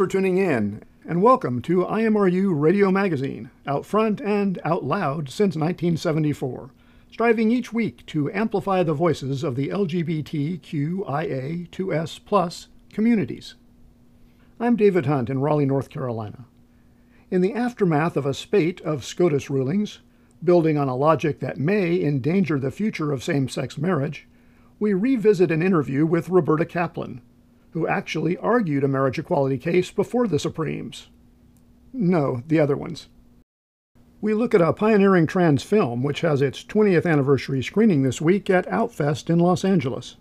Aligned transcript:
For 0.00 0.06
tuning 0.06 0.38
in, 0.38 0.82
and 1.06 1.20
welcome 1.20 1.60
to 1.60 1.84
IMRU 1.84 2.58
Radio 2.58 2.90
Magazine, 2.90 3.50
out 3.66 3.84
front 3.84 4.18
and 4.18 4.58
out 4.64 4.82
loud 4.82 5.28
since 5.28 5.56
1974, 5.56 6.70
striving 7.12 7.50
each 7.50 7.70
week 7.70 8.06
to 8.06 8.32
amplify 8.32 8.82
the 8.82 8.94
voices 8.94 9.44
of 9.44 9.56
the 9.56 9.68
LGBTQIA2S 9.68 12.20
plus 12.24 12.68
communities. 12.90 13.56
I'm 14.58 14.74
David 14.74 15.04
Hunt 15.04 15.28
in 15.28 15.40
Raleigh, 15.40 15.66
North 15.66 15.90
Carolina. 15.90 16.46
In 17.30 17.42
the 17.42 17.52
aftermath 17.52 18.16
of 18.16 18.24
a 18.24 18.32
spate 18.32 18.80
of 18.80 19.04
SCOTUS 19.04 19.50
rulings, 19.50 19.98
building 20.42 20.78
on 20.78 20.88
a 20.88 20.96
logic 20.96 21.40
that 21.40 21.58
may 21.58 22.02
endanger 22.02 22.58
the 22.58 22.70
future 22.70 23.12
of 23.12 23.22
same 23.22 23.50
sex 23.50 23.76
marriage, 23.76 24.26
we 24.78 24.94
revisit 24.94 25.50
an 25.50 25.60
interview 25.60 26.06
with 26.06 26.30
Roberta 26.30 26.64
Kaplan, 26.64 27.20
who 27.72 27.86
actually 27.86 28.36
argued 28.36 28.84
a 28.84 28.88
marriage 28.88 29.18
equality 29.18 29.58
case 29.58 29.90
before 29.90 30.26
the 30.26 30.38
Supremes. 30.38 31.08
No, 31.92 32.42
the 32.46 32.60
other 32.60 32.76
ones. 32.76 33.08
We 34.20 34.34
look 34.34 34.54
at 34.54 34.60
a 34.60 34.72
pioneering 34.72 35.26
trans 35.26 35.62
film 35.62 36.02
which 36.02 36.20
has 36.20 36.42
its 36.42 36.62
20th 36.62 37.10
anniversary 37.10 37.62
screening 37.62 38.02
this 38.02 38.20
week 38.20 38.50
at 38.50 38.68
Outfest 38.68 39.30
in 39.30 39.38
Los 39.38 39.64
Angeles. 39.64 40.16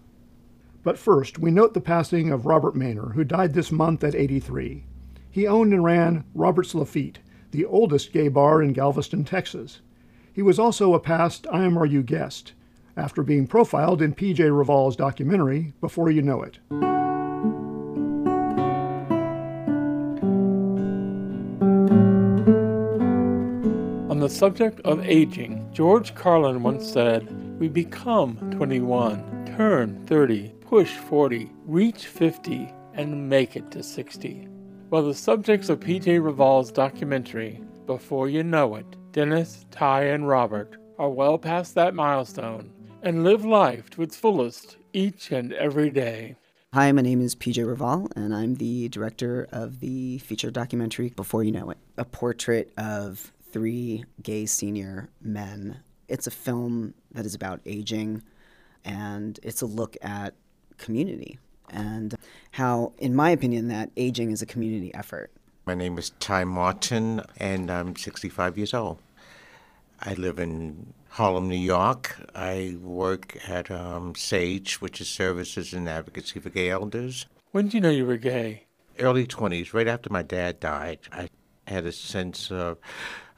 But 0.84 0.98
first, 0.98 1.38
we 1.38 1.52
note 1.52 1.74
the 1.74 1.82
passing 1.82 2.32
of 2.32 2.46
Robert 2.46 2.76
Mainor, 2.76 3.14
who 3.14 3.26
died 3.26 3.54
this 3.54 3.72
month 3.72 4.04
at 4.04 4.16
83. 4.16 4.86
He 5.30 5.46
owned 5.46 5.74
and 5.74 5.84
ran 5.84 6.24
Robert's 6.34 6.74
Lafitte, 6.74 7.20
the 7.52 7.66
oldest 7.66 8.14
gay 8.14 8.30
bar 8.30 8.64
in 8.64 8.74
Galveston, 8.74 9.26
Texas. 9.26 9.82
He 10.32 10.42
was 10.42 10.58
also 10.58 10.94
a 10.94 11.00
past 11.00 11.44
IMRU 11.52 12.06
guest, 12.06 12.54
after 12.96 13.24
being 13.24 13.48
profiled 13.48 14.02
in 14.02 14.16
PJ 14.16 14.40
Raval's 14.58 14.96
documentary, 14.96 15.74
Before 15.82 16.10
You 16.10 16.22
Know 16.22 16.42
It. 16.42 16.60
The 24.30 24.36
subject 24.36 24.80
of 24.82 25.04
aging, 25.08 25.68
George 25.74 26.14
Carlin 26.14 26.62
once 26.62 26.88
said, 26.88 27.28
We 27.60 27.68
become 27.68 28.38
21, 28.52 29.56
turn 29.58 30.06
30, 30.06 30.50
push 30.62 30.92
40, 30.98 31.50
reach 31.66 32.06
50, 32.06 32.72
and 32.94 33.28
make 33.28 33.56
it 33.56 33.72
to 33.72 33.82
60. 33.82 34.48
While 34.90 35.08
the 35.08 35.16
subjects 35.16 35.70
of 35.70 35.80
PJ 35.80 36.22
Raval's 36.22 36.72
documentary, 36.72 37.60
Before 37.88 38.30
You 38.30 38.44
Know 38.44 38.76
It, 38.76 38.86
Dennis, 39.14 39.66
Ty, 39.72 40.04
and 40.04 40.28
Robert, 40.28 40.78
are 41.00 41.10
well 41.10 41.40
past 41.40 41.74
that 41.74 41.96
milestone 41.96 42.72
and 43.02 43.24
live 43.24 43.44
life 43.44 43.90
to 43.90 44.04
its 44.04 44.16
fullest 44.16 44.78
each 44.94 45.32
and 45.32 45.54
every 45.54 45.90
day. 45.90 46.36
Hi, 46.72 46.92
my 46.92 47.02
name 47.02 47.20
is 47.20 47.36
PJ 47.36 47.66
Raval, 47.66 48.12
and 48.16 48.36
I'm 48.36 48.54
the 48.58 48.90
director 48.90 49.48
of 49.52 49.80
the 49.80 50.20
feature 50.20 50.52
documentary 50.52 51.10
Before 51.10 51.44
You 51.44 51.52
Know 51.52 51.72
It, 51.72 51.80
a 51.98 52.06
portrait 52.06 52.72
of 52.78 53.32
three 53.52 54.06
gay 54.22 54.46
senior 54.46 55.10
men. 55.22 55.80
It's 56.08 56.28
a 56.28 56.32
film 56.32 56.94
that 57.12 57.26
is 57.26 57.36
about 57.36 57.62
aging, 57.66 58.24
and 58.84 59.40
it's 59.44 59.62
a 59.62 59.66
look 59.66 59.98
at 60.02 60.34
community 60.78 61.38
and 61.72 62.16
how, 62.52 62.94
in 62.98 63.16
my 63.16 63.30
opinion, 63.30 63.68
that 63.68 63.92
aging 63.98 64.32
is 64.32 64.42
a 64.42 64.46
community 64.46 64.94
effort. 64.94 65.32
My 65.66 65.76
name 65.76 65.98
is 65.98 66.12
Ty 66.20 66.46
Martin, 66.46 67.22
and 67.38 67.70
I'm 67.70 67.96
65 67.96 68.58
years 68.58 68.74
old. 68.74 69.00
I 70.02 70.14
live 70.14 70.40
in 70.40 70.94
Harlem, 71.10 71.50
New 71.50 71.58
York. 71.58 72.16
I 72.34 72.78
work 72.82 73.38
at 73.48 73.70
um, 73.70 74.16
SAGE, 74.16 74.76
which 74.76 75.02
is 75.02 75.10
Services 75.10 75.74
and 75.74 75.88
Advocacy 75.88 76.40
for 76.40 76.50
Gay 76.50 76.70
Elders. 76.70 77.26
When 77.52 77.66
did 77.66 77.74
you 77.76 77.82
know 77.82 77.90
you 77.90 78.06
were 78.06 78.18
gay? 78.18 78.64
Early 78.98 79.28
20s, 79.28 79.74
right 79.74 79.88
after 79.88 80.10
my 80.10 80.24
dad 80.24 80.60
died, 80.60 81.00
I 81.12 81.30
had 81.70 81.86
a 81.86 81.92
sense 81.92 82.52
of, 82.52 82.78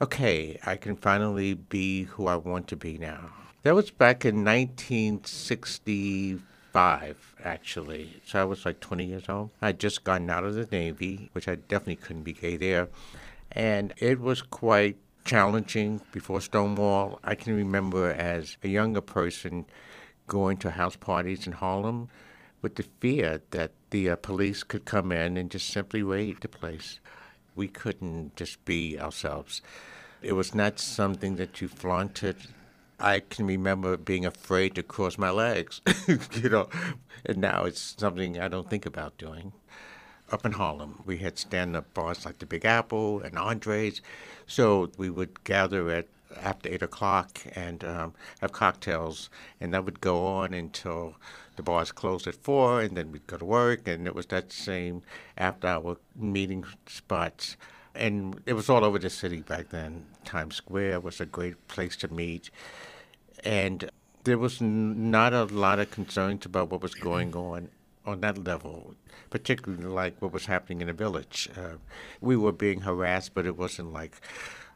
okay, 0.00 0.58
I 0.64 0.76
can 0.76 0.96
finally 0.96 1.54
be 1.54 2.04
who 2.04 2.26
I 2.26 2.36
want 2.36 2.68
to 2.68 2.76
be 2.76 2.96
now. 2.98 3.30
That 3.62 3.74
was 3.74 3.90
back 3.90 4.24
in 4.24 4.44
1965, 4.44 7.34
actually. 7.44 8.22
So 8.26 8.40
I 8.40 8.44
was 8.44 8.64
like 8.66 8.80
20 8.80 9.04
years 9.04 9.28
old. 9.28 9.50
I'd 9.60 9.78
just 9.78 10.04
gotten 10.04 10.30
out 10.30 10.44
of 10.44 10.54
the 10.54 10.66
Navy, 10.72 11.28
which 11.32 11.46
I 11.46 11.56
definitely 11.56 11.96
couldn't 11.96 12.24
be 12.24 12.32
gay 12.32 12.56
there. 12.56 12.88
And 13.52 13.92
it 13.98 14.18
was 14.18 14.40
quite 14.42 14.96
challenging 15.24 16.00
before 16.10 16.40
Stonewall. 16.40 17.20
I 17.22 17.34
can 17.34 17.54
remember 17.54 18.10
as 18.10 18.56
a 18.62 18.68
younger 18.68 19.00
person 19.00 19.66
going 20.26 20.56
to 20.58 20.70
house 20.70 20.96
parties 20.96 21.46
in 21.46 21.52
Harlem 21.52 22.08
with 22.62 22.76
the 22.76 22.84
fear 23.00 23.42
that 23.50 23.72
the 23.90 24.10
uh, 24.10 24.16
police 24.16 24.62
could 24.62 24.84
come 24.84 25.12
in 25.12 25.36
and 25.36 25.50
just 25.50 25.68
simply 25.68 26.02
raid 26.02 26.40
the 26.40 26.48
place. 26.48 27.00
We 27.54 27.68
couldn't 27.68 28.36
just 28.36 28.64
be 28.64 28.98
ourselves. 28.98 29.62
It 30.22 30.32
was 30.34 30.54
not 30.54 30.78
something 30.78 31.36
that 31.36 31.60
you 31.60 31.68
flaunted. 31.68 32.36
I 32.98 33.20
can 33.20 33.46
remember 33.46 33.96
being 33.96 34.24
afraid 34.24 34.76
to 34.76 34.82
cross 34.82 35.18
my 35.18 35.30
legs, 35.30 35.80
you 36.06 36.48
know, 36.48 36.68
and 37.26 37.38
now 37.38 37.64
it's 37.64 37.96
something 37.98 38.38
I 38.38 38.48
don't 38.48 38.70
think 38.70 38.86
about 38.86 39.18
doing. 39.18 39.52
Up 40.30 40.46
in 40.46 40.52
Harlem, 40.52 41.02
we 41.04 41.18
had 41.18 41.38
stand-up 41.38 41.92
bars 41.92 42.24
like 42.24 42.38
the 42.38 42.46
Big 42.46 42.64
Apple 42.64 43.20
and 43.20 43.36
Andre's, 43.36 44.00
so 44.46 44.90
we 44.96 45.10
would 45.10 45.44
gather 45.44 45.90
at 45.90 46.06
after 46.40 46.68
eight 46.68 46.82
o'clock 46.82 47.40
and 47.54 47.84
um, 47.84 48.14
have 48.40 48.52
cocktails, 48.52 49.30
and 49.60 49.72
that 49.74 49.84
would 49.84 50.00
go 50.00 50.26
on 50.26 50.54
until 50.54 51.16
the 51.56 51.62
bars 51.62 51.92
closed 51.92 52.26
at 52.26 52.34
four, 52.34 52.80
and 52.80 52.96
then 52.96 53.12
we'd 53.12 53.26
go 53.26 53.36
to 53.36 53.44
work, 53.44 53.86
and 53.86 54.06
it 54.06 54.14
was 54.14 54.26
that 54.26 54.52
same 54.52 55.02
after-hour 55.36 55.96
meeting 56.16 56.64
spots. 56.86 57.56
And 57.94 58.40
it 58.46 58.54
was 58.54 58.70
all 58.70 58.84
over 58.84 58.98
the 58.98 59.10
city 59.10 59.40
back 59.42 59.68
then. 59.68 60.06
Times 60.24 60.56
Square 60.56 61.00
was 61.00 61.20
a 61.20 61.26
great 61.26 61.68
place 61.68 61.94
to 61.96 62.08
meet, 62.08 62.50
and 63.44 63.90
there 64.24 64.38
was 64.38 64.62
n- 64.62 65.10
not 65.10 65.34
a 65.34 65.44
lot 65.44 65.78
of 65.78 65.90
concerns 65.90 66.46
about 66.46 66.70
what 66.70 66.80
was 66.80 66.94
going 66.94 67.34
on 67.34 67.68
on 68.06 68.20
that 68.20 68.42
level, 68.44 68.94
particularly 69.30 69.84
like 69.84 70.20
what 70.20 70.32
was 70.32 70.46
happening 70.46 70.80
in 70.80 70.86
the 70.86 70.92
village. 70.92 71.48
Uh, 71.56 71.76
we 72.20 72.36
were 72.36 72.52
being 72.52 72.80
harassed, 72.80 73.34
but 73.34 73.46
it 73.46 73.56
wasn't 73.56 73.92
like, 73.92 74.14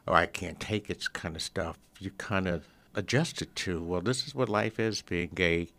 oh, 0.07 0.13
I 0.13 0.25
can't 0.25 0.59
take 0.59 0.89
it 0.89 1.11
kind 1.13 1.35
of 1.35 1.41
stuff. 1.41 1.77
You 1.99 2.11
kind 2.17 2.47
of 2.47 2.65
adjust 2.95 3.41
it 3.41 3.55
to, 3.57 3.83
well, 3.83 4.01
this 4.01 4.25
is 4.25 4.33
what 4.33 4.49
life 4.49 4.79
is 4.79 5.01
being 5.01 5.29
gay 5.33 5.69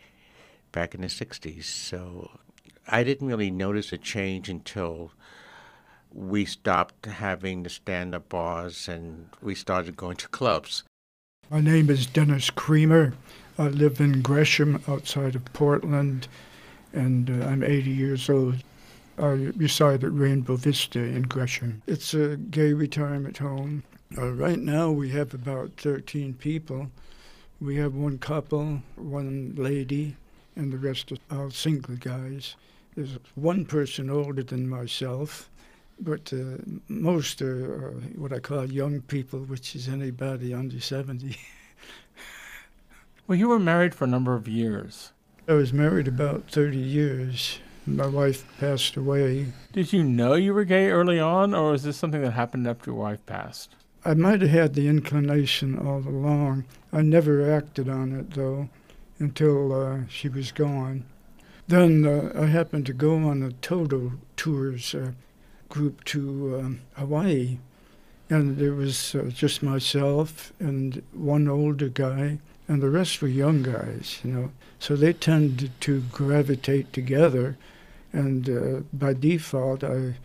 back 0.72 0.94
in 0.94 1.00
the 1.00 1.06
60s. 1.06 1.64
So 1.64 2.30
I 2.86 3.02
didn't 3.02 3.26
really 3.26 3.50
notice 3.50 3.92
a 3.92 3.98
change 3.98 4.48
until 4.48 5.12
we 6.12 6.44
stopped 6.44 7.06
having 7.06 7.62
the 7.62 7.70
stand 7.70 8.14
up 8.14 8.28
bars 8.28 8.88
and 8.88 9.28
we 9.42 9.54
started 9.54 9.96
going 9.96 10.16
to 10.16 10.28
clubs. 10.28 10.84
My 11.50 11.60
name 11.60 11.90
is 11.90 12.06
Dennis 12.06 12.50
Creamer. 12.50 13.14
I 13.58 13.68
live 13.68 14.00
in 14.00 14.22
Gresham 14.22 14.82
outside 14.86 15.34
of 15.34 15.44
Portland, 15.52 16.28
and 16.92 17.28
uh, 17.28 17.46
I'm 17.46 17.64
80 17.64 17.90
years 17.90 18.30
old. 18.30 18.56
I 19.18 19.50
reside 19.56 20.04
at 20.04 20.12
Rainbow 20.12 20.56
Vista 20.56 21.00
in 21.00 21.22
Gresham. 21.22 21.82
It's 21.86 22.14
a 22.14 22.36
gay 22.36 22.72
retirement 22.72 23.38
home. 23.38 23.82
Uh, 24.16 24.32
right 24.32 24.58
now, 24.58 24.90
we 24.90 25.10
have 25.10 25.34
about 25.34 25.72
13 25.76 26.34
people. 26.34 26.90
We 27.60 27.76
have 27.76 27.94
one 27.94 28.18
couple, 28.18 28.82
one 28.96 29.54
lady, 29.56 30.16
and 30.56 30.72
the 30.72 30.78
rest 30.78 31.12
are 31.12 31.18
all 31.30 31.50
single 31.50 31.96
guys. 31.96 32.56
There's 32.96 33.18
one 33.34 33.64
person 33.66 34.08
older 34.08 34.42
than 34.42 34.68
myself, 34.68 35.50
but 36.00 36.32
uh, 36.32 36.58
most 36.88 37.42
are, 37.42 37.74
are 37.74 37.90
what 38.16 38.32
I 38.32 38.38
call 38.38 38.64
young 38.70 39.02
people, 39.02 39.40
which 39.40 39.76
is 39.76 39.88
anybody 39.88 40.54
under 40.54 40.80
70. 40.80 41.36
Well, 43.28 43.36
you 43.36 43.48
were 43.48 43.58
married 43.58 43.94
for 43.94 44.04
a 44.04 44.08
number 44.08 44.34
of 44.34 44.48
years. 44.48 45.12
I 45.46 45.52
was 45.52 45.70
married 45.70 46.08
about 46.08 46.50
30 46.50 46.78
years. 46.78 47.58
My 47.86 48.06
wife 48.06 48.46
passed 48.58 48.96
away. 48.96 49.48
Did 49.70 49.92
you 49.92 50.02
know 50.02 50.32
you 50.32 50.54
were 50.54 50.64
gay 50.64 50.88
early 50.88 51.20
on, 51.20 51.54
or 51.54 51.74
is 51.74 51.82
this 51.82 51.98
something 51.98 52.22
that 52.22 52.30
happened 52.30 52.66
after 52.66 52.90
your 52.90 52.98
wife 52.98 53.24
passed? 53.26 53.74
I 54.04 54.14
might 54.14 54.40
have 54.40 54.50
had 54.50 54.74
the 54.74 54.88
inclination 54.88 55.78
all 55.78 55.98
along. 55.98 56.64
I 56.92 57.02
never 57.02 57.50
acted 57.52 57.88
on 57.88 58.12
it, 58.12 58.32
though, 58.32 58.68
until 59.18 59.72
uh, 59.72 59.98
she 60.08 60.28
was 60.28 60.52
gone. 60.52 61.04
Then 61.66 62.06
uh, 62.06 62.32
I 62.34 62.46
happened 62.46 62.86
to 62.86 62.92
go 62.92 63.16
on 63.16 63.42
a 63.42 63.52
Toto 63.52 64.12
tours 64.36 64.94
uh, 64.94 65.12
group 65.68 66.04
to 66.04 66.58
um, 66.58 66.80
Hawaii, 66.94 67.58
and 68.30 68.56
there 68.56 68.74
was 68.74 69.14
uh, 69.14 69.30
just 69.34 69.62
myself 69.62 70.52
and 70.58 71.02
one 71.12 71.48
older 71.48 71.88
guy 71.88 72.38
and 72.68 72.82
the 72.82 72.90
rest 72.90 73.22
were 73.22 73.28
young 73.28 73.62
guys, 73.62 74.20
you 74.22 74.30
know. 74.30 74.52
So 74.78 74.94
they 74.94 75.14
tended 75.14 75.72
to 75.80 76.02
gravitate 76.12 76.92
together, 76.92 77.56
and 78.12 78.48
uh, 78.48 78.80
by 78.92 79.14
default, 79.14 79.82
I 79.82 80.16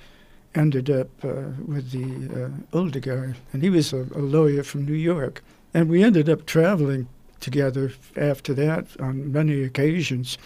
ended 0.56 0.90
up 0.90 1.10
uh, 1.24 1.52
with 1.66 1.92
the 1.92 2.46
uh, 2.46 2.78
older 2.78 3.00
guy, 3.00 3.34
and 3.52 3.64
he 3.64 3.70
was 3.70 3.94
a, 3.94 4.02
a, 4.16 4.20
lawyer 4.20 4.64
from 4.64 4.86
New 4.86 4.94
York, 4.94 5.44
and 5.74 5.90
we 5.90 6.04
ended 6.04 6.30
up 6.30 6.46
traveling 6.46 7.08
together 7.40 7.92
after 8.16 8.54
that 8.54 8.86
on 9.00 9.32
many 9.32 9.64
occasions. 9.64 10.38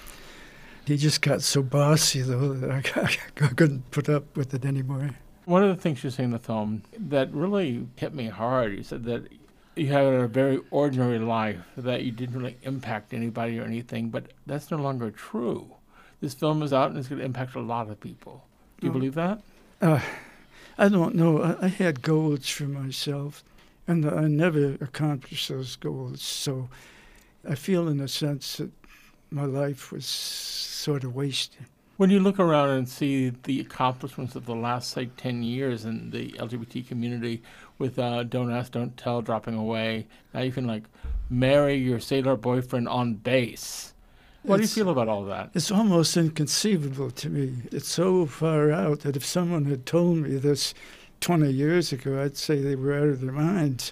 He 0.85 0.97
just 0.97 1.21
got 1.21 1.41
so 1.41 1.61
bossy 1.61 2.21
though 2.21 2.53
that 2.53 2.71
I, 2.71 3.17
I 3.45 3.47
couldn't 3.49 3.91
put 3.91 4.09
up 4.09 4.35
with 4.35 4.53
it 4.53 4.65
anymore. 4.65 5.11
One 5.45 5.63
of 5.63 5.75
the 5.75 5.81
things 5.81 6.03
you 6.03 6.09
say 6.09 6.23
in 6.23 6.31
the 6.31 6.39
film 6.39 6.83
that 6.97 7.31
really 7.33 7.87
hit 7.95 8.13
me 8.13 8.27
hard, 8.27 8.73
you 8.73 8.83
said 8.83 9.03
that 9.05 9.27
you 9.75 9.87
had 9.87 10.05
a 10.05 10.27
very 10.27 10.59
ordinary 10.71 11.19
life, 11.19 11.59
that 11.77 12.03
you 12.03 12.11
didn't 12.11 12.35
really 12.35 12.57
impact 12.63 13.13
anybody 13.13 13.59
or 13.59 13.63
anything, 13.63 14.09
but 14.09 14.31
that's 14.45 14.71
no 14.71 14.77
longer 14.77 15.11
true. 15.11 15.69
This 16.19 16.33
film 16.33 16.63
is 16.63 16.73
out 16.73 16.89
and 16.89 16.97
it's 16.97 17.07
going 17.07 17.19
to 17.19 17.25
impact 17.25 17.55
a 17.55 17.61
lot 17.61 17.89
of 17.89 17.99
people. 17.99 18.43
Do 18.79 18.87
you 18.87 18.91
oh. 18.91 18.93
believe 18.93 19.13
that? 19.15 19.41
Uh, 19.81 20.01
I 20.77 20.89
don't 20.89 21.15
know. 21.15 21.41
I, 21.41 21.65
I, 21.65 21.67
had 21.67 22.01
goals 22.01 22.49
for 22.49 22.63
myself, 22.63 23.43
and 23.87 24.05
I 24.05 24.27
never 24.27 24.73
accomplished 24.81 25.49
those 25.49 25.75
goals. 25.75 26.21
So 26.21 26.69
I 27.47 27.55
feel, 27.55 27.87
in 27.87 27.99
a 27.99 28.07
sense, 28.07 28.57
that 28.57 28.71
my 29.29 29.45
life 29.45 29.91
was 29.91 30.05
sort 30.05 31.03
of 31.03 31.15
wasted. 31.15 31.65
When 31.97 32.09
you 32.09 32.19
look 32.19 32.39
around 32.39 32.69
and 32.69 32.89
see 32.89 33.29
the 33.43 33.59
accomplishments 33.59 34.35
of 34.35 34.45
the 34.45 34.55
last, 34.55 34.91
say, 34.91 35.07
10 35.17 35.43
years 35.43 35.85
in 35.85 36.11
the 36.11 36.29
LGBT 36.33 36.87
community, 36.87 37.41
with 37.77 37.99
uh, 37.99 38.23
Don't 38.23 38.51
Ask, 38.51 38.71
Don't 38.71 38.95
Tell 38.97 39.21
dropping 39.21 39.55
away. 39.55 40.07
Now 40.33 40.41
you 40.41 40.51
can 40.51 40.67
like 40.67 40.83
marry 41.29 41.75
your 41.75 41.99
sailor 41.99 42.35
boyfriend 42.35 42.87
on 42.87 43.15
base. 43.15 43.93
What 44.47 44.61
it's, 44.61 44.73
do 44.73 44.79
you 44.79 44.85
feel 44.85 44.91
about 44.93 45.09
all 45.09 45.25
that? 45.25 45.49
It's 45.53 45.71
almost 45.71 46.15
inconceivable 46.15 47.11
to 47.11 47.29
me. 47.29 47.53
It's 47.69 47.89
so 47.89 48.25
far 48.25 48.71
out 48.71 49.01
that 49.01 49.17
if 49.17 49.25
someone 49.25 49.65
had 49.65 49.85
told 49.85 50.19
me 50.19 50.37
this 50.37 50.73
20 51.19 51.51
years 51.51 51.91
ago, 51.91 52.23
I'd 52.23 52.37
say 52.37 52.61
they 52.61 52.77
were 52.77 52.93
out 52.93 53.09
of 53.09 53.19
their 53.19 53.33
minds. 53.33 53.91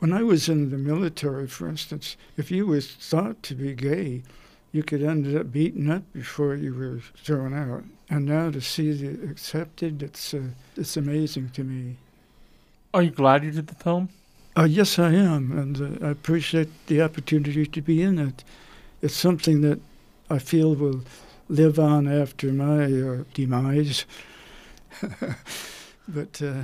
When 0.00 0.12
I 0.12 0.24
was 0.24 0.48
in 0.48 0.70
the 0.70 0.78
military, 0.78 1.46
for 1.46 1.68
instance, 1.68 2.16
if 2.36 2.50
you 2.50 2.66
were 2.66 2.80
thought 2.80 3.40
to 3.44 3.54
be 3.54 3.72
gay, 3.72 4.24
you 4.72 4.82
could 4.82 5.00
end 5.00 5.36
up 5.36 5.52
beaten 5.52 5.88
up 5.88 6.02
before 6.12 6.56
you 6.56 6.74
were 6.74 7.00
thrown 7.22 7.54
out. 7.54 7.84
And 8.10 8.26
now 8.26 8.50
to 8.50 8.60
see 8.60 8.90
it 8.90 9.30
accepted, 9.30 10.02
it's, 10.02 10.34
uh, 10.34 10.42
it's 10.76 10.96
amazing 10.96 11.50
to 11.50 11.62
me. 11.62 11.98
Are 12.92 13.04
you 13.04 13.10
glad 13.10 13.44
you 13.44 13.52
did 13.52 13.68
the 13.68 13.76
film? 13.76 14.08
Uh, 14.56 14.64
yes, 14.64 14.98
I 14.98 15.12
am, 15.12 15.56
and 15.56 16.02
uh, 16.02 16.06
I 16.08 16.10
appreciate 16.10 16.68
the 16.88 17.00
opportunity 17.00 17.64
to 17.64 17.80
be 17.80 18.02
in 18.02 18.18
it. 18.18 18.42
It's 19.00 19.14
something 19.14 19.60
that 19.60 19.80
I 20.28 20.38
feel 20.38 20.74
will 20.74 21.02
live 21.48 21.78
on 21.78 22.08
after 22.08 22.52
my 22.52 22.84
uh, 22.84 23.24
demise. 23.32 24.04
but 26.08 26.42
uh, 26.42 26.62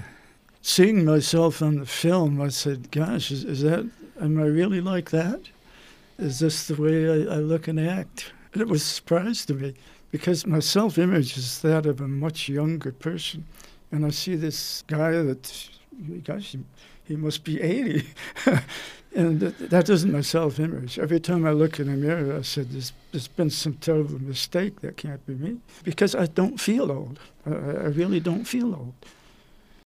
seeing 0.61 1.05
myself 1.05 1.63
on 1.63 1.77
the 1.79 1.87
film, 1.87 2.41
I 2.41 2.49
said, 2.49 2.91
"Gosh, 2.91 3.31
is, 3.31 3.45
is, 3.45 3.63
that? 3.63 3.89
Am 4.21 4.41
I 4.41 4.47
really 4.47 4.81
like 4.81 5.11
that? 5.11 5.41
Is 6.19 6.39
this 6.39 6.67
the 6.67 6.75
way 6.75 7.09
I, 7.09 7.37
I 7.37 7.39
look 7.39 7.69
and 7.69 7.79
act?" 7.79 8.33
And 8.53 8.63
it 8.63 8.69
was 8.69 8.83
a 8.83 8.87
surprise 8.87 9.45
to 9.47 9.55
me 9.55 9.75
because 10.11 10.47
my 10.47 10.61
self-image 10.61 11.37
is 11.37 11.61
that 11.63 11.87
of 11.87 12.01
a 12.01 12.09
much 12.09 12.49
younger 12.49 12.93
person, 12.93 13.47
and 13.93 14.05
I 14.05 14.11
see 14.11 14.37
this 14.37 14.83
guy 14.87 15.13
that 15.13 15.69
gosh, 16.25 16.53
he, 16.53 16.59
he 17.05 17.17
must 17.17 17.45
be 17.45 17.61
80. 17.61 18.09
and 19.15 19.41
that, 19.41 19.71
that 19.71 19.89
isn't 19.89 20.13
my 20.13 20.21
self 20.21 20.59
image. 20.59 20.99
Every 20.99 21.21
time 21.21 21.47
I 21.47 21.51
look 21.51 21.79
in 21.79 21.87
the 21.87 21.97
mirror, 21.97 22.37
I 22.37 22.43
said, 22.43 22.71
there's, 22.71 22.93
there's 23.13 23.29
been 23.29 23.51
some 23.51 23.75
terrible 23.75 24.19
mistake. 24.19 24.81
That 24.81 24.97
can't 24.97 25.25
be 25.27 25.35
me. 25.35 25.59
Because 25.85 26.15
I 26.15 26.27
don't 26.27 26.59
feel 26.59 26.91
old. 26.91 27.19
I, 27.47 27.51
I 27.51 27.89
really 27.89 28.21
don't 28.21 28.45
feel 28.45 28.75
old. 28.75 28.95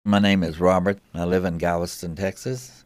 My 0.05 0.19
name 0.19 0.43
is 0.43 0.59
Robert. 0.59 0.99
I 1.13 1.23
live 1.23 1.45
in 1.45 1.57
Galveston, 1.57 2.15
Texas, 2.15 2.83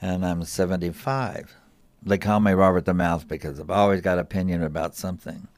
and 0.00 0.24
I'm 0.24 0.44
75. 0.44 1.56
They 2.04 2.18
call 2.18 2.40
me 2.40 2.52
Robert 2.52 2.84
the 2.84 2.94
Mouth 2.94 3.26
because 3.26 3.58
I've 3.58 3.70
always 3.70 4.00
got 4.00 4.18
opinion 4.18 4.62
about 4.62 4.94
something. 4.94 5.48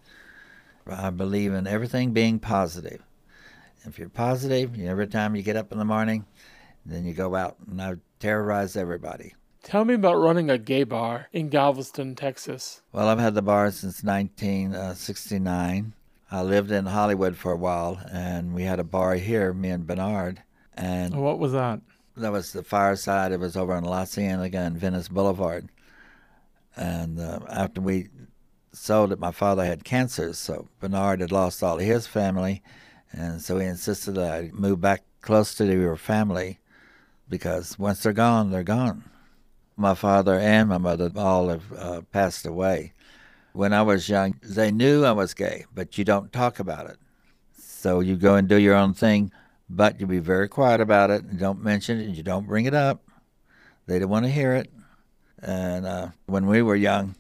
I 0.87 1.11
believe 1.11 1.53
in 1.53 1.67
everything 1.67 2.13
being 2.13 2.39
positive. 2.39 3.03
If 3.85 3.99
you're 3.99 4.09
positive, 4.09 4.81
every 4.81 5.07
time 5.07 5.37
you 5.37 5.43
get 5.43 5.57
up 5.57 5.73
in 5.73 5.79
the 5.79 5.85
morning, 5.85 6.25
then 6.87 7.05
you 7.05 7.13
go 7.13 7.35
out 7.35 7.57
and 7.71 7.81
I 7.81 7.97
terrorize 8.19 8.77
everybody. 8.77 9.35
Tell 9.65 9.87
me 9.87 9.95
about 9.95 10.21
running 10.21 10.51
a 10.51 10.59
gay 10.59 10.85
bar 10.85 11.29
in 11.33 11.49
Galveston, 11.49 12.15
Texas. 12.15 12.83
Well, 12.93 13.09
I've 13.09 13.19
had 13.19 13.35
the 13.35 13.41
bar 13.41 13.71
since 13.71 14.05
1969. 14.05 15.95
I 16.31 16.43
lived 16.43 16.71
in 16.71 16.85
Hollywood 16.85 17.35
for 17.35 17.53
a 17.53 17.57
while, 17.57 17.99
and 18.13 18.53
we 18.53 18.65
had 18.65 18.79
a 18.79 18.85
bar 18.85 19.15
here, 19.15 19.55
me 19.55 19.71
and 19.71 19.87
Bernard. 19.87 20.43
And 20.75 21.15
what 21.15 21.39
was 21.39 21.53
that? 21.53 21.81
That 22.15 22.31
was 22.31 22.53
the 22.53 22.63
fireside. 22.63 23.33
It 23.33 23.41
was 23.41 23.57
over 23.57 23.73
on 23.73 23.85
La 23.85 24.05
Cienega 24.05 24.59
and 24.59 24.77
Venice 24.77 25.09
Boulevard. 25.09 25.71
And 26.77 27.19
uh, 27.19 27.41
after 27.49 27.81
we 27.81 28.09
sold 28.73 29.13
it, 29.13 29.19
my 29.19 29.33
father 29.33 29.65
had 29.65 29.83
cancer, 29.83 30.35
so 30.35 30.69
Bernard 30.79 31.23
had 31.23 31.33
lost 31.33 31.63
all 31.63 31.79
of 31.79 31.85
his 31.85 32.07
family, 32.07 32.63
and 33.13 33.41
so 33.41 33.59
he 33.59 33.67
insisted 33.67 34.17
that 34.17 34.31
I 34.31 34.51
move 34.53 34.83
back 34.83 35.05
close 35.23 35.55
to 35.55 35.65
your 35.65 35.97
family 35.97 36.59
because 37.31 37.79
once 37.79 38.03
they're 38.03 38.13
gone, 38.13 38.51
they're 38.51 38.63
gone. 38.63 39.05
My 39.77 39.95
father 39.95 40.39
and 40.39 40.69
my 40.69 40.79
mother 40.79 41.11
all 41.17 41.49
have 41.49 41.73
uh, 41.73 42.01
passed 42.13 42.47
away. 42.47 42.93
When 43.53 43.73
I 43.73 43.83
was 43.83 44.09
young, 44.09 44.39
they 44.43 44.71
knew 44.71 45.05
I 45.05 45.13
was 45.13 45.35
gay, 45.35 45.65
but 45.75 45.99
you 45.99 46.05
don't 46.05 46.33
talk 46.33 46.59
about 46.59 46.89
it. 46.91 46.97
So 47.57 48.01
you 48.01 48.17
go 48.17 48.35
and 48.37 48.49
do 48.49 48.57
your 48.57 48.75
own 48.75 48.95
thing, 48.95 49.33
but 49.69 50.01
you 50.01 50.07
be 50.07 50.19
very 50.19 50.49
quiet 50.49 50.81
about 50.81 51.11
it 51.11 51.23
and 51.25 51.39
don't 51.39 51.63
mention 51.63 52.01
it 52.01 52.07
and 52.07 52.17
you 52.17 52.23
don't 52.23 52.47
bring 52.47 52.67
it 52.67 52.75
up. 52.75 53.03
They 53.87 53.99
don't 53.99 54.09
want 54.09 54.25
to 54.25 54.31
hear 54.31 54.55
it. 54.55 54.71
And 55.41 55.87
uh, 55.87 56.09
when 56.27 56.47
we 56.47 56.63
were 56.63 56.77
young, 56.77 57.15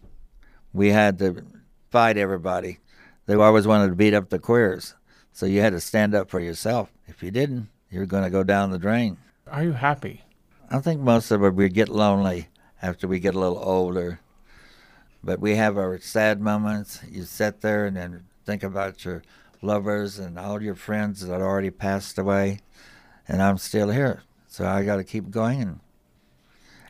we 0.72 0.88
had 0.88 1.18
to 1.18 1.44
fight 1.90 2.16
everybody. 2.16 2.78
They 3.26 3.34
always 3.34 3.66
wanted 3.66 3.88
to 3.88 3.94
beat 3.94 4.14
up 4.14 4.30
the 4.30 4.38
queers. 4.38 4.94
So 5.32 5.46
you 5.46 5.60
had 5.60 5.72
to 5.72 5.80
stand 5.80 6.14
up 6.14 6.30
for 6.30 6.40
yourself. 6.40 6.90
If 7.06 7.22
you 7.22 7.30
didn't, 7.30 7.68
you're 7.90 8.06
going 8.06 8.24
to 8.24 8.30
go 8.30 8.42
down 8.42 8.70
the 8.70 8.78
drain. 8.78 9.18
Are 9.46 9.62
you 9.62 9.72
happy? 9.72 10.23
I 10.70 10.80
think 10.80 11.00
most 11.00 11.30
of 11.30 11.42
us 11.42 11.52
we 11.52 11.68
get 11.68 11.88
lonely 11.88 12.48
after 12.82 13.06
we 13.06 13.20
get 13.20 13.34
a 13.34 13.38
little 13.38 13.62
older. 13.62 14.20
But 15.22 15.40
we 15.40 15.56
have 15.56 15.78
our 15.78 15.98
sad 15.98 16.40
moments. 16.40 17.00
You 17.10 17.24
sit 17.24 17.62
there 17.62 17.86
and 17.86 17.96
then 17.96 18.24
think 18.44 18.62
about 18.62 19.04
your 19.04 19.22
lovers 19.62 20.18
and 20.18 20.38
all 20.38 20.62
your 20.62 20.74
friends 20.74 21.26
that 21.26 21.40
already 21.40 21.70
passed 21.70 22.18
away, 22.18 22.60
and 23.26 23.40
I'm 23.40 23.56
still 23.56 23.88
here. 23.88 24.22
So 24.48 24.66
I 24.66 24.84
got 24.84 24.96
to 24.96 25.04
keep 25.04 25.30
going. 25.30 25.62
And 25.62 25.80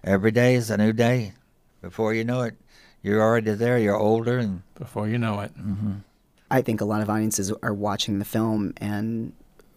every 0.02 0.32
day 0.32 0.54
is 0.54 0.68
a 0.68 0.76
new 0.76 0.92
day. 0.92 1.34
Before 1.80 2.12
you 2.12 2.24
know 2.24 2.42
it, 2.42 2.56
you're 3.02 3.22
already 3.22 3.52
there. 3.52 3.78
You're 3.78 3.96
older, 3.96 4.38
and 4.38 4.62
before 4.74 5.08
you 5.08 5.18
know 5.18 5.40
it. 5.40 5.56
Mm-hmm. 5.56 5.92
I 6.50 6.62
think 6.62 6.80
a 6.80 6.84
lot 6.84 7.02
of 7.02 7.10
audiences 7.10 7.52
are 7.62 7.74
watching 7.74 8.18
the 8.18 8.24
film 8.24 8.74
and 8.78 9.32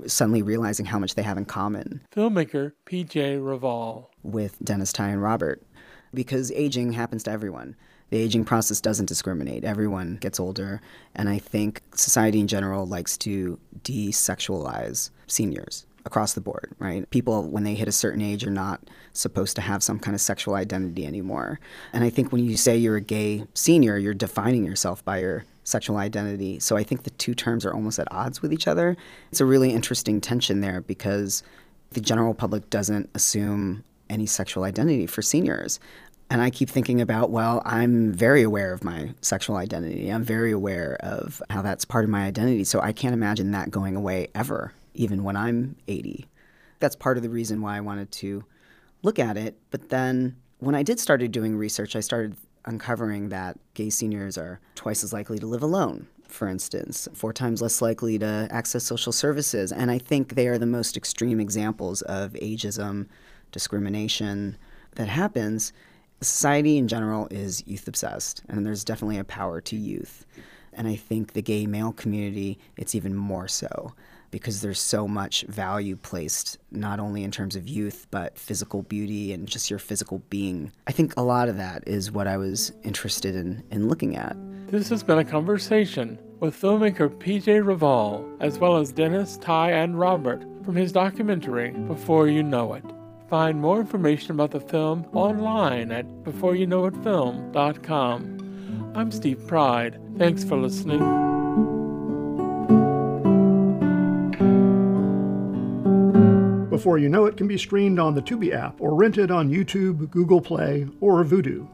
suddenly 0.06 0.42
realizing 0.42 0.86
how 0.86 1.00
much 1.00 1.16
they 1.16 1.24
have 1.24 1.38
in 1.38 1.46
common. 1.46 2.02
Filmmaker 2.12 2.74
PJ 2.86 3.40
Raval. 3.40 4.08
With 4.24 4.58
Dennis 4.64 4.94
Ty 4.94 5.10
and 5.10 5.22
Robert. 5.22 5.64
Because 6.14 6.52
aging 6.52 6.94
happens 6.94 7.24
to 7.24 7.32
everyone. 7.32 7.76
The 8.10 8.18
aging 8.18 8.46
process 8.46 8.80
doesn't 8.80 9.08
discriminate. 9.08 9.64
Everyone 9.66 10.18
gets 10.18 10.40
older. 10.40 10.82
And 11.16 11.28
I 11.28 11.40
think 11.40 11.82
society 11.94 12.40
in 12.40 12.48
general 12.48 12.86
likes 12.86 13.18
to 13.20 13.60
desexualize 13.84 15.10
seniors 15.28 15.86
across 16.06 16.34
the 16.34 16.42
board, 16.42 16.74
right? 16.80 17.10
People, 17.10 17.50
when 17.50 17.66
they 17.66 17.76
hit 17.76 17.90
a 17.90 17.92
certain 17.92 18.22
age, 18.22 18.46
are 18.48 18.50
not 18.50 18.82
supposed 19.12 19.56
to 19.58 19.62
have 19.62 19.84
some 19.84 20.00
kind 20.00 20.16
of 20.16 20.22
sexual 20.22 20.56
identity 20.56 21.06
anymore. 21.06 21.60
And 21.92 22.04
I 22.04 22.10
think 22.10 22.32
when 22.32 22.46
you 22.46 22.56
say 22.56 22.78
you're 22.78 22.96
a 22.96 23.02
gay 23.02 23.44
senior, 23.54 23.98
you're 23.98 24.14
defining 24.14 24.64
yourself 24.64 25.04
by 25.04 25.20
your 25.20 25.44
sexual 25.68 25.98
identity. 25.98 26.60
So 26.60 26.78
I 26.78 26.84
think 26.84 27.04
the 27.04 27.10
two 27.12 27.36
terms 27.36 27.66
are 27.66 27.74
almost 27.74 28.00
at 28.00 28.10
odds 28.10 28.42
with 28.42 28.54
each 28.54 28.70
other. 28.70 28.96
It's 29.32 29.42
a 29.42 29.46
really 29.46 29.72
interesting 29.72 30.22
tension 30.22 30.62
there 30.62 30.80
because 30.80 31.44
the 31.92 32.00
general 32.00 32.34
public 32.34 32.70
doesn't 32.70 33.10
assume 33.14 33.84
any 34.10 34.26
sexual 34.26 34.64
identity 34.64 35.08
for 35.08 35.22
seniors. 35.22 35.82
And 36.30 36.42
I 36.42 36.52
keep 36.52 36.70
thinking 36.70 37.02
about, 37.02 37.32
well, 37.32 37.62
I'm 37.66 38.14
very 38.14 38.44
aware 38.44 38.72
of 38.72 38.86
my 38.86 39.14
sexual 39.22 39.58
identity. 39.58 40.10
I'm 40.10 40.24
very 40.24 40.54
aware 40.54 40.96
of 41.02 41.42
how 41.50 41.62
that's 41.62 41.84
part 41.84 42.06
of 42.06 42.10
my 42.10 42.26
identity. 42.26 42.64
So 42.64 42.80
I 42.80 42.94
can't 42.94 43.14
imagine 43.14 43.52
that 43.52 43.70
going 43.70 43.98
away 43.98 44.30
ever, 44.34 44.72
even 44.94 45.26
when 45.26 45.36
I'm 45.36 45.76
80. 45.90 46.28
That's 46.80 46.96
part 46.96 47.18
of 47.18 47.24
the 47.24 47.30
reason 47.30 47.62
why 47.62 47.76
I 47.76 47.82
wanted 47.82 48.10
to 48.14 48.46
look 49.04 49.20
at 49.20 49.36
it. 49.36 49.58
But 49.70 49.90
then 49.90 50.38
when 50.60 50.76
I 50.76 50.84
did 50.84 51.00
started 51.00 51.34
doing 51.34 51.58
research, 51.58 51.94
I 51.96 52.00
started 52.00 52.38
uncovering 52.68 53.30
that 53.30 53.58
gay 53.74 53.90
seniors 53.90 54.38
are 54.38 54.60
twice 54.76 55.04
as 55.04 55.14
likely 55.14 55.40
to 55.40 55.48
live 55.48 55.64
alone, 55.64 56.08
for 56.28 56.48
instance, 56.48 57.08
four 57.14 57.34
times 57.34 57.62
less 57.62 57.82
likely 57.82 58.20
to 58.20 58.48
access 58.52 58.84
social 58.84 59.12
services. 59.12 59.72
And 59.72 59.90
I 59.90 59.98
think 59.98 60.36
they 60.36 60.48
are 60.48 60.60
the 60.60 60.66
most 60.68 60.96
extreme 60.96 61.40
examples 61.40 62.04
of 62.04 62.34
ageism, 62.34 63.08
discrimination 63.52 64.58
that 64.96 65.08
happens 65.08 65.74
society 66.22 66.78
in 66.78 66.88
general 66.88 67.28
is 67.30 67.64
youth 67.68 67.88
obsessed, 67.88 68.44
and 68.50 68.66
there's 68.66 68.84
definitely 68.84 69.18
a 69.18 69.24
power 69.24 69.62
to 69.62 69.76
youth. 69.76 70.26
And 70.74 70.88
I 70.88 70.96
think 70.96 71.34
the 71.34 71.42
gay 71.42 71.66
male 71.66 71.92
community, 71.92 72.60
it's 72.76 72.96
even 72.96 73.16
more 73.16 73.48
so 73.48 73.94
because 74.32 74.62
there's 74.62 74.80
so 74.80 75.08
much 75.08 75.44
value 75.44 75.96
placed 75.96 76.58
not 76.72 77.00
only 77.00 77.24
in 77.24 77.32
terms 77.32 77.56
of 77.56 77.68
youth, 77.68 78.08
but 78.12 78.38
physical 78.38 78.84
beauty 78.84 79.34
and 79.34 79.48
just 79.48 79.70
your 79.70 79.80
physical 79.80 80.20
being. 80.30 80.72
I 80.88 80.92
think 80.92 81.14
a 81.18 81.22
lot 81.22 81.50
of 81.50 81.58
that 81.58 81.84
is 81.88 82.12
what 82.12 82.28
I 82.28 82.38
was 82.38 82.72
interested 82.84 83.36
in, 83.36 83.64
in 83.72 83.88
looking 83.88 84.16
at. 84.16 84.36
This 84.68 84.90
has 84.90 85.04
been 85.04 85.20
a 85.20 85.26
conversation 85.26 86.20
with 86.40 86.60
filmmaker 86.60 87.10
PJ 87.10 87.64
Raval, 87.64 88.26
as 88.40 88.60
well 88.60 88.78
as 88.78 88.92
Dennis, 88.92 89.38
Ty, 89.38 89.72
and 89.72 90.00
Robert 90.00 90.44
from 90.64 90.76
his 90.76 90.92
documentary, 90.92 91.72
Before 91.72 92.28
You 92.28 92.44
Know 92.44 92.74
It. 92.74 92.84
Find 93.30 93.60
more 93.62 93.80
information 93.80 94.32
about 94.32 94.52
the 94.52 94.60
film 94.60 95.06
online 95.14 95.92
at 95.92 96.06
beforeyouknowitfilm.com. 96.24 98.94
I'm 98.96 99.12
Steve 99.12 99.46
Pride. 99.48 100.00
Thanks 100.18 100.44
for 100.44 100.58
listening. 100.58 101.27
Before 106.78 107.00
You 107.00 107.10
Know 107.10 107.26
It 107.26 107.38
can 107.38 107.48
be 107.48 107.58
streamed 107.58 107.98
on 107.98 108.14
the 108.14 108.22
Tubi 108.22 108.54
app 108.54 108.80
or 108.80 108.94
rented 108.94 109.32
on 109.32 109.50
YouTube, 109.50 110.12
Google 110.12 110.40
Play, 110.40 110.88
or 111.02 111.24
Vudu. 111.24 111.68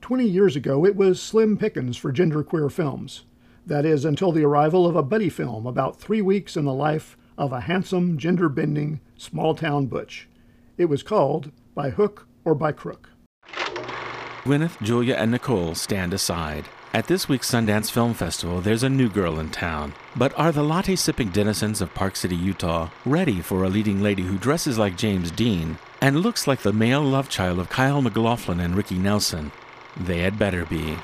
20 0.00 0.24
years 0.24 0.54
ago, 0.54 0.86
it 0.86 0.94
was 0.94 1.20
slim 1.20 1.58
pickings 1.58 1.96
for 1.96 2.12
genderqueer 2.12 2.70
films. 2.70 3.24
That 3.66 3.84
is, 3.84 4.04
until 4.04 4.30
the 4.30 4.44
arrival 4.44 4.86
of 4.86 4.94
a 4.94 5.02
buddy 5.02 5.28
film 5.28 5.66
about 5.66 5.98
three 5.98 6.22
weeks 6.22 6.56
in 6.56 6.64
the 6.64 6.72
life 6.72 7.16
of 7.36 7.52
a 7.52 7.62
handsome, 7.62 8.16
gender 8.16 8.48
bending, 8.48 9.00
small 9.16 9.56
town 9.56 9.86
butch. 9.86 10.28
It 10.78 10.84
was 10.84 11.02
called 11.02 11.50
By 11.74 11.90
Hook 11.90 12.28
or 12.44 12.54
By 12.54 12.70
Crook. 12.70 13.10
Gwyneth, 14.44 14.80
Julia, 14.82 15.16
and 15.16 15.32
Nicole 15.32 15.74
stand 15.74 16.14
aside. 16.14 16.66
At 16.96 17.08
this 17.08 17.28
week's 17.28 17.50
Sundance 17.50 17.90
Film 17.90 18.14
Festival, 18.14 18.62
there's 18.62 18.82
a 18.82 18.88
new 18.88 19.10
girl 19.10 19.38
in 19.38 19.50
town. 19.50 19.92
But 20.16 20.32
are 20.38 20.50
the 20.50 20.62
latte 20.62 20.96
sipping 20.96 21.28
denizens 21.28 21.82
of 21.82 21.92
Park 21.92 22.16
City, 22.16 22.36
Utah, 22.36 22.88
ready 23.04 23.42
for 23.42 23.64
a 23.64 23.68
leading 23.68 24.02
lady 24.02 24.22
who 24.22 24.38
dresses 24.38 24.78
like 24.78 24.96
James 24.96 25.30
Dean 25.30 25.76
and 26.00 26.20
looks 26.20 26.46
like 26.46 26.60
the 26.60 26.72
male 26.72 27.02
love 27.02 27.28
child 27.28 27.58
of 27.58 27.68
Kyle 27.68 28.00
MacLachlan 28.00 28.60
and 28.60 28.74
Ricky 28.74 28.96
Nelson? 28.96 29.52
They 29.94 30.20
had 30.20 30.38
better 30.38 30.64
be. 30.64 30.96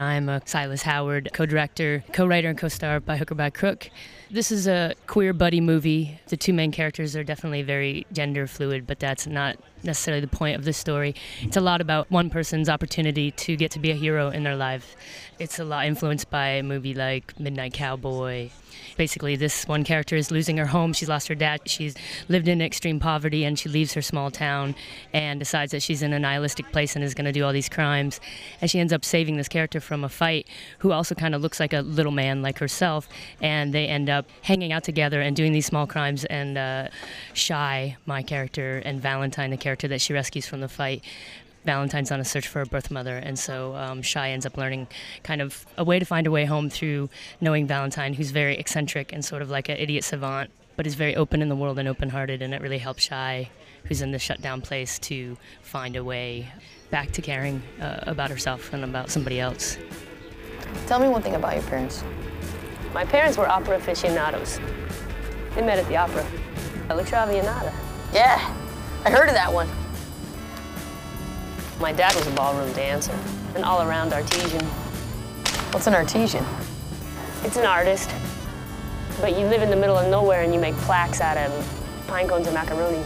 I'm 0.00 0.28
a 0.28 0.42
Silas 0.46 0.82
Howard, 0.82 1.30
co 1.32 1.46
director, 1.46 2.02
co 2.12 2.26
writer, 2.26 2.48
and 2.48 2.58
co 2.58 2.66
star 2.66 2.98
by 2.98 3.18
Hook 3.18 3.30
or 3.30 3.36
by 3.36 3.50
Crook. 3.50 3.88
This 4.32 4.50
is 4.50 4.66
a 4.66 4.94
queer 5.06 5.32
buddy 5.32 5.60
movie. 5.60 6.20
The 6.26 6.36
two 6.36 6.52
main 6.52 6.72
characters 6.72 7.14
are 7.14 7.22
definitely 7.22 7.62
very 7.62 8.04
gender 8.12 8.48
fluid, 8.48 8.84
but 8.84 8.98
that's 8.98 9.28
not 9.28 9.58
necessarily 9.82 10.20
the 10.20 10.28
point 10.28 10.56
of 10.56 10.64
the 10.64 10.72
story. 10.72 11.14
It's 11.42 11.56
a 11.56 11.60
lot 11.60 11.80
about 11.80 12.10
one 12.10 12.30
person's 12.30 12.68
opportunity 12.68 13.30
to 13.30 13.56
get 13.56 13.70
to 13.72 13.78
be 13.78 13.90
a 13.90 13.94
hero 13.94 14.30
in 14.30 14.42
their 14.42 14.56
life. 14.56 14.96
It's 15.38 15.58
a 15.58 15.64
lot 15.64 15.86
influenced 15.86 16.30
by 16.30 16.48
a 16.48 16.62
movie 16.62 16.94
like 16.94 17.38
Midnight 17.38 17.72
Cowboy, 17.72 18.50
Basically, 18.96 19.36
this 19.36 19.66
one 19.68 19.84
character 19.84 20.16
is 20.16 20.30
losing 20.30 20.56
her 20.56 20.66
home. 20.66 20.92
She's 20.92 21.08
lost 21.08 21.28
her 21.28 21.34
dad. 21.34 21.60
She's 21.66 21.94
lived 22.28 22.48
in 22.48 22.62
extreme 22.62 22.98
poverty, 22.98 23.44
and 23.44 23.58
she 23.58 23.68
leaves 23.68 23.92
her 23.92 24.02
small 24.02 24.30
town 24.30 24.74
and 25.12 25.38
decides 25.38 25.72
that 25.72 25.82
she's 25.82 26.02
in 26.02 26.12
a 26.12 26.18
nihilistic 26.18 26.72
place 26.72 26.96
and 26.96 27.04
is 27.04 27.14
going 27.14 27.26
to 27.26 27.32
do 27.32 27.44
all 27.44 27.52
these 27.52 27.68
crimes. 27.68 28.20
And 28.60 28.70
she 28.70 28.80
ends 28.80 28.92
up 28.92 29.04
saving 29.04 29.36
this 29.36 29.48
character 29.48 29.80
from 29.80 30.04
a 30.04 30.08
fight, 30.08 30.48
who 30.78 30.92
also 30.92 31.14
kind 31.14 31.34
of 31.34 31.42
looks 31.42 31.60
like 31.60 31.72
a 31.72 31.80
little 31.80 32.12
man 32.12 32.42
like 32.42 32.58
herself. 32.58 33.08
And 33.40 33.74
they 33.74 33.86
end 33.86 34.08
up 34.08 34.26
hanging 34.42 34.72
out 34.72 34.84
together 34.84 35.20
and 35.20 35.36
doing 35.36 35.52
these 35.52 35.66
small 35.66 35.86
crimes. 35.86 36.24
And 36.26 36.56
uh, 36.56 36.88
Shy, 37.34 37.96
my 38.06 38.22
character, 38.22 38.82
and 38.84 39.00
Valentine, 39.00 39.50
the 39.50 39.56
character 39.66 39.88
that 39.88 40.00
she 40.00 40.12
rescues 40.12 40.46
from 40.46 40.60
the 40.60 40.68
fight, 40.68 41.02
Valentine's 41.64 42.12
on 42.12 42.20
a 42.20 42.24
search 42.24 42.46
for 42.46 42.60
a 42.60 42.66
birth 42.66 42.88
mother, 42.88 43.16
and 43.16 43.36
so 43.36 43.74
um, 43.74 44.00
Shy 44.00 44.30
ends 44.30 44.46
up 44.46 44.56
learning 44.56 44.86
kind 45.24 45.42
of 45.42 45.66
a 45.76 45.82
way 45.82 45.98
to 45.98 46.04
find 46.04 46.24
a 46.24 46.30
way 46.30 46.44
home 46.44 46.70
through 46.70 47.10
knowing 47.40 47.66
Valentine, 47.66 48.14
who's 48.14 48.30
very 48.30 48.56
eccentric 48.56 49.12
and 49.12 49.24
sort 49.24 49.42
of 49.42 49.50
like 49.50 49.68
an 49.68 49.76
idiot 49.76 50.04
savant, 50.04 50.50
but 50.76 50.86
is 50.86 50.94
very 50.94 51.16
open 51.16 51.42
in 51.42 51.48
the 51.48 51.56
world 51.56 51.80
and 51.80 51.88
open-hearted, 51.88 52.42
and 52.42 52.54
it 52.54 52.60
really 52.62 52.78
helps 52.78 53.02
Shy, 53.02 53.50
who's 53.86 54.02
in 54.02 54.12
this 54.12 54.22
shutdown 54.22 54.60
place, 54.60 55.00
to 55.00 55.36
find 55.62 55.96
a 55.96 56.04
way 56.04 56.46
back 56.92 57.10
to 57.10 57.20
caring 57.20 57.60
uh, 57.80 57.98
about 58.02 58.30
herself 58.30 58.72
and 58.72 58.84
about 58.84 59.10
somebody 59.10 59.40
else. 59.40 59.78
Tell 60.86 61.00
me 61.00 61.08
one 61.08 61.22
thing 61.22 61.34
about 61.34 61.54
your 61.54 61.64
parents. 61.64 62.04
My 62.94 63.04
parents 63.04 63.36
were 63.36 63.48
opera 63.48 63.78
aficionados. 63.78 64.60
They 65.56 65.62
met 65.62 65.80
at 65.80 65.88
the 65.88 65.96
opera. 65.96 66.24
La 66.88 67.02
Traviata. 67.02 67.74
Yeah, 68.12 68.38
I 69.06 69.10
heard 69.10 69.28
of 69.28 69.36
that 69.36 69.52
one. 69.52 69.68
My 71.80 71.92
dad 71.92 72.12
was 72.16 72.26
a 72.26 72.30
ballroom 72.32 72.72
dancer, 72.72 73.16
an 73.54 73.62
all-around 73.62 74.12
artesian. 74.12 74.64
What's 75.70 75.86
an 75.86 75.94
artesian? 75.94 76.44
It's 77.44 77.56
an 77.56 77.66
artist, 77.66 78.10
but 79.20 79.38
you 79.38 79.46
live 79.46 79.62
in 79.62 79.70
the 79.70 79.76
middle 79.76 79.96
of 79.96 80.10
nowhere 80.10 80.42
and 80.42 80.52
you 80.52 80.58
make 80.58 80.74
plaques 80.78 81.20
out 81.20 81.36
of 81.36 82.04
pine 82.08 82.26
cones 82.26 82.48
and 82.48 82.54
macaroni. 82.54 83.00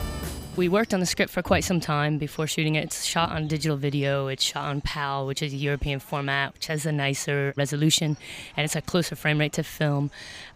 We 0.57 0.69
worked 0.69 0.95
on 0.95 1.00
the 1.00 1.07
script 1.07 1.30
for 1.30 1.42
quite 1.42 1.64
some 1.64 1.80
time 1.80 2.16
before 2.16 2.47
shooting 2.47 2.76
it. 2.76 2.85
It's 2.85 3.04
shot 3.04 3.30
on 3.30 3.47
digital 3.47 3.76
video. 3.76 4.26
It's 4.28 4.42
shot 4.42 4.64
on 4.71 4.80
PAL, 4.80 5.26
which 5.26 5.42
is 5.42 5.52
a 5.52 5.57
European 5.57 6.00
format, 6.00 6.54
which 6.54 6.66
has 6.66 6.87
a 6.87 6.92
nicer 6.92 7.52
resolution, 7.57 8.16
and 8.57 8.64
it's 8.64 8.75
a 8.75 8.83
closer 8.83 9.16
frame 9.16 9.38
rate 9.38 9.52
to 9.52 9.62
film. 9.62 10.11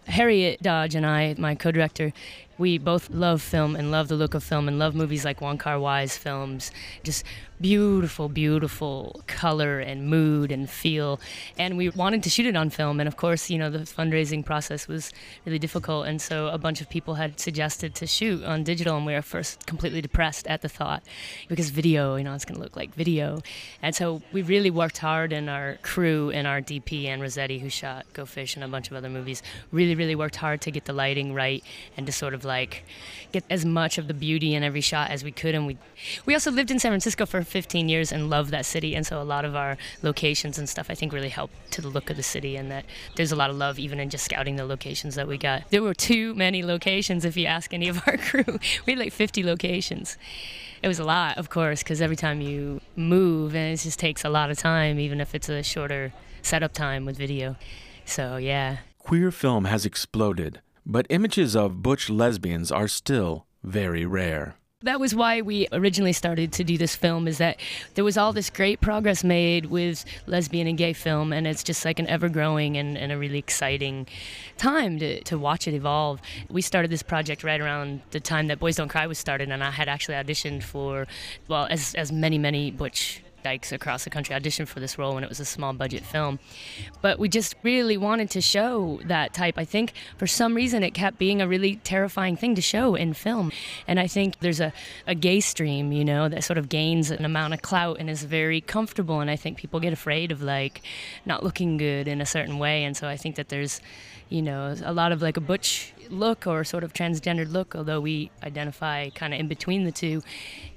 Harriet 0.07 0.61
Dodge 0.61 0.95
and 0.95 1.05
I, 1.05 1.35
my 1.37 1.55
co-director, 1.55 2.13
we 2.57 2.77
both 2.77 3.09
love 3.09 3.41
film 3.41 3.75
and 3.75 3.91
love 3.91 4.07
the 4.07 4.15
look 4.15 4.33
of 4.33 4.43
film 4.43 4.67
and 4.67 4.79
love 4.79 4.95
movies 4.95 5.25
like 5.25 5.41
Wong 5.41 5.57
Kar 5.57 5.79
Wai's 5.79 6.17
films. 6.17 6.71
Just 7.03 7.23
beautiful, 7.59 8.27
beautiful 8.27 9.23
color 9.27 9.79
and 9.79 10.07
mood 10.07 10.51
and 10.51 10.69
feel. 10.69 11.19
And 11.57 11.77
we 11.77 11.89
wanted 11.89 12.23
to 12.23 12.29
shoot 12.29 12.45
it 12.45 12.55
on 12.55 12.69
film. 12.69 12.99
And 12.99 13.07
of 13.07 13.17
course, 13.17 13.49
you 13.49 13.57
know, 13.57 13.69
the 13.69 13.79
fundraising 13.79 14.45
process 14.45 14.87
was 14.87 15.11
really 15.45 15.59
difficult. 15.59 16.07
And 16.07 16.21
so 16.21 16.47
a 16.47 16.57
bunch 16.57 16.81
of 16.81 16.89
people 16.89 17.15
had 17.15 17.39
suggested 17.39 17.95
to 17.95 18.07
shoot 18.07 18.43
on 18.43 18.63
digital. 18.63 18.97
And 18.97 19.05
we 19.05 19.13
were 19.13 19.21
first 19.21 19.65
completely 19.65 20.01
depressed 20.01 20.47
at 20.47 20.61
the 20.61 20.69
thought 20.69 21.03
because 21.47 21.69
video, 21.69 22.15
you 22.15 22.23
know, 22.23 22.33
it's 22.33 22.45
going 22.45 22.57
to 22.57 22.63
look 22.63 22.75
like 22.75 22.93
video. 22.93 23.41
And 23.81 23.95
so 23.95 24.21
we 24.31 24.41
really 24.41 24.69
worked 24.69 24.97
hard, 24.97 25.33
and 25.33 25.49
our 25.49 25.77
crew 25.81 26.31
and 26.31 26.47
our 26.47 26.61
DP, 26.61 27.05
Ann 27.05 27.21
Rossetti, 27.21 27.59
who 27.59 27.69
shot 27.69 28.05
Go 28.13 28.25
Fish 28.25 28.55
and 28.55 28.63
a 28.63 28.67
bunch 28.67 28.89
of 28.89 28.97
other 28.97 29.09
movies, 29.09 29.41
really, 29.71 29.95
really 29.95 30.15
worked 30.15 30.35
hard 30.35 30.61
to 30.61 30.71
get 30.71 30.85
the 30.85 30.93
lighting 30.93 31.33
right 31.33 31.63
and 31.97 32.05
to 32.05 32.11
sort 32.11 32.33
of 32.33 32.44
like 32.45 32.83
get 33.31 33.43
as 33.49 33.65
much 33.65 33.97
of 33.97 34.07
the 34.07 34.13
beauty 34.13 34.55
in 34.55 34.63
every 34.63 34.81
shot 34.81 35.09
as 35.11 35.23
we 35.23 35.31
could. 35.31 35.55
And 35.55 35.67
we 35.67 35.77
we 36.25 36.33
also 36.33 36.51
lived 36.51 36.71
in 36.71 36.79
San 36.79 36.91
Francisco 36.91 37.25
for 37.25 37.43
15 37.43 37.89
years 37.89 38.11
and 38.11 38.29
loved 38.29 38.51
that 38.51 38.65
city. 38.65 38.95
And 38.95 39.05
so 39.05 39.21
a 39.21 39.23
lot 39.23 39.43
of 39.43 39.55
our 39.55 39.77
locations 40.01 40.57
and 40.57 40.69
stuff 40.69 40.87
I 40.89 40.95
think 40.95 41.11
really 41.11 41.29
helped 41.29 41.71
to 41.71 41.81
the 41.81 41.89
look 41.89 42.09
of 42.09 42.17
the 42.17 42.23
city. 42.23 42.55
And 42.55 42.71
that 42.71 42.85
there's 43.15 43.31
a 43.31 43.35
lot 43.35 43.49
of 43.49 43.57
love 43.57 43.77
even 43.79 43.99
in 43.99 44.09
just 44.09 44.25
scouting 44.25 44.55
the 44.55 44.65
locations 44.65 45.15
that 45.15 45.27
we 45.27 45.37
got. 45.37 45.69
There 45.69 45.83
were 45.83 45.93
too 45.93 46.33
many 46.35 46.63
locations 46.63 47.25
if 47.25 47.35
you 47.35 47.45
ask 47.45 47.73
any 47.73 47.89
of 47.89 48.01
our 48.07 48.17
crew. 48.29 48.59
we 48.85 48.93
had 48.93 48.99
like 48.99 49.13
50 49.13 49.43
locations. 49.43 50.17
It 50.81 50.87
was 50.87 50.99
a 50.99 51.03
lot, 51.03 51.37
of 51.37 51.49
course, 51.49 51.81
because 51.81 52.01
every 52.01 52.15
time 52.15 52.41
you 52.41 52.79
move, 52.95 53.55
and 53.55 53.73
it 53.73 53.81
just 53.81 53.97
takes 53.97 54.23
a 54.23 54.29
lot 54.29 54.51
of 54.51 54.57
time, 54.57 54.99
even 54.99 55.19
if 55.19 55.33
it's 55.33 55.49
a 55.49 55.63
shorter 55.63 56.13
setup 56.43 56.73
time 56.73 57.05
with 57.05 57.17
video. 57.17 57.55
So, 58.05 58.37
yeah. 58.37 58.77
Queer 58.99 59.31
film 59.31 59.65
has 59.65 59.85
exploded 59.85 60.61
but 60.85 61.07
images 61.09 61.55
of 61.55 61.81
butch 61.81 62.09
lesbians 62.09 62.71
are 62.71 62.87
still 62.87 63.45
very 63.63 64.05
rare. 64.05 64.55
That 64.81 64.99
was 64.99 65.15
why 65.15 65.41
we 65.41 65.67
originally 65.71 66.13
started 66.13 66.51
to 66.53 66.63
do 66.63 66.77
this 66.77 66.95
film 66.95 67.27
is 67.27 67.39
that 67.39 67.59
there 67.95 68.03
was 68.03 68.17
all 68.17 68.33
this 68.33 68.51
great 68.51 68.81
progress 68.81 69.23
made 69.23 69.65
with 69.67 70.05
lesbian 70.27 70.67
and 70.67 70.77
gay 70.77 70.93
film 70.93 71.33
and 71.33 71.47
it's 71.47 71.63
just 71.63 71.85
like 71.85 71.97
an 71.97 72.05
ever 72.07 72.29
growing 72.29 72.77
and, 72.77 72.95
and 72.95 73.11
a 73.11 73.17
really 73.17 73.39
exciting 73.39 74.05
time 74.57 74.99
to, 74.99 75.23
to 75.23 75.39
watch 75.39 75.67
it 75.67 75.73
evolve. 75.73 76.21
We 76.51 76.61
started 76.61 76.91
this 76.91 77.01
project 77.01 77.43
right 77.43 77.59
around 77.59 78.01
the 78.11 78.19
time 78.19 78.45
that 78.47 78.59
Boys 78.59 78.75
Don't 78.75 78.89
Cry 78.89 79.07
was 79.07 79.17
started 79.17 79.49
and 79.49 79.63
I 79.63 79.71
had 79.71 79.89
actually 79.89 80.15
auditioned 80.15 80.61
for 80.61 81.07
well 81.47 81.67
as 81.71 81.95
as 81.95 82.11
many, 82.11 82.37
many 82.37 82.69
butch 82.69 83.23
dykes 83.45 83.71
across 83.71 84.03
the 84.05 84.09
country 84.09 84.35
auditioned 84.35 84.67
for 84.67 84.79
this 84.79 84.97
role 84.97 85.13
when 85.13 85.23
it 85.23 85.29
was 85.29 85.39
a 85.39 85.45
small 85.45 85.71
budget 85.71 86.03
film. 86.03 86.39
But 87.03 87.19
we 87.19 87.29
just 87.29 87.53
really 87.61 87.95
wanted 87.95 88.31
to 88.31 88.41
show 88.41 88.99
that 89.05 89.35
type. 89.35 89.59
I 89.59 89.65
think 89.65 89.93
for 90.17 90.25
some 90.25 90.55
reason 90.55 90.81
it 90.81 90.95
kept 90.95 91.19
being 91.19 91.43
a 91.43 91.47
really 91.47 91.75
terrifying 91.83 92.37
thing 92.37 92.55
to 92.55 92.61
show 92.61 92.95
in 92.95 93.13
film. 93.13 93.51
And 93.87 93.99
I 93.99 94.07
think 94.07 94.39
there's 94.39 94.59
a, 94.59 94.73
a 95.05 95.13
gay 95.13 95.41
stream, 95.41 95.91
you 95.91 96.03
know, 96.03 96.27
that 96.27 96.43
sort 96.43 96.57
of 96.57 96.69
gains 96.69 97.11
an 97.11 97.23
amount 97.23 97.53
of 97.53 97.61
clout 97.61 97.97
and 97.99 98.09
is 98.09 98.23
very 98.23 98.61
comfortable. 98.61 99.19
And 99.19 99.29
I 99.29 99.35
think 99.35 99.57
people 99.57 99.79
get 99.79 99.93
afraid 99.93 100.31
of 100.31 100.41
like 100.41 100.81
not 101.23 101.43
looking 101.43 101.77
good 101.77 102.07
in 102.07 102.21
a 102.21 102.25
certain 102.25 102.57
way. 102.57 102.83
And 102.83 102.97
so 102.97 103.07
I 103.07 103.15
think 103.15 103.35
that 103.35 103.49
there's, 103.49 103.79
you 104.29 104.41
know, 104.41 104.75
a 104.83 104.91
lot 104.91 105.11
of 105.11 105.21
like 105.21 105.37
a 105.37 105.41
butch 105.41 105.93
look 106.09 106.47
or 106.47 106.63
sort 106.63 106.83
of 106.83 106.93
transgendered 106.93 107.51
look, 107.51 107.75
although 107.75 107.99
we 107.99 108.31
identify 108.43 109.09
kind 109.09 109.33
of 109.33 109.39
in 109.39 109.47
between 109.47 109.83
the 109.83 109.91
two, 109.91 110.21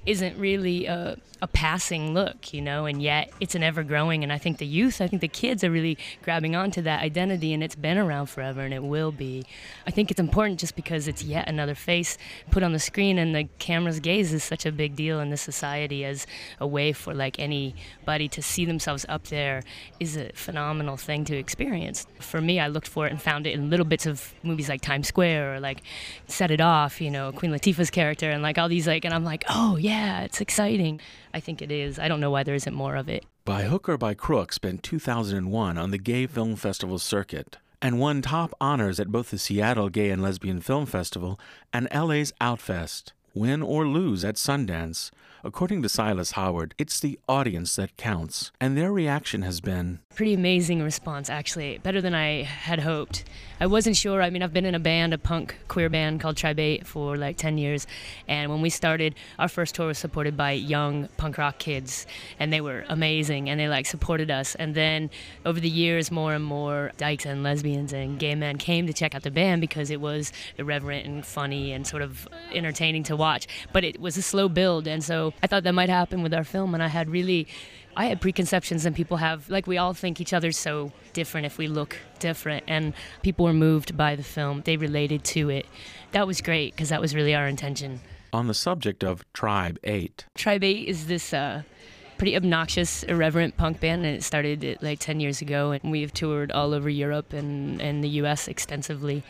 isn't 0.05 0.37
really 0.39 0.85
a, 0.85 1.17
a 1.41 1.47
passing 1.47 2.13
look, 2.13 2.53
you 2.53 2.61
know, 2.61 2.85
and 2.85 3.01
yet 3.01 3.31
it's 3.39 3.53
an 3.53 3.61
ever 3.61 3.83
growing. 3.83 4.23
And 4.23 4.33
I 4.33 4.37
think 4.37 4.57
the 4.57 4.65
youth, 4.65 5.01
I 5.01 5.07
think 5.07 5.21
the 5.21 5.27
kids 5.27 5.63
are 5.63 5.69
really 5.69 5.97
grabbing 6.23 6.55
onto 6.55 6.81
that 6.81 7.01
identity, 7.01 7.53
and 7.53 7.63
it's 7.63 7.75
been 7.75 7.97
around 7.97 8.27
forever 8.27 8.61
and 8.61 8.73
it 8.73 8.83
will 8.83 9.11
be. 9.11 9.45
I 9.85 9.91
think 9.91 10.09
it's 10.09 10.19
important 10.19 10.59
just 10.59 10.75
because 10.75 11.07
it's 11.07 11.21
yet 11.21 11.47
another 11.47 11.75
face 11.75 12.17
put 12.49 12.63
on 12.63 12.73
the 12.73 12.79
screen, 12.79 13.19
and 13.19 13.35
the 13.35 13.49
camera's 13.59 13.99
gaze 13.99 14.33
is 14.33 14.43
such 14.43 14.65
a 14.65 14.71
big 14.71 14.95
deal 14.95 15.19
in 15.19 15.29
this 15.29 15.41
society 15.41 16.03
as 16.05 16.25
a 16.59 16.65
way 16.65 16.91
for 16.91 17.13
like 17.13 17.37
anybody 17.37 18.27
to 18.29 18.41
see 18.41 18.65
themselves 18.65 19.05
up 19.07 19.25
there 19.25 19.63
is 19.99 20.17
a 20.17 20.31
phenomenal 20.33 20.97
thing 20.97 21.23
to 21.25 21.35
experience. 21.35 22.07
For 22.19 22.41
me, 22.41 22.59
I 22.59 22.67
looked 22.67 22.87
for 22.87 23.05
it 23.05 23.11
and 23.11 23.21
found 23.21 23.45
it 23.45 23.53
in 23.53 23.69
little 23.69 23.85
bits 23.85 24.05
of 24.05 24.33
movies 24.43 24.69
like 24.69 24.81
Times 24.81 25.07
Square 25.07 25.18
or 25.27 25.59
like 25.59 25.81
Set 26.27 26.51
It 26.51 26.61
Off, 26.61 27.01
you 27.01 27.11
know, 27.11 27.31
Queen 27.31 27.51
Latifah's 27.51 27.89
character, 27.89 28.29
and 28.29 28.41
like 28.41 28.57
all 28.57 28.69
these 28.69 28.87
like, 28.87 29.05
and 29.05 29.13
I'm 29.13 29.23
like, 29.23 29.43
oh 29.49 29.77
yeah, 29.77 30.21
it's 30.21 30.41
exciting. 30.41 30.99
I 31.33 31.39
think 31.39 31.61
it 31.61 31.71
is. 31.71 31.99
I 31.99 32.07
don't 32.07 32.19
know 32.19 32.31
why 32.31 32.43
there 32.43 32.55
isn't 32.55 32.73
more 32.73 32.95
of 32.95 33.09
it. 33.09 33.25
By 33.45 33.63
Hook 33.63 33.89
or 33.89 33.97
by 33.97 34.13
Crook 34.13 34.53
spent 34.53 34.83
2001 34.83 35.77
on 35.77 35.91
the 35.91 35.97
Gay 35.97 36.27
Film 36.27 36.55
Festival 36.55 36.99
circuit 36.99 37.57
and 37.81 37.99
won 37.99 38.21
top 38.21 38.53
honors 38.59 38.99
at 38.99 39.11
both 39.11 39.31
the 39.31 39.37
Seattle 39.37 39.89
Gay 39.89 40.09
and 40.09 40.21
Lesbian 40.21 40.61
Film 40.61 40.85
Festival 40.85 41.39
and 41.73 41.87
LA's 41.93 42.33
Outfest. 42.41 43.13
Win 43.39 43.61
or 43.61 43.87
lose 43.87 44.25
at 44.25 44.35
Sundance, 44.35 45.11
according 45.45 45.81
to 45.81 45.87
Silas 45.87 46.31
Howard, 46.31 46.75
it's 46.77 46.99
the 46.99 47.17
audience 47.29 47.77
that 47.77 47.95
counts, 47.95 48.51
and 48.59 48.77
their 48.77 48.91
reaction 48.91 49.43
has 49.43 49.61
been 49.61 49.99
pretty 50.19 50.33
amazing 50.33 50.83
response, 50.83 51.29
actually. 51.29 51.77
Better 51.77 52.01
than 52.01 52.13
I 52.13 52.43
had 52.43 52.81
hoped. 52.81 53.23
I 53.61 53.67
wasn't 53.67 53.95
sure. 53.95 54.21
I 54.21 54.29
mean, 54.29 54.43
I've 54.43 54.51
been 54.51 54.65
in 54.65 54.75
a 54.75 54.79
band, 54.79 55.13
a 55.13 55.17
punk 55.17 55.55
queer 55.69 55.87
band 55.89 56.19
called 56.19 56.35
Tribe 56.35 56.59
8 56.59 56.85
for 56.85 57.15
like 57.15 57.37
10 57.37 57.57
years. 57.57 57.87
And 58.27 58.51
when 58.51 58.61
we 58.61 58.69
started, 58.69 59.15
our 59.37 59.47
first 59.47 59.75
tour 59.75 59.87
was 59.87 59.97
supported 59.97 60.35
by 60.35 60.51
young 60.51 61.07
punk 61.15 61.37
rock 61.37 61.57
kids. 61.57 62.05
And 62.37 62.51
they 62.51 62.59
were 62.59 62.83
amazing. 62.89 63.49
And 63.49 63.57
they 63.57 63.69
like 63.69 63.85
supported 63.85 64.29
us. 64.29 64.55
And 64.55 64.75
then 64.75 65.09
over 65.45 65.61
the 65.61 65.69
years, 65.69 66.11
more 66.11 66.33
and 66.33 66.43
more 66.43 66.91
dykes 66.97 67.25
and 67.25 67.41
lesbians 67.41 67.93
and 67.93 68.19
gay 68.19 68.35
men 68.35 68.57
came 68.57 68.87
to 68.87 68.93
check 68.93 69.15
out 69.15 69.23
the 69.23 69.31
band 69.31 69.61
because 69.61 69.89
it 69.89 70.01
was 70.01 70.33
irreverent 70.57 71.05
and 71.05 71.25
funny 71.25 71.71
and 71.71 71.87
sort 71.87 72.01
of 72.01 72.27
entertaining 72.51 73.03
to 73.03 73.15
watch. 73.15 73.28
But 73.73 73.83
it 73.83 73.99
was 73.99 74.17
a 74.17 74.21
slow 74.21 74.49
build. 74.49 74.87
And 74.87 75.03
so 75.03 75.33
I 75.43 75.47
thought 75.47 75.63
that 75.63 75.73
might 75.73 75.89
happen 75.89 76.23
with 76.23 76.33
our 76.33 76.43
film. 76.43 76.73
And 76.73 76.81
I 76.83 76.87
had 76.87 77.09
really 77.09 77.47
I 77.95 78.05
had 78.05 78.21
preconceptions 78.21 78.85
and 78.85 78.95
people 78.95 79.17
have 79.17 79.49
like 79.49 79.67
we 79.67 79.77
all 79.77 79.93
think 79.93 80.21
each 80.21 80.31
other's 80.31 80.57
so 80.57 80.91
different 81.13 81.45
if 81.45 81.57
we 81.57 81.67
look 81.67 81.97
different 82.19 82.63
and 82.67 82.93
people 83.23 83.45
were 83.45 83.53
moved 83.53 83.97
by 83.97 84.15
the 84.15 84.23
film. 84.23 84.61
They 84.63 84.77
related 84.77 85.23
to 85.25 85.49
it. 85.49 85.65
That 86.11 86.25
was 86.25 86.41
great 86.41 86.73
because 86.73 86.89
that 86.89 87.01
was 87.01 87.13
really 87.13 87.35
our 87.35 87.47
intention. 87.47 87.99
On 88.31 88.47
the 88.47 88.53
subject 88.53 89.03
of 89.03 89.25
Tribe 89.33 89.79
8. 89.83 90.25
Tribe 90.35 90.63
8 90.63 90.87
is 90.87 91.07
this 91.07 91.33
uh, 91.33 91.63
pretty 92.17 92.35
obnoxious, 92.35 93.03
irreverent 93.03 93.57
punk 93.57 93.79
band, 93.79 94.05
and 94.05 94.15
it 94.15 94.23
started 94.23 94.77
like 94.81 94.99
10 94.99 95.19
years 95.19 95.41
ago. 95.41 95.71
And 95.71 95.91
we've 95.91 96.13
toured 96.13 96.51
all 96.51 96.73
over 96.73 96.89
Europe 96.89 97.33
and, 97.33 97.81
and 97.81 98.03
the 98.03 98.09
US 98.21 98.47
extensively. 98.47 99.23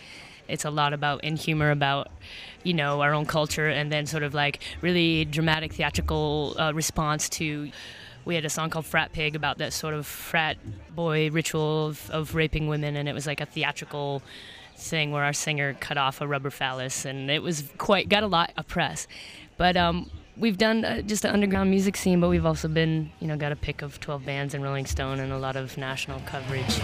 It's 0.50 0.66
a 0.66 0.70
lot 0.70 0.94
about 0.94 1.24
in 1.24 1.36
humor 1.36 1.72
about, 1.72 2.10
you 2.64 2.74
know, 2.74 3.02
our 3.02 3.14
own 3.14 3.26
culture, 3.26 3.68
and 3.68 3.92
then 3.92 4.06
sort 4.06 4.24
of 4.24 4.34
like 4.34 4.62
really 4.82 5.26
dramatic 5.26 5.74
theatrical 5.74 6.56
uh, 6.60 6.72
response 6.74 7.30
to 7.30 7.72
we 8.26 8.36
had 8.36 8.46
a 8.46 8.50
song 8.50 8.70
called 8.70 8.86
Frat 8.86 9.12
Pig 9.12 9.36
about 9.36 9.58
that 9.58 9.74
sort 9.74 9.94
of 9.94 10.06
frat 10.06 10.58
boy 10.96 11.32
ritual 11.32 11.88
of, 11.88 12.10
of 12.12 12.36
raping 12.36 12.68
women, 12.68 12.96
and 12.96 13.10
it 13.10 13.14
was 13.14 13.26
like 13.26 13.42
a 13.42 13.46
theatrical 13.46 14.22
thing 14.76 15.12
where 15.12 15.24
our 15.24 15.34
singer 15.34 15.74
cut 15.80 15.98
off 15.98 16.22
a 16.22 16.28
rubber 16.28 16.50
phallus, 16.50 17.06
and 17.06 17.32
it 17.32 17.42
was 17.42 17.70
quite 17.78 18.10
got 18.10 18.24
a 18.24 18.28
lot 18.28 18.52
of 18.58 18.68
press. 18.68 19.08
But 19.58 19.76
um, 19.76 20.10
we've 20.38 20.58
done 20.58 20.86
uh, 20.86 21.02
just 21.02 21.26
an 21.26 21.32
underground 21.32 21.70
music 21.70 21.98
scene, 21.98 22.20
but 22.20 22.30
we've 22.30 22.46
also 22.46 22.68
been, 22.68 23.12
you 23.20 23.28
know, 23.28 23.36
got 23.36 23.52
a 23.52 23.56
pick 23.56 23.82
of 23.82 24.00
12 24.00 24.26
bands 24.26 24.54
in 24.54 24.62
Rolling 24.62 24.86
Stone 24.86 25.20
and 25.20 25.34
a 25.34 25.38
lot 25.38 25.56
of 25.56 25.78
national 25.78 26.22
coverage. 26.22 26.80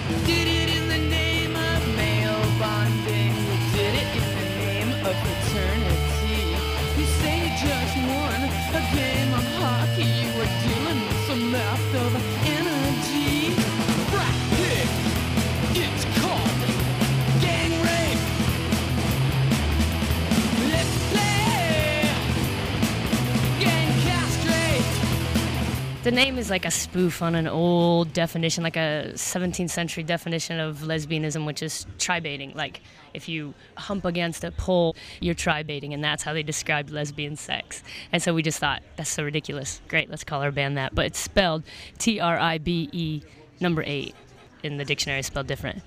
The 26.05 26.11
name 26.11 26.37
is 26.37 26.51
like 26.51 26.65
a 26.65 26.71
spoof 26.71 27.23
on 27.23 27.33
an 27.33 27.47
old 27.47 28.13
definition, 28.13 28.63
like 28.63 28.77
a 28.77 29.13
17th 29.15 29.71
century 29.71 30.03
definition 30.03 30.59
of 30.59 30.81
lesbianism, 30.81 31.47
which 31.47 31.63
is 31.63 31.87
tribating. 31.97 32.53
Like 32.53 32.81
if 33.15 33.27
you 33.27 33.55
hump 33.75 34.05
against 34.05 34.43
a 34.43 34.51
pole, 34.51 34.95
you're 35.19 35.33
tribating, 35.33 35.95
and 35.95 36.03
that's 36.03 36.21
how 36.21 36.31
they 36.33 36.43
described 36.43 36.91
lesbian 36.91 37.35
sex. 37.35 37.81
And 38.11 38.21
so 38.21 38.35
we 38.35 38.43
just 38.43 38.59
thought, 38.59 38.83
that's 38.97 39.09
so 39.09 39.23
ridiculous. 39.23 39.81
Great, 39.87 40.11
let's 40.11 40.23
call 40.23 40.43
our 40.43 40.51
band 40.51 40.77
that. 40.77 40.93
But 40.93 41.07
it's 41.07 41.17
spelled 41.17 41.63
T 41.97 42.19
R 42.19 42.37
I 42.37 42.59
B 42.59 42.87
E 42.91 43.23
number 43.59 43.81
eight. 43.83 44.13
In 44.61 44.77
the 44.77 44.85
dictionary, 44.85 45.23
spelled 45.23 45.47
different. 45.47 45.81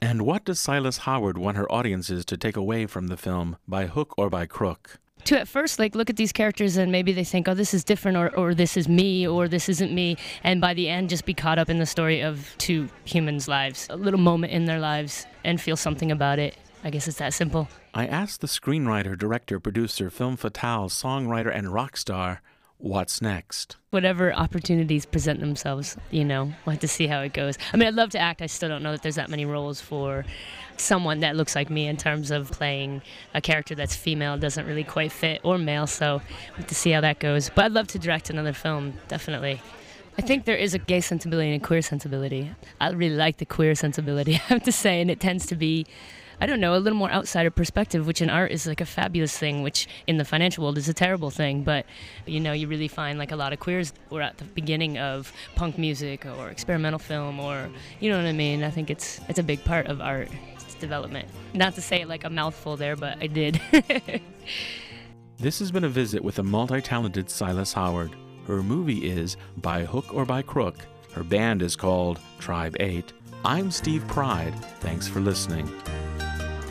And 0.00 0.22
what 0.22 0.46
does 0.46 0.58
Silas 0.58 0.96
Howard 0.98 1.36
want 1.36 1.58
her 1.58 1.70
audiences 1.70 2.24
to 2.24 2.38
take 2.38 2.56
away 2.56 2.86
from 2.86 3.08
the 3.08 3.18
film 3.18 3.58
by 3.68 3.84
hook 3.84 4.14
or 4.16 4.30
by 4.30 4.46
crook? 4.46 4.98
To 5.28 5.38
at 5.38 5.46
first 5.46 5.78
like 5.78 5.94
look 5.94 6.08
at 6.08 6.16
these 6.16 6.32
characters 6.32 6.78
and 6.78 6.90
maybe 6.90 7.12
they 7.12 7.22
think 7.22 7.46
oh 7.48 7.52
this 7.52 7.74
is 7.74 7.84
different 7.84 8.16
or, 8.16 8.34
or 8.34 8.54
this 8.54 8.78
is 8.78 8.88
me 8.88 9.28
or 9.28 9.46
this 9.46 9.68
isn't 9.68 9.92
me 9.92 10.16
and 10.42 10.58
by 10.58 10.72
the 10.72 10.88
end 10.88 11.10
just 11.10 11.26
be 11.26 11.34
caught 11.34 11.58
up 11.58 11.68
in 11.68 11.78
the 11.78 11.84
story 11.84 12.22
of 12.22 12.54
two 12.56 12.88
humans 13.04 13.46
lives 13.46 13.86
a 13.90 13.96
little 13.96 14.18
moment 14.18 14.54
in 14.54 14.64
their 14.64 14.80
lives 14.80 15.26
and 15.44 15.60
feel 15.60 15.76
something 15.76 16.10
about 16.10 16.38
it 16.38 16.56
I 16.84 16.90
guess 16.90 17.08
it's 17.08 17.18
that 17.18 17.34
simple. 17.34 17.68
I 17.92 18.06
asked 18.06 18.40
the 18.40 18.46
screenwriter, 18.46 19.18
director, 19.18 19.58
producer, 19.58 20.10
film 20.10 20.36
fatale, 20.36 20.88
songwriter, 20.88 21.52
and 21.52 21.72
rock 21.72 21.96
star, 21.96 22.40
what's 22.78 23.20
next? 23.20 23.76
Whatever 23.90 24.32
opportunities 24.32 25.04
present 25.04 25.40
themselves, 25.40 25.96
you 26.10 26.24
know, 26.24 26.52
we'll 26.64 26.72
have 26.72 26.80
to 26.80 26.88
see 26.88 27.06
how 27.06 27.20
it 27.20 27.32
goes. 27.32 27.58
I 27.72 27.76
mean, 27.76 27.88
I'd 27.88 27.94
love 27.94 28.10
to 28.10 28.18
act. 28.18 28.40
I 28.40 28.46
still 28.46 28.68
don't 28.68 28.82
know 28.82 28.92
that 28.92 29.02
there's 29.02 29.16
that 29.16 29.28
many 29.28 29.44
roles 29.44 29.80
for 29.80 30.24
someone 30.76 31.20
that 31.20 31.36
looks 31.36 31.54
like 31.54 31.70
me 31.70 31.86
in 31.86 31.96
terms 31.96 32.30
of 32.30 32.50
playing 32.50 33.02
a 33.34 33.40
character 33.40 33.74
that's 33.74 33.96
female 33.96 34.38
doesn't 34.38 34.66
really 34.66 34.84
quite 34.84 35.12
fit 35.12 35.40
or 35.42 35.58
male, 35.58 35.86
so 35.86 36.20
we'll 36.50 36.56
have 36.58 36.66
to 36.68 36.74
see 36.74 36.90
how 36.90 37.00
that 37.00 37.18
goes. 37.18 37.50
But 37.50 37.66
I'd 37.66 37.72
love 37.72 37.88
to 37.88 37.98
direct 37.98 38.30
another 38.30 38.52
film, 38.52 38.94
definitely. 39.08 39.60
I 40.16 40.22
think 40.22 40.44
there 40.44 40.56
is 40.56 40.74
a 40.74 40.78
gay 40.78 41.00
sensibility 41.00 41.52
and 41.52 41.62
a 41.62 41.64
queer 41.64 41.82
sensibility. 41.82 42.50
I 42.80 42.90
really 42.90 43.16
like 43.16 43.38
the 43.38 43.44
queer 43.44 43.74
sensibility, 43.74 44.34
I 44.50 44.54
have 44.54 44.62
to 44.64 44.72
say, 44.72 45.00
and 45.00 45.10
it 45.10 45.20
tends 45.20 45.46
to 45.46 45.56
be 45.56 45.86
I 46.40 46.46
don't 46.46 46.60
know, 46.60 46.74
a 46.74 46.78
little 46.78 46.98
more 46.98 47.10
outsider 47.10 47.50
perspective, 47.50 48.06
which 48.06 48.22
in 48.22 48.30
art 48.30 48.52
is 48.52 48.66
like 48.66 48.80
a 48.80 48.86
fabulous 48.86 49.36
thing, 49.36 49.62
which 49.62 49.88
in 50.06 50.18
the 50.18 50.24
financial 50.24 50.62
world 50.62 50.78
is 50.78 50.88
a 50.88 50.94
terrible 50.94 51.30
thing. 51.30 51.64
But, 51.64 51.84
you 52.26 52.38
know, 52.38 52.52
you 52.52 52.68
really 52.68 52.88
find 52.88 53.18
like 53.18 53.32
a 53.32 53.36
lot 53.36 53.52
of 53.52 53.58
queers 53.58 53.92
were 54.10 54.22
at 54.22 54.38
the 54.38 54.44
beginning 54.44 54.98
of 54.98 55.32
punk 55.56 55.78
music 55.78 56.26
or 56.26 56.48
experimental 56.48 57.00
film 57.00 57.40
or, 57.40 57.68
you 57.98 58.10
know 58.10 58.16
what 58.16 58.26
I 58.26 58.32
mean? 58.32 58.62
I 58.62 58.70
think 58.70 58.88
it's, 58.90 59.20
it's 59.28 59.38
a 59.38 59.42
big 59.42 59.64
part 59.64 59.86
of 59.86 60.00
art 60.00 60.28
development. 60.78 61.28
Not 61.54 61.74
to 61.74 61.82
say 61.82 62.04
like 62.04 62.24
a 62.24 62.30
mouthful 62.30 62.76
there, 62.76 62.96
but 62.96 63.18
I 63.20 63.26
did. 63.26 63.60
this 65.38 65.58
has 65.58 65.70
been 65.70 65.84
a 65.84 65.88
visit 65.88 66.22
with 66.22 66.36
the 66.36 66.44
multi 66.44 66.80
talented 66.80 67.30
Silas 67.30 67.72
Howard. 67.72 68.14
Her 68.46 68.62
movie 68.62 69.10
is 69.10 69.36
By 69.58 69.84
Hook 69.84 70.14
or 70.14 70.24
By 70.24 70.42
Crook. 70.42 70.76
Her 71.12 71.24
band 71.24 71.62
is 71.62 71.76
called 71.76 72.20
Tribe 72.38 72.76
8. 72.80 73.12
I'm 73.44 73.70
Steve 73.70 74.06
Pride. 74.08 74.54
Thanks 74.80 75.08
for 75.08 75.20
listening. 75.20 75.68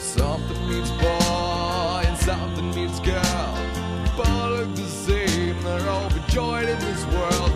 Something 0.07 0.97
boy 0.99 2.03
and 2.05 2.17
something 2.17 2.71
girl. 3.03 3.57
Both 4.15 4.29
look 4.29 4.75
the 4.75 4.87
same, 4.87 5.61
they're 5.63 5.81
overjoyed 5.81 6.69
in 6.69 6.79
this 6.79 7.05
world. 7.07 7.51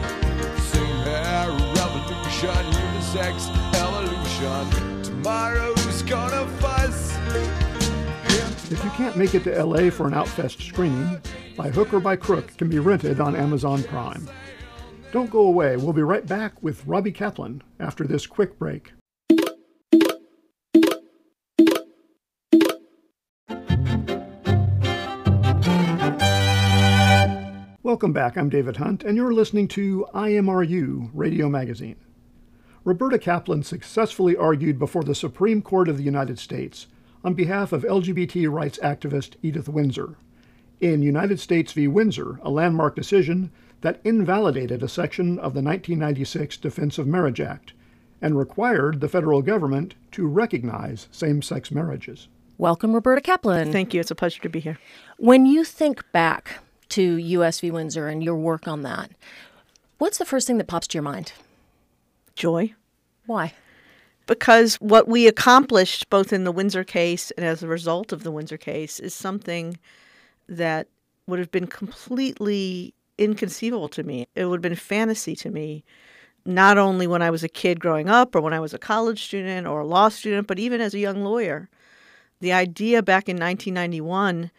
Same 0.60 0.98
hair, 1.08 1.50
revolution, 1.50 2.50
unisex, 2.50 3.48
evolution. 3.74 5.02
Tomorrow's 5.02 6.02
gonna 6.04 6.46
fuss. 6.60 7.18
If 8.70 8.84
you 8.84 8.90
can't 8.92 9.16
make 9.16 9.34
it 9.34 9.46
to 9.46 9.64
LA 9.64 9.90
for 9.90 10.06
an 10.06 10.14
Outfest 10.14 10.62
screening, 10.62 11.22
By 11.56 11.70
Hook 11.70 11.94
or 11.94 12.02
By 12.02 12.18
Crook 12.18 12.58
can 12.58 12.68
be 12.68 12.80
rented 12.80 13.22
on 13.22 13.34
Amazon 13.34 13.82
Prime. 13.84 14.30
Don't 15.14 15.30
go 15.30 15.48
away. 15.48 15.78
We'll 15.78 15.94
be 15.94 16.04
right 16.04 16.28
back 16.28 16.62
with 16.62 16.86
Robbie 16.86 17.14
Kaplan 17.14 17.64
after 17.80 18.04
this 18.04 18.28
quick 18.28 18.60
break. 18.60 18.92
Welcome 27.92 28.14
back. 28.14 28.38
I'm 28.38 28.48
David 28.48 28.78
Hunt, 28.78 29.04
and 29.04 29.18
you're 29.18 29.34
listening 29.34 29.68
to 29.68 30.08
IMRU 30.14 31.10
Radio 31.14 31.50
Magazine. 31.50 31.98
Roberta 32.86 33.20
Kaplan 33.20 33.64
successfully 33.64 34.34
argued 34.34 34.80
before 34.80 35.04
the 35.04 35.14
Supreme 35.14 35.62
Court 35.62 35.90
of 35.90 35.98
the 35.98 36.04
United 36.04 36.40
States 36.40 36.88
on 37.22 37.34
behalf 37.34 37.74
of 37.74 37.84
LGBT 37.84 38.50
rights 38.50 38.80
activist 38.82 39.36
Edith 39.44 39.68
Windsor 39.68 40.16
in 40.80 41.02
United 41.02 41.42
States 41.42 41.74
v. 41.74 41.90
Windsor, 41.90 42.40
a 42.44 42.50
landmark 42.50 42.96
decision 42.96 43.52
that 43.82 44.00
invalidated 44.06 44.82
a 44.82 44.88
section 44.88 45.32
of 45.32 45.54
the 45.54 45.62
1996 45.62 46.56
Defense 46.56 46.98
of 46.98 47.08
Marriage 47.08 47.42
Act 47.42 47.74
and 48.22 48.38
required 48.38 49.02
the 49.02 49.10
federal 49.10 49.42
government 49.42 49.96
to 50.12 50.28
recognize 50.28 51.10
same 51.12 51.42
sex 51.42 51.72
marriages. 51.72 52.30
Welcome, 52.58 52.94
Roberta 52.94 53.20
Kaplan. 53.20 53.74
Thank 53.74 53.94
you. 53.94 54.00
It's 54.00 54.12
a 54.12 54.16
pleasure 54.16 54.42
to 54.44 54.50
be 54.50 54.62
here. 54.62 54.80
When 55.18 55.46
you 55.46 55.66
think 55.66 56.10
back 56.14 56.62
to 56.92 57.18
US 57.18 57.60
v. 57.60 57.72
Windsor 57.72 58.08
and 58.08 58.24
your 58.24 58.36
work 58.36 58.68
on 58.68 58.84
that, 58.84 59.12
what's 59.98 60.18
the 60.18 60.26
first 60.26 60.48
thing 60.48 60.58
that 60.58 60.68
pops 60.68 60.88
to 60.88 60.98
your 60.98 61.04
mind? 61.04 61.34
Joy. 62.36 62.74
Why? 63.26 63.54
Because 64.28 64.76
what 64.76 65.08
we 65.08 65.28
accomplished 65.28 66.10
both 66.10 66.32
in 66.32 66.44
the 66.44 66.52
Windsor 66.52 66.84
case 66.84 67.32
and 67.32 67.46
as 67.46 67.64
a 67.64 67.68
result 67.68 68.12
of 68.12 68.24
the 68.24 68.32
Windsor 68.32 68.58
case 68.58 69.00
is 69.00 69.14
something 69.14 69.78
that 70.48 70.88
would 71.28 71.40
have 71.40 71.52
been 71.52 71.68
completely 71.68 72.94
inconceivable 73.18 73.90
to 73.90 74.04
me. 74.04 74.28
It 74.36 74.46
would 74.46 74.58
have 74.58 74.62
been 74.62 74.76
fantasy 74.76 75.36
to 75.38 75.50
me, 75.50 75.84
not 76.46 76.78
only 76.78 77.08
when 77.08 77.22
I 77.22 77.30
was 77.30 77.44
a 77.44 77.50
kid 77.50 77.80
growing 77.80 78.10
up 78.10 78.36
or 78.36 78.42
when 78.42 78.54
I 78.54 78.60
was 78.60 78.74
a 78.74 78.80
college 78.80 79.24
student 79.24 79.68
or 79.68 79.82
a 79.82 79.86
law 79.86 80.10
student, 80.10 80.48
but 80.48 80.60
even 80.60 80.82
as 80.82 80.94
a 80.94 81.00
young 81.00 81.24
lawyer. 81.24 81.70
The 82.40 82.54
idea 82.54 83.04
back 83.04 83.30
in 83.30 83.38
1991 83.38 84.50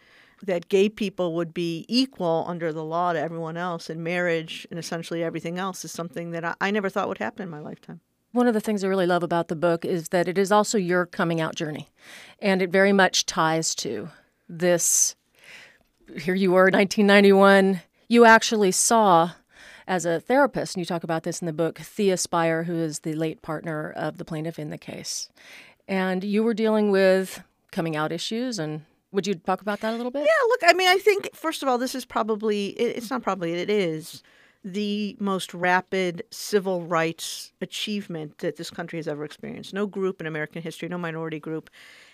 that 0.43 0.69
gay 0.69 0.89
people 0.89 1.33
would 1.35 1.53
be 1.53 1.85
equal 1.87 2.43
under 2.47 2.73
the 2.73 2.83
law 2.83 3.13
to 3.13 3.19
everyone 3.19 3.57
else 3.57 3.89
in 3.89 4.03
marriage 4.03 4.67
and 4.69 4.77
essentially 4.77 5.23
everything 5.23 5.57
else 5.57 5.85
is 5.85 5.91
something 5.91 6.31
that 6.31 6.43
I, 6.43 6.55
I 6.59 6.71
never 6.71 6.89
thought 6.89 7.07
would 7.07 7.17
happen 7.17 7.43
in 7.43 7.49
my 7.49 7.59
lifetime. 7.59 8.01
One 8.33 8.47
of 8.47 8.53
the 8.53 8.59
things 8.59 8.83
I 8.83 8.87
really 8.87 9.05
love 9.05 9.23
about 9.23 9.47
the 9.47 9.55
book 9.55 9.85
is 9.85 10.09
that 10.09 10.27
it 10.27 10.37
is 10.37 10.51
also 10.51 10.77
your 10.77 11.05
coming 11.05 11.39
out 11.39 11.55
journey. 11.55 11.89
And 12.39 12.61
it 12.61 12.71
very 12.71 12.91
much 12.91 13.25
ties 13.25 13.75
to 13.75 14.09
this. 14.49 15.15
Here 16.19 16.35
you 16.35 16.51
were, 16.51 16.63
1991. 16.63 17.81
You 18.07 18.25
actually 18.25 18.71
saw, 18.71 19.31
as 19.87 20.05
a 20.05 20.19
therapist, 20.19 20.75
and 20.75 20.81
you 20.81 20.85
talk 20.85 21.03
about 21.03 21.23
this 21.23 21.41
in 21.41 21.45
the 21.45 21.53
book, 21.53 21.77
Thea 21.79 22.17
Spyer, 22.17 22.63
who 22.63 22.75
is 22.75 22.99
the 22.99 23.13
late 23.13 23.43
partner 23.43 23.91
of 23.91 24.17
the 24.17 24.25
plaintiff 24.25 24.57
in 24.57 24.71
the 24.71 24.77
case. 24.79 25.29
And 25.87 26.23
you 26.23 26.43
were 26.43 26.53
dealing 26.55 26.89
with 26.89 27.43
coming 27.71 27.95
out 27.95 28.11
issues 28.11 28.57
and 28.57 28.83
would 29.13 29.25
you 29.27 29.35
talk 29.35 29.61
about 29.61 29.79
that 29.81 29.93
a 29.93 29.97
little 29.97 30.11
bit? 30.11 30.23
Yeah, 30.23 30.47
look, 30.49 30.61
I 30.65 30.73
mean, 30.73 30.89
I 30.89 30.97
think, 30.97 31.33
first 31.35 31.63
of 31.63 31.69
all, 31.69 31.77
this 31.77 31.95
is 31.95 32.03
probably, 32.03 32.69
it's 32.69 33.09
not 33.09 33.21
probably, 33.21 33.53
it 33.53 33.69
is 33.69 34.23
the 34.65 35.15
most 35.19 35.53
rapid 35.53 36.23
civil 36.31 36.83
rights 36.83 37.53
achievement 37.61 38.39
that 38.39 38.55
this 38.55 38.69
country 38.69 38.97
has 38.97 39.07
ever 39.07 39.23
experienced. 39.23 39.73
No 39.73 39.85
group 39.85 40.19
in 40.19 40.27
American 40.27 40.61
history, 40.61 40.89
no 40.89 40.97
minority 40.97 41.39
group 41.39 41.69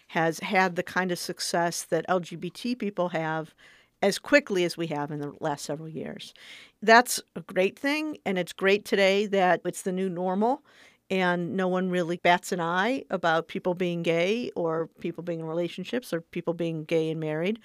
has 0.07 0.39
had 0.39 0.75
the 0.75 0.83
kind 0.83 1.11
of 1.11 1.19
success 1.19 1.83
that 1.83 2.07
LGBT 2.07 2.77
people 2.77 3.09
have 3.09 3.53
as 4.01 4.17
quickly 4.17 4.63
as 4.63 4.77
we 4.77 4.87
have 4.87 5.11
in 5.11 5.19
the 5.19 5.33
last 5.39 5.65
several 5.65 5.87
years. 5.87 6.33
That's 6.81 7.21
a 7.35 7.41
great 7.41 7.77
thing, 7.77 8.17
and 8.25 8.37
it's 8.37 8.53
great 8.53 8.83
today 8.85 9.25
that 9.27 9.61
it's 9.63 9.83
the 9.83 9.91
new 9.91 10.09
normal 10.09 10.63
and 11.09 11.55
no 11.55 11.67
one 11.67 11.89
really 11.89 12.17
bats 12.17 12.51
an 12.51 12.59
eye 12.59 13.03
about 13.09 13.47
people 13.47 13.73
being 13.73 14.03
gay 14.03 14.51
or 14.55 14.87
people 14.99 15.23
being 15.23 15.39
in 15.39 15.45
relationships 15.45 16.13
or 16.13 16.21
people 16.21 16.53
being 16.53 16.83
gay 16.83 17.09
and 17.09 17.19
married. 17.19 17.59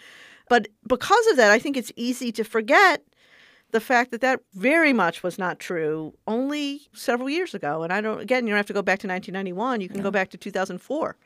But 0.48 0.68
because 0.86 1.26
of 1.28 1.36
that, 1.36 1.50
I 1.50 1.58
think 1.58 1.76
it's 1.76 1.92
easy 1.96 2.32
to 2.32 2.44
forget 2.44 3.02
the 3.70 3.80
fact 3.80 4.12
that 4.12 4.20
that 4.20 4.40
very 4.54 4.92
much 4.92 5.22
was 5.22 5.38
not 5.38 5.58
true 5.58 6.14
only 6.26 6.82
several 6.92 7.28
years 7.28 7.54
ago. 7.54 7.82
And 7.82 7.92
I 7.92 8.00
don't, 8.00 8.20
again, 8.20 8.46
you 8.46 8.52
don't 8.52 8.58
have 8.58 8.66
to 8.66 8.72
go 8.72 8.82
back 8.82 9.00
to 9.00 9.08
1991, 9.08 9.80
you 9.80 9.88
can 9.88 9.98
no. 9.98 10.04
go 10.04 10.10
back 10.10 10.30
to 10.30 10.38
2004. 10.38 11.16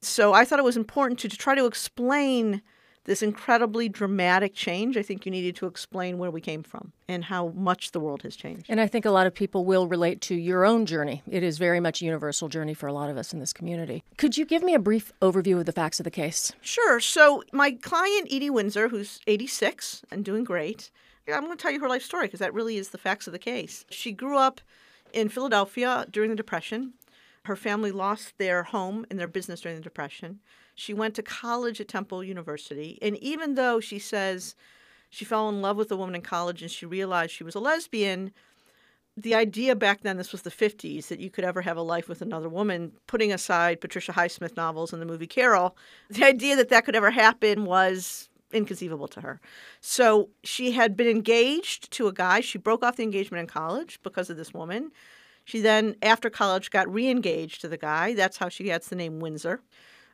So 0.00 0.32
I 0.32 0.44
thought 0.44 0.58
it 0.58 0.64
was 0.64 0.76
important 0.76 1.20
to, 1.20 1.28
to 1.28 1.36
try 1.36 1.54
to 1.54 1.66
explain 1.66 2.62
this 3.06 3.22
incredibly 3.22 3.88
dramatic 3.88 4.54
change, 4.54 4.96
I 4.96 5.02
think 5.02 5.24
you 5.24 5.32
needed 5.32 5.56
to 5.56 5.66
explain 5.66 6.18
where 6.18 6.30
we 6.30 6.40
came 6.40 6.62
from 6.62 6.92
and 7.08 7.24
how 7.24 7.48
much 7.54 7.92
the 7.92 8.00
world 8.00 8.22
has 8.22 8.36
changed. 8.36 8.66
And 8.68 8.80
I 8.80 8.86
think 8.86 9.04
a 9.04 9.10
lot 9.10 9.26
of 9.26 9.34
people 9.34 9.64
will 9.64 9.86
relate 9.86 10.20
to 10.22 10.34
your 10.34 10.64
own 10.64 10.86
journey. 10.86 11.22
It 11.30 11.42
is 11.42 11.56
very 11.56 11.80
much 11.80 12.02
a 12.02 12.04
universal 12.04 12.48
journey 12.48 12.74
for 12.74 12.88
a 12.88 12.92
lot 12.92 13.08
of 13.08 13.16
us 13.16 13.32
in 13.32 13.38
this 13.38 13.52
community. 13.52 14.02
Could 14.18 14.36
you 14.36 14.44
give 14.44 14.62
me 14.62 14.74
a 14.74 14.78
brief 14.78 15.12
overview 15.22 15.58
of 15.58 15.66
the 15.66 15.72
facts 15.72 16.00
of 16.00 16.04
the 16.04 16.10
case? 16.10 16.52
Sure. 16.60 17.00
So, 17.00 17.42
my 17.52 17.72
client, 17.72 18.28
Edie 18.30 18.50
Windsor, 18.50 18.88
who's 18.88 19.20
86 19.26 20.04
and 20.10 20.24
doing 20.24 20.44
great, 20.44 20.90
I'm 21.28 21.44
going 21.44 21.56
to 21.56 21.62
tell 21.62 21.72
you 21.72 21.80
her 21.80 21.88
life 21.88 22.02
story 22.02 22.26
because 22.26 22.40
that 22.40 22.54
really 22.54 22.76
is 22.76 22.90
the 22.90 22.98
facts 22.98 23.26
of 23.26 23.32
the 23.32 23.38
case. 23.38 23.84
She 23.90 24.12
grew 24.12 24.36
up 24.36 24.60
in 25.12 25.28
Philadelphia 25.28 26.06
during 26.10 26.30
the 26.30 26.36
Depression. 26.36 26.94
Her 27.44 27.56
family 27.56 27.92
lost 27.92 28.38
their 28.38 28.64
home 28.64 29.06
and 29.10 29.18
their 29.18 29.28
business 29.28 29.60
during 29.60 29.76
the 29.76 29.82
Depression. 29.82 30.40
She 30.76 30.94
went 30.94 31.14
to 31.16 31.22
college 31.22 31.80
at 31.80 31.88
Temple 31.88 32.22
University. 32.22 32.98
And 33.02 33.16
even 33.16 33.54
though 33.54 33.80
she 33.80 33.98
says 33.98 34.54
she 35.10 35.24
fell 35.24 35.48
in 35.48 35.62
love 35.62 35.76
with 35.76 35.90
a 35.90 35.96
woman 35.96 36.14
in 36.14 36.20
college 36.20 36.62
and 36.62 36.70
she 36.70 36.86
realized 36.86 37.32
she 37.32 37.44
was 37.44 37.54
a 37.54 37.60
lesbian, 37.60 38.30
the 39.16 39.34
idea 39.34 39.74
back 39.74 40.02
then, 40.02 40.18
this 40.18 40.32
was 40.32 40.42
the 40.42 40.50
50s, 40.50 41.08
that 41.08 41.18
you 41.18 41.30
could 41.30 41.44
ever 41.44 41.62
have 41.62 41.78
a 41.78 41.82
life 41.82 42.08
with 42.08 42.20
another 42.20 42.50
woman, 42.50 42.92
putting 43.06 43.32
aside 43.32 43.80
Patricia 43.80 44.12
Highsmith 44.12 44.56
novels 44.56 44.92
and 44.92 45.00
the 45.00 45.06
movie 45.06 45.26
Carol, 45.26 45.74
the 46.10 46.24
idea 46.24 46.54
that 46.56 46.68
that 46.68 46.84
could 46.84 46.94
ever 46.94 47.10
happen 47.10 47.64
was 47.64 48.28
inconceivable 48.52 49.08
to 49.08 49.22
her. 49.22 49.40
So 49.80 50.28
she 50.44 50.72
had 50.72 50.94
been 50.94 51.08
engaged 51.08 51.90
to 51.92 52.06
a 52.06 52.12
guy. 52.12 52.40
She 52.40 52.58
broke 52.58 52.84
off 52.84 52.96
the 52.96 53.02
engagement 53.02 53.40
in 53.40 53.46
college 53.46 53.98
because 54.02 54.28
of 54.28 54.36
this 54.36 54.52
woman. 54.52 54.92
She 55.44 55.60
then, 55.60 55.96
after 56.02 56.28
college, 56.28 56.70
got 56.70 56.92
re 56.92 57.08
engaged 57.08 57.62
to 57.62 57.68
the 57.68 57.78
guy. 57.78 58.12
That's 58.12 58.36
how 58.36 58.50
she 58.50 58.64
gets 58.64 58.88
the 58.88 58.96
name 58.96 59.20
Windsor. 59.20 59.62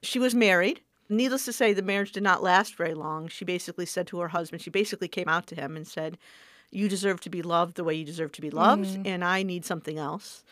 She 0.02 0.18
was 0.18 0.34
married. 0.34 0.80
Needless 1.08 1.44
to 1.44 1.52
say, 1.52 1.72
the 1.72 1.82
marriage 1.82 2.12
did 2.12 2.22
not 2.22 2.42
last 2.42 2.76
very 2.76 2.94
long. 2.94 3.28
She 3.28 3.44
basically 3.44 3.86
said 3.86 4.06
to 4.08 4.18
her 4.20 4.28
husband, 4.28 4.62
she 4.62 4.70
basically 4.70 5.08
came 5.08 5.28
out 5.28 5.46
to 5.48 5.54
him 5.54 5.76
and 5.76 5.86
said, 5.86 6.18
You 6.70 6.88
deserve 6.88 7.20
to 7.20 7.30
be 7.30 7.42
loved 7.42 7.76
the 7.76 7.84
way 7.84 7.94
you 7.94 8.04
deserve 8.04 8.32
to 8.32 8.40
be 8.40 8.50
loved, 8.50 8.86
mm-hmm. 8.86 9.06
and 9.06 9.24
I 9.24 9.42
need 9.42 9.64
something 9.64 9.98
else. 9.98 10.42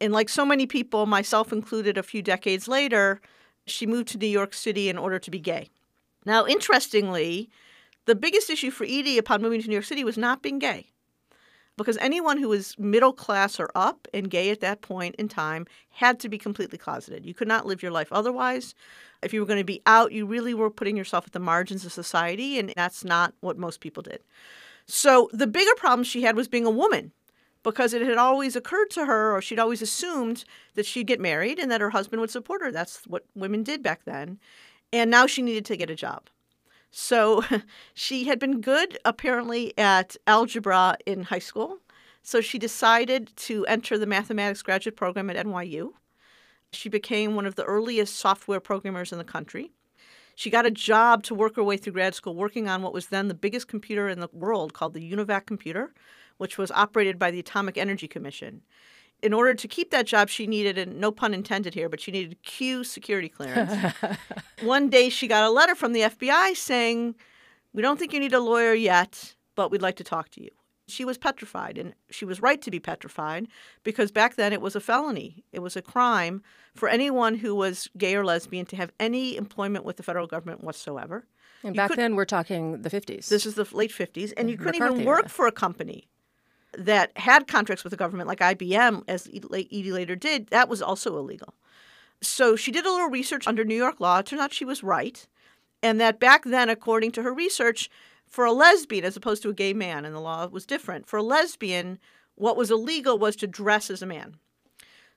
And 0.00 0.12
like 0.12 0.28
so 0.28 0.44
many 0.44 0.66
people, 0.66 1.06
myself 1.06 1.52
included, 1.52 1.96
a 1.96 2.02
few 2.02 2.22
decades 2.22 2.68
later, 2.68 3.20
she 3.66 3.86
moved 3.86 4.08
to 4.08 4.18
New 4.18 4.26
York 4.26 4.54
City 4.54 4.88
in 4.88 4.98
order 4.98 5.18
to 5.18 5.30
be 5.30 5.38
gay. 5.38 5.70
Now, 6.24 6.46
interestingly, 6.46 7.48
the 8.04 8.14
biggest 8.14 8.50
issue 8.50 8.70
for 8.70 8.84
Edie 8.84 9.18
upon 9.18 9.42
moving 9.42 9.62
to 9.62 9.68
New 9.68 9.74
York 9.74 9.84
City 9.84 10.04
was 10.04 10.18
not 10.18 10.42
being 10.42 10.58
gay 10.58 10.86
because 11.76 11.96
anyone 11.98 12.38
who 12.38 12.48
was 12.48 12.78
middle 12.78 13.12
class 13.12 13.58
or 13.58 13.70
up 13.74 14.06
and 14.12 14.30
gay 14.30 14.50
at 14.50 14.60
that 14.60 14.82
point 14.82 15.14
in 15.16 15.28
time 15.28 15.66
had 15.90 16.20
to 16.20 16.28
be 16.28 16.38
completely 16.38 16.78
closeted. 16.78 17.24
You 17.24 17.34
could 17.34 17.48
not 17.48 17.66
live 17.66 17.82
your 17.82 17.92
life 17.92 18.12
otherwise. 18.12 18.74
If 19.22 19.32
you 19.32 19.40
were 19.40 19.46
going 19.46 19.60
to 19.60 19.64
be 19.64 19.82
out, 19.86 20.12
you 20.12 20.26
really 20.26 20.54
were 20.54 20.70
putting 20.70 20.96
yourself 20.96 21.26
at 21.26 21.32
the 21.32 21.38
margins 21.38 21.84
of 21.84 21.92
society, 21.92 22.58
and 22.58 22.72
that's 22.76 23.04
not 23.04 23.34
what 23.40 23.56
most 23.56 23.80
people 23.80 24.02
did. 24.02 24.20
So 24.86 25.30
the 25.32 25.46
bigger 25.46 25.74
problem 25.76 26.04
she 26.04 26.22
had 26.22 26.36
was 26.36 26.48
being 26.48 26.66
a 26.66 26.70
woman 26.70 27.12
because 27.62 27.94
it 27.94 28.02
had 28.02 28.18
always 28.18 28.56
occurred 28.56 28.90
to 28.90 29.06
her, 29.06 29.34
or 29.34 29.40
she'd 29.40 29.60
always 29.60 29.82
assumed 29.82 30.44
that 30.74 30.86
she'd 30.86 31.06
get 31.06 31.20
married 31.20 31.58
and 31.58 31.70
that 31.70 31.80
her 31.80 31.90
husband 31.90 32.20
would 32.20 32.30
support 32.30 32.60
her. 32.62 32.72
That's 32.72 33.04
what 33.06 33.24
women 33.34 33.62
did 33.62 33.82
back 33.82 34.04
then. 34.04 34.38
And 34.92 35.10
now 35.10 35.26
she 35.26 35.42
needed 35.42 35.64
to 35.66 35.76
get 35.76 35.88
a 35.88 35.94
job. 35.94 36.28
So 36.92 37.42
she 37.94 38.24
had 38.24 38.38
been 38.38 38.60
good, 38.60 38.98
apparently, 39.04 39.76
at 39.76 40.16
algebra 40.28 40.96
in 41.04 41.24
high 41.24 41.40
school. 41.40 41.78
So 42.22 42.40
she 42.40 42.58
decided 42.58 43.34
to 43.38 43.66
enter 43.66 43.98
the 43.98 44.06
mathematics 44.06 44.62
graduate 44.62 44.94
program 44.94 45.28
at 45.28 45.44
NYU. 45.44 45.94
She 46.70 46.88
became 46.88 47.34
one 47.34 47.46
of 47.46 47.56
the 47.56 47.64
earliest 47.64 48.16
software 48.16 48.60
programmers 48.60 49.10
in 49.10 49.18
the 49.18 49.24
country. 49.24 49.72
She 50.34 50.48
got 50.48 50.64
a 50.64 50.70
job 50.70 51.24
to 51.24 51.34
work 51.34 51.56
her 51.56 51.64
way 51.64 51.76
through 51.76 51.94
grad 51.94 52.14
school 52.14 52.34
working 52.34 52.68
on 52.68 52.82
what 52.82 52.94
was 52.94 53.08
then 53.08 53.28
the 53.28 53.34
biggest 53.34 53.68
computer 53.68 54.08
in 54.08 54.20
the 54.20 54.30
world 54.32 54.72
called 54.72 54.94
the 54.94 55.12
UNIVAC 55.12 55.46
computer, 55.46 55.92
which 56.38 56.56
was 56.56 56.70
operated 56.70 57.18
by 57.18 57.30
the 57.30 57.40
Atomic 57.40 57.76
Energy 57.76 58.08
Commission 58.08 58.62
in 59.22 59.32
order 59.32 59.54
to 59.54 59.68
keep 59.68 59.90
that 59.90 60.06
job, 60.06 60.28
she 60.28 60.46
needed, 60.46 60.76
and 60.76 61.00
no 61.00 61.12
pun 61.12 61.32
intended 61.32 61.74
here, 61.74 61.88
but 61.88 62.00
she 62.00 62.10
needed 62.10 62.42
Q 62.42 62.84
security 62.84 63.28
clearance. 63.28 63.94
One 64.62 64.90
day 64.90 65.08
she 65.08 65.28
got 65.28 65.44
a 65.44 65.50
letter 65.50 65.74
from 65.74 65.92
the 65.92 66.02
FBI 66.02 66.56
saying, 66.56 67.14
We 67.72 67.82
don't 67.82 67.98
think 67.98 68.12
you 68.12 68.20
need 68.20 68.34
a 68.34 68.40
lawyer 68.40 68.74
yet, 68.74 69.34
but 69.54 69.70
we'd 69.70 69.82
like 69.82 69.96
to 69.96 70.04
talk 70.04 70.28
to 70.30 70.42
you. 70.42 70.50
She 70.88 71.04
was 71.04 71.16
petrified, 71.16 71.78
and 71.78 71.94
she 72.10 72.24
was 72.24 72.42
right 72.42 72.60
to 72.60 72.70
be 72.70 72.80
petrified 72.80 73.46
because 73.84 74.10
back 74.10 74.34
then 74.34 74.52
it 74.52 74.60
was 74.60 74.74
a 74.74 74.80
felony. 74.80 75.44
It 75.52 75.60
was 75.60 75.76
a 75.76 75.82
crime 75.82 76.42
for 76.74 76.88
anyone 76.88 77.36
who 77.36 77.54
was 77.54 77.88
gay 77.96 78.16
or 78.16 78.24
lesbian 78.24 78.66
to 78.66 78.76
have 78.76 78.92
any 78.98 79.36
employment 79.36 79.84
with 79.84 79.96
the 79.96 80.02
federal 80.02 80.26
government 80.26 80.64
whatsoever. 80.64 81.24
And 81.62 81.76
you 81.76 81.78
back 81.78 81.94
then 81.94 82.16
we're 82.16 82.24
talking 82.24 82.82
the 82.82 82.90
50s. 82.90 83.28
This 83.28 83.46
is 83.46 83.54
the 83.54 83.66
late 83.72 83.92
50s, 83.92 84.32
and 84.36 84.50
you 84.50 84.56
couldn't 84.56 84.80
McCarthy 84.80 84.94
even 84.94 85.06
work 85.06 85.20
era. 85.20 85.28
for 85.28 85.46
a 85.46 85.52
company 85.52 86.08
that 86.76 87.16
had 87.16 87.46
contracts 87.46 87.84
with 87.84 87.90
the 87.90 87.96
government, 87.96 88.28
like 88.28 88.40
IBM, 88.40 89.04
as 89.08 89.28
Edie 89.28 89.92
later 89.92 90.16
did, 90.16 90.48
that 90.48 90.68
was 90.68 90.82
also 90.82 91.16
illegal. 91.18 91.54
So 92.20 92.56
she 92.56 92.70
did 92.70 92.86
a 92.86 92.90
little 92.90 93.10
research 93.10 93.46
under 93.46 93.64
New 93.64 93.74
York 93.74 94.00
law. 94.00 94.18
It 94.18 94.26
turned 94.26 94.40
out 94.40 94.52
she 94.52 94.64
was 94.64 94.82
right. 94.82 95.26
And 95.82 96.00
that 96.00 96.20
back 96.20 96.44
then, 96.44 96.68
according 96.68 97.12
to 97.12 97.22
her 97.22 97.34
research, 97.34 97.90
for 98.26 98.44
a 98.44 98.52
lesbian, 98.52 99.04
as 99.04 99.16
opposed 99.16 99.42
to 99.42 99.50
a 99.50 99.54
gay 99.54 99.74
man, 99.74 100.04
and 100.04 100.14
the 100.14 100.20
law 100.20 100.46
was 100.46 100.64
different, 100.64 101.06
for 101.06 101.18
a 101.18 101.22
lesbian, 101.22 101.98
what 102.36 102.56
was 102.56 102.70
illegal 102.70 103.18
was 103.18 103.36
to 103.36 103.46
dress 103.46 103.90
as 103.90 104.00
a 104.00 104.06
man. 104.06 104.36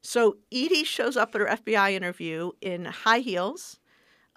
So 0.02 0.38
Edie 0.52 0.84
shows 0.84 1.16
up 1.16 1.34
at 1.34 1.42
her 1.42 1.48
FBI 1.48 1.94
interview 1.94 2.52
in 2.62 2.86
high 2.86 3.20
heels, 3.20 3.80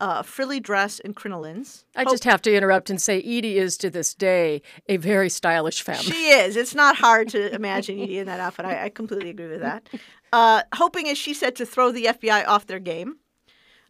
uh, 0.00 0.22
frilly 0.22 0.60
dress, 0.60 1.00
and 1.00 1.16
crinolines. 1.16 1.84
I 1.96 2.04
just 2.04 2.24
have 2.24 2.40
to 2.42 2.54
interrupt 2.54 2.90
and 2.90 3.00
say 3.00 3.18
Edie 3.18 3.58
is 3.58 3.76
to 3.78 3.90
this 3.90 4.14
day 4.14 4.62
a 4.88 4.96
very 4.96 5.28
stylish 5.28 5.82
femme. 5.82 5.96
She 5.96 6.30
is. 6.30 6.56
It's 6.56 6.74
not 6.74 6.96
hard 6.96 7.28
to 7.30 7.54
imagine 7.54 8.00
Edie 8.00 8.18
in 8.18 8.26
that 8.26 8.40
outfit. 8.40 8.64
I, 8.64 8.84
I 8.84 8.88
completely 8.88 9.30
agree 9.30 9.48
with 9.48 9.60
that. 9.60 9.88
Uh, 10.32 10.62
hoping, 10.74 11.08
as 11.08 11.18
she 11.18 11.34
said, 11.34 11.56
to 11.56 11.66
throw 11.66 11.90
the 11.90 12.04
FBI 12.04 12.46
off 12.46 12.66
their 12.66 12.78
game. 12.78 13.16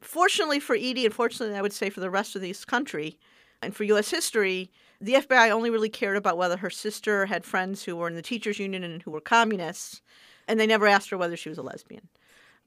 Fortunately 0.00 0.60
for 0.60 0.76
Edie, 0.76 1.04
and 1.04 1.14
fortunately, 1.14 1.56
I 1.56 1.62
would 1.62 1.72
say 1.72 1.90
for 1.90 2.00
the 2.00 2.10
rest 2.10 2.36
of 2.36 2.42
this 2.42 2.64
country 2.64 3.18
and 3.60 3.74
for 3.74 3.84
U.S. 3.84 4.10
history, 4.10 4.70
the 5.00 5.14
FBI 5.14 5.50
only 5.50 5.70
really 5.70 5.88
cared 5.88 6.16
about 6.16 6.38
whether 6.38 6.56
her 6.56 6.70
sister 6.70 7.26
had 7.26 7.44
friends 7.44 7.84
who 7.84 7.96
were 7.96 8.08
in 8.08 8.14
the 8.14 8.22
teachers' 8.22 8.58
union 8.58 8.84
and 8.84 9.02
who 9.02 9.10
were 9.10 9.20
communists, 9.20 10.02
and 10.46 10.58
they 10.58 10.66
never 10.66 10.86
asked 10.86 11.10
her 11.10 11.18
whether 11.18 11.36
she 11.36 11.48
was 11.48 11.58
a 11.58 11.62
lesbian. 11.62 12.08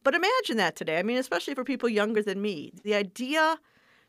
But 0.04 0.16
imagine 0.16 0.58
that 0.58 0.76
today. 0.76 0.98
I 0.98 1.04
mean, 1.04 1.18
especially 1.18 1.54
for 1.54 1.64
people 1.64 1.90
younger 1.90 2.24
than 2.24 2.42
me, 2.42 2.74
the 2.84 2.96
idea 2.96 3.60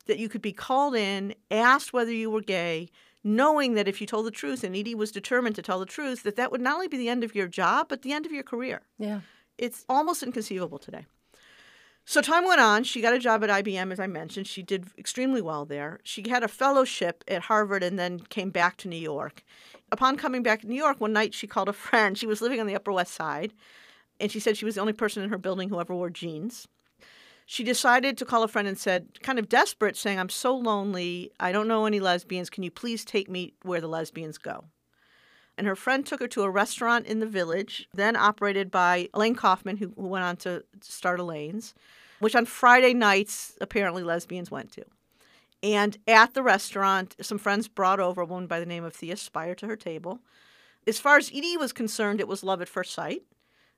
that 0.07 0.19
you 0.19 0.29
could 0.29 0.43
be 0.43 0.53
called 0.53 0.95
in, 0.95 1.35
asked 1.51 1.93
whether 1.93 2.13
you 2.13 2.31
were 2.31 2.41
gay, 2.41 2.89
knowing 3.23 3.75
that 3.75 3.87
if 3.87 4.01
you 4.01 4.07
told 4.07 4.27
the 4.27 4.31
truth, 4.31 4.65
and 4.65 4.75
Edie 4.75 4.95
was 4.95 5.13
determined 5.13 5.55
to 5.57 5.63
tell 5.63 5.79
the 5.79 5.87
truth, 5.87 6.23
that 6.25 6.37
that 6.37 6.51
would 6.51 6.61
not 6.61 6.75
only 6.75 6.89
be 6.89 6.97
the 6.97 7.09
end 7.09 7.23
of 7.23 7.35
your 7.35 7.47
job, 7.47 7.89
but 7.89 8.03
the 8.03 8.13
end 8.13 8.27
of 8.27 8.33
your 8.33 8.43
career. 8.43 8.83
Yeah. 8.99 9.21
It's 9.59 9.85
almost 9.89 10.23
inconceivable 10.23 10.79
today. 10.79 11.07
So 12.05 12.21
time 12.21 12.45
went 12.45 12.61
on. 12.61 12.83
She 12.83 13.01
got 13.01 13.15
a 13.15 13.19
job 13.19 13.45
at 13.45 13.65
IBM, 13.65 13.93
as 13.93 14.01
I 14.01 14.09
mentioned. 14.09 14.49
She 14.49 14.63
did 14.63 14.87
extremely 14.99 15.41
well 15.41 15.65
there. 15.65 16.01
She 16.03 16.29
had 16.29 16.43
a 16.43 16.49
fellowship 16.49 17.23
at 17.29 17.43
Harvard 17.43 17.85
and 17.85 17.97
then 17.97 18.19
came 18.29 18.51
back 18.51 18.77
to 18.79 18.89
New 18.89 18.97
York. 18.97 19.45
Upon 19.93 20.17
coming 20.17 20.43
back 20.43 20.63
to 20.63 20.67
New 20.67 20.75
York, 20.75 21.01
one 21.01 21.13
night 21.13 21.33
she 21.33 21.47
called 21.47 21.69
a 21.69 21.73
friend. 21.73 22.19
She 22.19 22.27
was 22.27 22.43
living 22.43 22.59
on 22.59 22.67
the 22.67 22.75
Upper 22.75 22.91
West 22.93 23.15
Side, 23.15 23.53
and 24.23 24.33
she 24.33 24.41
said 24.41 24.57
she 24.57 24.65
was 24.65 24.77
the 24.77 24.81
only 24.81 24.95
person 24.95 25.23
in 25.23 25.29
her 25.29 25.37
building 25.37 25.69
who 25.69 25.79
ever 25.79 25.95
wore 25.95 26.09
jeans. 26.09 26.67
She 27.45 27.65
decided 27.65 28.17
to 28.17 28.25
call 28.25 28.43
a 28.43 28.49
friend 28.49 28.67
and 28.67 28.79
said, 28.79 29.21
kind 29.23 29.39
of 29.39 29.49
desperate, 29.49 29.97
saying, 29.97 30.19
I'm 30.19 30.31
so 30.31 30.57
lonely. 30.57 31.31
I 31.39 31.53
don't 31.53 31.69
know 31.69 31.85
any 31.85 32.01
lesbians. 32.01 32.49
Can 32.49 32.63
you 32.63 32.71
please 32.71 33.05
take 33.05 33.29
me 33.29 33.53
where 33.63 33.81
the 33.81 33.89
lesbians 33.89 34.39
go? 34.39 34.65
and 35.59 35.67
her 35.67 35.77
friend 35.77 36.07
took 36.07 36.21
her 36.21 36.29
to 36.29 36.43
a 36.43 36.51
restaurant 36.51 37.07
in 37.07 37.21
the 37.21 37.27
village, 37.27 37.89
then 37.95 38.17
operated 38.17 38.71
by 38.71 39.09
Elaine 39.15 39.35
Kaufman, 39.35 39.77
who, 39.77 39.93
who 39.97 40.07
went 40.07 40.25
on 40.25 40.37
to 40.39 40.65
start 40.81 41.21
Elaine's, 41.21 41.75
which 42.21 42.35
on 42.35 42.47
Friday 42.47 42.95
nights 42.95 43.57
apparently 43.61 44.03
lesbians 44.03 44.51
went 44.51 44.73
to. 44.73 44.85
And 45.63 45.97
at 46.09 46.35
the 46.35 46.43
restaurant, 46.43 47.15
some 47.21 47.39
friends 47.39 47.69
brought 47.69 48.01
over 48.01 48.23
a 48.23 48.27
woman 48.27 48.47
by 48.47 48.59
the 48.59 48.67
name 48.67 48.85
of 48.85 48.95
Thea 48.95 49.17
Spyer 49.17 49.55
to 49.57 49.67
her 49.67 49.77
table. 49.77 50.21
As 50.87 50.99
far 50.99 51.19
as 51.19 51.31
Edie 51.31 51.57
was 51.57 51.73
concerned, 51.73 52.19
it 52.19 52.27
was 52.27 52.43
love 52.43 52.61
at 52.61 52.69
first 52.69 52.93
sight. 52.93 53.23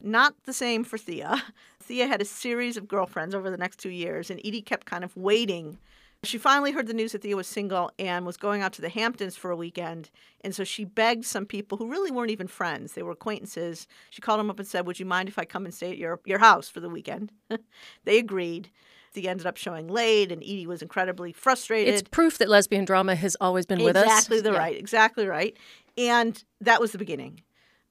Not 0.00 0.34
the 0.44 0.52
same 0.52 0.84
for 0.84 0.98
Thea. 0.98 1.42
Thea 1.80 2.06
had 2.06 2.20
a 2.20 2.26
series 2.26 2.76
of 2.76 2.88
girlfriends 2.88 3.34
over 3.34 3.50
the 3.50 3.56
next 3.56 3.78
two 3.78 3.90
years, 3.90 4.30
and 4.30 4.40
Edie 4.44 4.62
kept 4.62 4.86
kind 4.86 5.04
of 5.04 5.16
waiting 5.16 5.78
she 6.24 6.38
finally 6.38 6.72
heard 6.72 6.86
the 6.86 6.94
news 6.94 7.12
that 7.12 7.22
Thea 7.22 7.36
was 7.36 7.46
single 7.46 7.90
and 7.98 8.26
was 8.26 8.36
going 8.36 8.62
out 8.62 8.72
to 8.74 8.82
the 8.82 8.88
Hamptons 8.88 9.36
for 9.36 9.50
a 9.50 9.56
weekend. 9.56 10.10
And 10.42 10.54
so 10.54 10.64
she 10.64 10.84
begged 10.84 11.24
some 11.24 11.46
people 11.46 11.78
who 11.78 11.88
really 11.88 12.10
weren't 12.10 12.30
even 12.30 12.48
friends, 12.48 12.92
they 12.92 13.02
were 13.02 13.12
acquaintances. 13.12 13.86
She 14.10 14.20
called 14.20 14.40
them 14.40 14.50
up 14.50 14.58
and 14.58 14.66
said, 14.66 14.86
Would 14.86 14.98
you 14.98 15.06
mind 15.06 15.28
if 15.28 15.38
I 15.38 15.44
come 15.44 15.64
and 15.64 15.74
stay 15.74 15.90
at 15.90 15.98
your, 15.98 16.20
your 16.24 16.38
house 16.38 16.68
for 16.68 16.80
the 16.80 16.88
weekend? 16.88 17.32
they 18.04 18.18
agreed. 18.18 18.70
Thea 19.12 19.30
ended 19.30 19.46
up 19.46 19.56
showing 19.56 19.86
late, 19.86 20.32
and 20.32 20.42
Edie 20.42 20.66
was 20.66 20.82
incredibly 20.82 21.32
frustrated. 21.32 21.94
It's 21.94 22.02
proof 22.02 22.38
that 22.38 22.48
lesbian 22.48 22.84
drama 22.84 23.14
has 23.14 23.36
always 23.40 23.64
been 23.64 23.80
exactly 23.80 23.86
with 23.86 23.96
us. 23.96 24.04
Exactly 24.04 24.40
the 24.40 24.52
yeah. 24.52 24.58
right, 24.58 24.76
exactly 24.76 25.26
right. 25.26 25.56
And 25.96 26.42
that 26.60 26.80
was 26.80 26.90
the 26.92 26.98
beginning. 26.98 27.42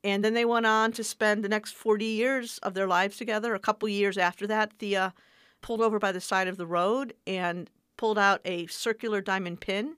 And 0.03 0.23
then 0.23 0.33
they 0.33 0.45
went 0.45 0.65
on 0.65 0.91
to 0.93 1.03
spend 1.03 1.43
the 1.43 1.49
next 1.49 1.73
40 1.73 2.05
years 2.05 2.57
of 2.59 2.73
their 2.73 2.87
lives 2.87 3.17
together. 3.17 3.55
A 3.55 3.59
couple 3.59 3.87
years 3.87 4.17
after 4.17 4.45
that, 4.47 4.73
Thea 4.73 5.13
pulled 5.61 5.81
over 5.81 5.97
by 5.97 6.11
the 6.11 6.19
side 6.19 6.47
of 6.47 6.57
the 6.57 6.67
road 6.67 7.13
and 7.25 7.69
pulled 7.95 8.17
out 8.17 8.41
a 8.43 8.67
circular 8.67 9.21
diamond 9.21 9.61
pin 9.61 9.95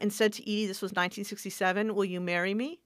and 0.00 0.12
said 0.12 0.32
to 0.34 0.42
Edie, 0.42 0.66
This 0.66 0.82
was 0.82 0.90
1967, 0.90 1.94
Will 1.94 2.04
you 2.04 2.20
marry 2.20 2.54
me? 2.54 2.80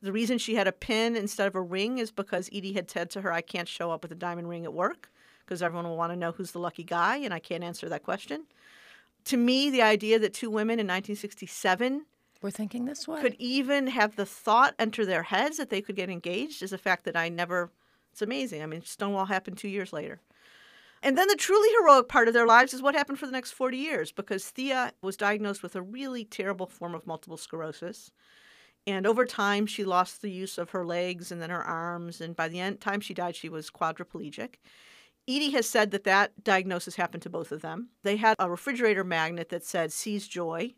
The 0.00 0.12
reason 0.12 0.38
she 0.38 0.54
had 0.54 0.68
a 0.68 0.72
pin 0.72 1.16
instead 1.16 1.48
of 1.48 1.56
a 1.56 1.60
ring 1.60 1.98
is 1.98 2.12
because 2.12 2.48
Edie 2.54 2.74
had 2.74 2.88
said 2.88 3.10
to 3.10 3.22
her, 3.22 3.32
I 3.32 3.40
can't 3.40 3.66
show 3.66 3.90
up 3.90 4.02
with 4.02 4.12
a 4.12 4.16
diamond 4.16 4.48
ring 4.48 4.64
at 4.64 4.72
work 4.72 5.10
because 5.44 5.62
everyone 5.62 5.88
will 5.88 5.96
want 5.96 6.12
to 6.12 6.16
know 6.16 6.30
who's 6.30 6.52
the 6.52 6.60
lucky 6.60 6.84
guy, 6.84 7.16
and 7.16 7.34
I 7.34 7.40
can't 7.40 7.64
answer 7.64 7.88
that 7.88 8.04
question. 8.04 8.44
To 9.24 9.36
me, 9.36 9.70
the 9.70 9.82
idea 9.82 10.18
that 10.20 10.34
two 10.34 10.50
women 10.50 10.74
in 10.74 10.86
1967 10.86 12.04
were 12.40 12.50
thinking 12.50 12.84
this 12.84 13.08
way 13.08 13.20
could 13.20 13.36
even 13.38 13.88
have 13.88 14.16
the 14.16 14.26
thought 14.26 14.74
enter 14.78 15.04
their 15.04 15.24
heads 15.24 15.56
that 15.56 15.70
they 15.70 15.80
could 15.80 15.96
get 15.96 16.10
engaged 16.10 16.62
is 16.62 16.72
a 16.72 16.78
fact 16.78 17.04
that 17.04 17.16
I 17.16 17.28
never. 17.28 17.70
It's 18.12 18.22
amazing. 18.22 18.62
I 18.62 18.66
mean, 18.66 18.82
Stonewall 18.82 19.26
happened 19.26 19.58
two 19.58 19.68
years 19.68 19.92
later. 19.92 20.20
And 21.02 21.16
then 21.16 21.28
the 21.28 21.36
truly 21.36 21.68
heroic 21.78 22.08
part 22.08 22.26
of 22.26 22.34
their 22.34 22.46
lives 22.46 22.74
is 22.74 22.82
what 22.82 22.94
happened 22.94 23.18
for 23.18 23.26
the 23.26 23.32
next 23.32 23.52
40 23.52 23.76
years 23.76 24.10
because 24.10 24.48
Thea 24.48 24.92
was 25.00 25.16
diagnosed 25.16 25.62
with 25.62 25.76
a 25.76 25.82
really 25.82 26.24
terrible 26.24 26.66
form 26.66 26.94
of 26.94 27.06
multiple 27.06 27.36
sclerosis. 27.36 28.10
And 28.86 29.06
over 29.06 29.24
time, 29.24 29.66
she 29.66 29.84
lost 29.84 30.22
the 30.22 30.30
use 30.30 30.58
of 30.58 30.70
her 30.70 30.84
legs 30.84 31.30
and 31.30 31.40
then 31.40 31.50
her 31.50 31.62
arms. 31.62 32.20
And 32.20 32.34
by 32.34 32.48
the 32.48 32.58
end, 32.58 32.80
time 32.80 33.00
she 33.00 33.14
died, 33.14 33.36
she 33.36 33.48
was 33.48 33.70
quadriplegic. 33.70 34.54
Edie 35.28 35.50
has 35.50 35.68
said 35.68 35.90
that 35.90 36.04
that 36.04 36.42
diagnosis 36.42 36.96
happened 36.96 37.22
to 37.22 37.30
both 37.30 37.52
of 37.52 37.60
them. 37.60 37.90
They 38.02 38.16
had 38.16 38.34
a 38.38 38.50
refrigerator 38.50 39.04
magnet 39.04 39.50
that 39.50 39.62
said, 39.62 39.92
seize 39.92 40.26
joy. 40.26 40.74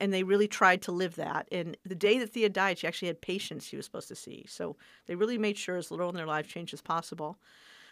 And 0.00 0.12
they 0.12 0.22
really 0.22 0.48
tried 0.48 0.80
to 0.82 0.92
live 0.92 1.16
that. 1.16 1.46
And 1.52 1.76
the 1.84 1.94
day 1.94 2.18
that 2.18 2.32
Thea 2.32 2.48
died, 2.48 2.78
she 2.78 2.86
actually 2.86 3.08
had 3.08 3.20
patients 3.20 3.66
she 3.66 3.76
was 3.76 3.84
supposed 3.84 4.08
to 4.08 4.16
see. 4.16 4.46
So 4.48 4.76
they 5.06 5.14
really 5.14 5.36
made 5.36 5.58
sure 5.58 5.76
as 5.76 5.90
little 5.90 6.08
in 6.08 6.16
their 6.16 6.26
life 6.26 6.48
change 6.48 6.72
as 6.72 6.80
possible. 6.80 7.38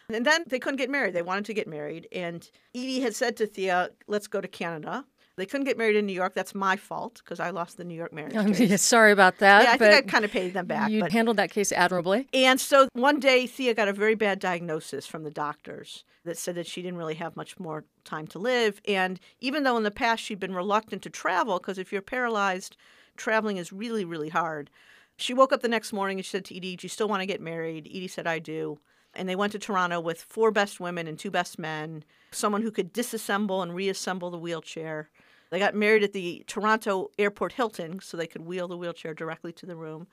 And 0.08 0.24
then 0.24 0.44
they 0.46 0.58
couldn't 0.58 0.78
get 0.78 0.88
married. 0.88 1.14
They 1.14 1.20
wanted 1.20 1.44
to 1.44 1.54
get 1.54 1.68
married. 1.68 2.08
And 2.10 2.50
Edie 2.74 3.00
had 3.00 3.14
said 3.14 3.36
to 3.36 3.46
Thea, 3.46 3.90
let's 4.06 4.26
go 4.26 4.40
to 4.40 4.48
Canada. 4.48 5.04
They 5.38 5.46
couldn't 5.46 5.64
get 5.64 5.78
married 5.78 5.96
in 5.96 6.04
New 6.04 6.12
York. 6.12 6.34
That's 6.34 6.54
my 6.54 6.76
fault 6.76 7.22
because 7.24 7.40
I 7.40 7.50
lost 7.50 7.76
the 7.76 7.84
New 7.84 7.94
York 7.94 8.12
marriage. 8.12 8.34
Case. 8.56 8.82
sorry 8.82 9.12
about 9.12 9.38
that. 9.38 9.62
Yeah, 9.62 9.72
I 9.72 9.76
think 9.78 9.94
I 9.94 10.00
kind 10.02 10.24
of 10.24 10.30
paid 10.30 10.52
them 10.52 10.66
back. 10.66 10.90
You 10.90 11.00
but... 11.00 11.12
handled 11.12 11.36
that 11.38 11.50
case 11.50 11.72
admirably. 11.72 12.28
And 12.34 12.60
so 12.60 12.88
one 12.92 13.20
day, 13.20 13.46
Thea 13.46 13.74
got 13.74 13.88
a 13.88 13.92
very 13.92 14.14
bad 14.14 14.38
diagnosis 14.38 15.06
from 15.06 15.22
the 15.22 15.30
doctors 15.30 16.04
that 16.24 16.36
said 16.36 16.56
that 16.56 16.66
she 16.66 16.82
didn't 16.82 16.98
really 16.98 17.14
have 17.14 17.36
much 17.36 17.58
more 17.58 17.84
time 18.04 18.26
to 18.28 18.38
live. 18.38 18.80
And 18.86 19.18
even 19.40 19.62
though 19.62 19.76
in 19.76 19.84
the 19.84 19.90
past 19.90 20.22
she'd 20.22 20.40
been 20.40 20.54
reluctant 20.54 21.02
to 21.02 21.10
travel, 21.10 21.58
because 21.58 21.78
if 21.78 21.92
you're 21.92 22.02
paralyzed, 22.02 22.76
traveling 23.16 23.56
is 23.56 23.72
really, 23.72 24.04
really 24.04 24.28
hard. 24.28 24.70
She 25.16 25.34
woke 25.34 25.52
up 25.52 25.62
the 25.62 25.68
next 25.68 25.92
morning 25.92 26.18
and 26.18 26.24
she 26.24 26.30
said 26.30 26.44
to 26.46 26.56
Edie, 26.56 26.76
Do 26.76 26.84
you 26.84 26.88
still 26.88 27.08
want 27.08 27.22
to 27.22 27.26
get 27.26 27.40
married? 27.40 27.86
Edie 27.86 28.08
said, 28.08 28.26
I 28.26 28.38
do 28.38 28.78
and 29.14 29.28
they 29.28 29.36
went 29.36 29.52
to 29.52 29.58
Toronto 29.58 30.00
with 30.00 30.22
four 30.22 30.50
best 30.50 30.80
women 30.80 31.06
and 31.06 31.18
two 31.18 31.30
best 31.30 31.58
men, 31.58 32.04
someone 32.30 32.62
who 32.62 32.70
could 32.70 32.92
disassemble 32.92 33.62
and 33.62 33.74
reassemble 33.74 34.30
the 34.30 34.38
wheelchair. 34.38 35.10
They 35.50 35.58
got 35.58 35.74
married 35.74 36.02
at 36.02 36.12
the 36.12 36.44
Toronto 36.46 37.10
Airport 37.18 37.52
Hilton 37.52 38.00
so 38.00 38.16
they 38.16 38.26
could 38.26 38.42
wheel 38.42 38.68
the 38.68 38.76
wheelchair 38.76 39.14
directly 39.14 39.52
to 39.54 39.66
the 39.66 39.76
room. 39.76 40.06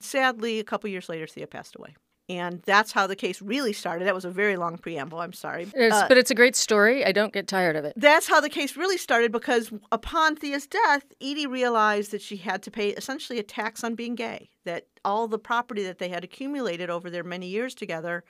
Sadly, 0.00 0.58
a 0.58 0.64
couple 0.64 0.88
years 0.88 1.08
later, 1.08 1.26
Thea 1.26 1.46
passed 1.46 1.76
away. 1.76 1.96
And 2.30 2.62
that's 2.66 2.92
how 2.92 3.06
the 3.06 3.16
case 3.16 3.40
really 3.40 3.72
started. 3.72 4.06
That 4.06 4.14
was 4.14 4.26
a 4.26 4.30
very 4.30 4.56
long 4.56 4.76
preamble. 4.76 5.18
I'm 5.18 5.32
sorry. 5.32 5.62
It 5.62 5.74
is, 5.74 5.94
uh, 5.94 6.06
but 6.08 6.18
it's 6.18 6.30
a 6.30 6.34
great 6.34 6.56
story. 6.56 7.02
I 7.04 7.10
don't 7.10 7.32
get 7.32 7.48
tired 7.48 7.74
of 7.74 7.86
it. 7.86 7.94
That's 7.96 8.28
how 8.28 8.38
the 8.40 8.50
case 8.50 8.76
really 8.76 8.98
started 8.98 9.32
because 9.32 9.72
upon 9.92 10.36
Thea's 10.36 10.66
death, 10.66 11.06
Edie 11.22 11.46
realized 11.46 12.10
that 12.10 12.20
she 12.20 12.36
had 12.36 12.62
to 12.64 12.70
pay 12.70 12.90
essentially 12.90 13.38
a 13.38 13.42
tax 13.42 13.82
on 13.82 13.94
being 13.94 14.14
gay, 14.14 14.50
that 14.66 14.88
all 15.06 15.26
the 15.26 15.38
property 15.38 15.82
that 15.84 15.98
they 15.98 16.10
had 16.10 16.22
accumulated 16.22 16.90
over 16.90 17.08
their 17.08 17.24
many 17.24 17.46
years 17.46 17.74
together, 17.74 18.24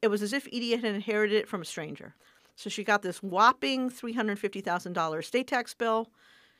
it 0.00 0.08
was 0.08 0.22
as 0.22 0.32
if 0.32 0.46
Edie 0.46 0.74
had 0.74 0.84
inherited 0.84 1.36
it 1.36 1.48
from 1.48 1.60
a 1.60 1.66
stranger. 1.66 2.14
So 2.56 2.70
she 2.70 2.84
got 2.84 3.02
this 3.02 3.22
whopping 3.22 3.90
$350,000 3.90 5.18
estate 5.18 5.46
tax 5.46 5.74
bill. 5.74 6.10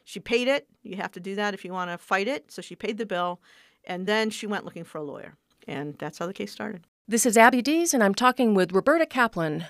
She 0.05 0.21
paid 0.21 0.49
it. 0.49 0.67
You 0.83 0.97
have 0.97 1.13
to 1.13 1.21
do 1.21 1.35
that 1.37 1.55
if 1.55 1.65
you 1.65 1.73
want 1.73 1.91
to 1.91 1.99
fight 1.99 2.29
it. 2.29 2.51
So 2.51 2.63
she 2.63 2.75
paid 2.75 2.99
the 2.99 3.07
bill. 3.07 3.41
And 3.85 4.07
then 4.07 4.31
she 4.31 4.47
went 4.47 4.65
looking 4.65 4.85
for 4.85 4.99
a 4.99 5.03
lawyer. 5.03 5.35
And 5.69 5.97
that's 5.99 6.19
how 6.19 6.27
the 6.27 6.33
case 6.33 6.53
started. 6.53 6.85
This 7.07 7.27
is 7.27 7.37
Abby 7.37 7.63
Dees, 7.63 7.93
and 7.93 8.03
I'm 8.03 8.15
talking 8.15 8.55
with 8.55 8.73
Roberta 8.73 9.07
Kaplan, 9.07 9.67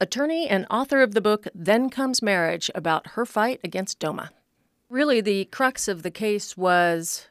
attorney 0.00 0.46
and 0.46 0.66
author 0.70 1.02
of 1.02 1.14
the 1.14 1.20
book 1.20 1.46
Then 1.54 1.88
Comes 1.88 2.22
Marriage 2.22 2.70
about 2.74 3.08
her 3.08 3.24
fight 3.24 3.60
against 3.64 3.98
DOMA. 3.98 4.30
Really, 4.90 5.20
the 5.20 5.46
crux 5.46 5.88
of 5.88 6.02
the 6.02 6.10
case 6.10 6.56
was 6.56 7.28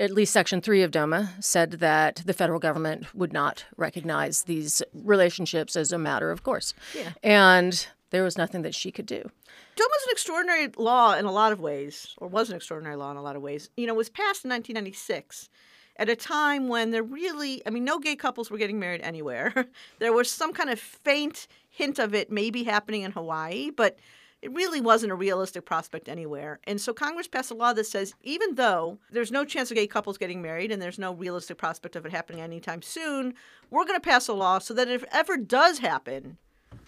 at 0.00 0.10
least 0.10 0.32
Section 0.32 0.62
3 0.62 0.82
of 0.82 0.90
DOMA 0.90 1.30
said 1.40 1.72
that 1.72 2.22
the 2.24 2.32
federal 2.32 2.58
government 2.58 3.14
would 3.14 3.32
not 3.32 3.66
recognize 3.76 4.44
these 4.44 4.82
relationships 4.94 5.76
as 5.76 5.92
a 5.92 5.98
matter 5.98 6.30
of 6.30 6.42
course. 6.42 6.72
Yeah. 6.96 7.12
And 7.22 7.86
there 8.08 8.24
was 8.24 8.38
nothing 8.38 8.62
that 8.62 8.74
she 8.74 8.90
could 8.90 9.06
do. 9.06 9.30
DOMA 9.76 9.90
is 9.98 10.06
an 10.06 10.10
extraordinary 10.10 10.68
law 10.78 11.14
in 11.14 11.26
a 11.26 11.30
lot 11.30 11.52
of 11.52 11.60
ways, 11.60 12.14
or 12.18 12.28
was 12.28 12.48
an 12.50 12.56
extraordinary 12.56 12.96
law 12.96 13.10
in 13.10 13.18
a 13.18 13.22
lot 13.22 13.36
of 13.36 13.42
ways. 13.42 13.70
You 13.76 13.86
know, 13.86 13.92
it 13.92 13.98
was 13.98 14.08
passed 14.08 14.44
in 14.44 14.50
1996 14.50 15.50
at 15.96 16.08
a 16.08 16.16
time 16.16 16.68
when 16.68 16.90
there 16.90 17.02
really, 17.02 17.62
I 17.66 17.70
mean, 17.70 17.84
no 17.84 17.98
gay 17.98 18.16
couples 18.16 18.50
were 18.50 18.58
getting 18.58 18.78
married 18.78 19.02
anywhere. 19.02 19.66
there 19.98 20.14
was 20.14 20.30
some 20.30 20.54
kind 20.54 20.70
of 20.70 20.80
faint 20.80 21.46
hint 21.68 21.98
of 21.98 22.14
it 22.14 22.32
maybe 22.32 22.64
happening 22.64 23.02
in 23.02 23.12
Hawaii, 23.12 23.70
but 23.70 23.98
it 24.42 24.52
really 24.52 24.80
wasn't 24.80 25.12
a 25.12 25.16
realistic 25.16 25.64
prospect 25.66 26.08
anywhere. 26.08 26.60
And 26.64 26.80
so 26.80 26.94
Congress 26.94 27.28
passed 27.28 27.50
a 27.50 27.54
law 27.54 27.72
that 27.74 27.86
says 27.86 28.14
even 28.22 28.54
though 28.54 28.98
there's 29.10 29.30
no 29.30 29.44
chance 29.44 29.70
of 29.70 29.76
gay 29.76 29.86
couples 29.86 30.18
getting 30.18 30.40
married 30.40 30.72
and 30.72 30.80
there's 30.80 30.98
no 30.98 31.12
realistic 31.12 31.58
prospect 31.58 31.94
of 31.96 32.06
it 32.06 32.12
happening 32.12 32.40
anytime 32.40 32.82
soon, 32.82 33.34
we're 33.70 33.84
going 33.84 34.00
to 34.00 34.08
pass 34.08 34.28
a 34.28 34.32
law 34.32 34.58
so 34.58 34.72
that 34.74 34.88
if 34.88 35.02
it 35.02 35.08
ever 35.12 35.36
does 35.36 35.80
happen, 35.80 36.38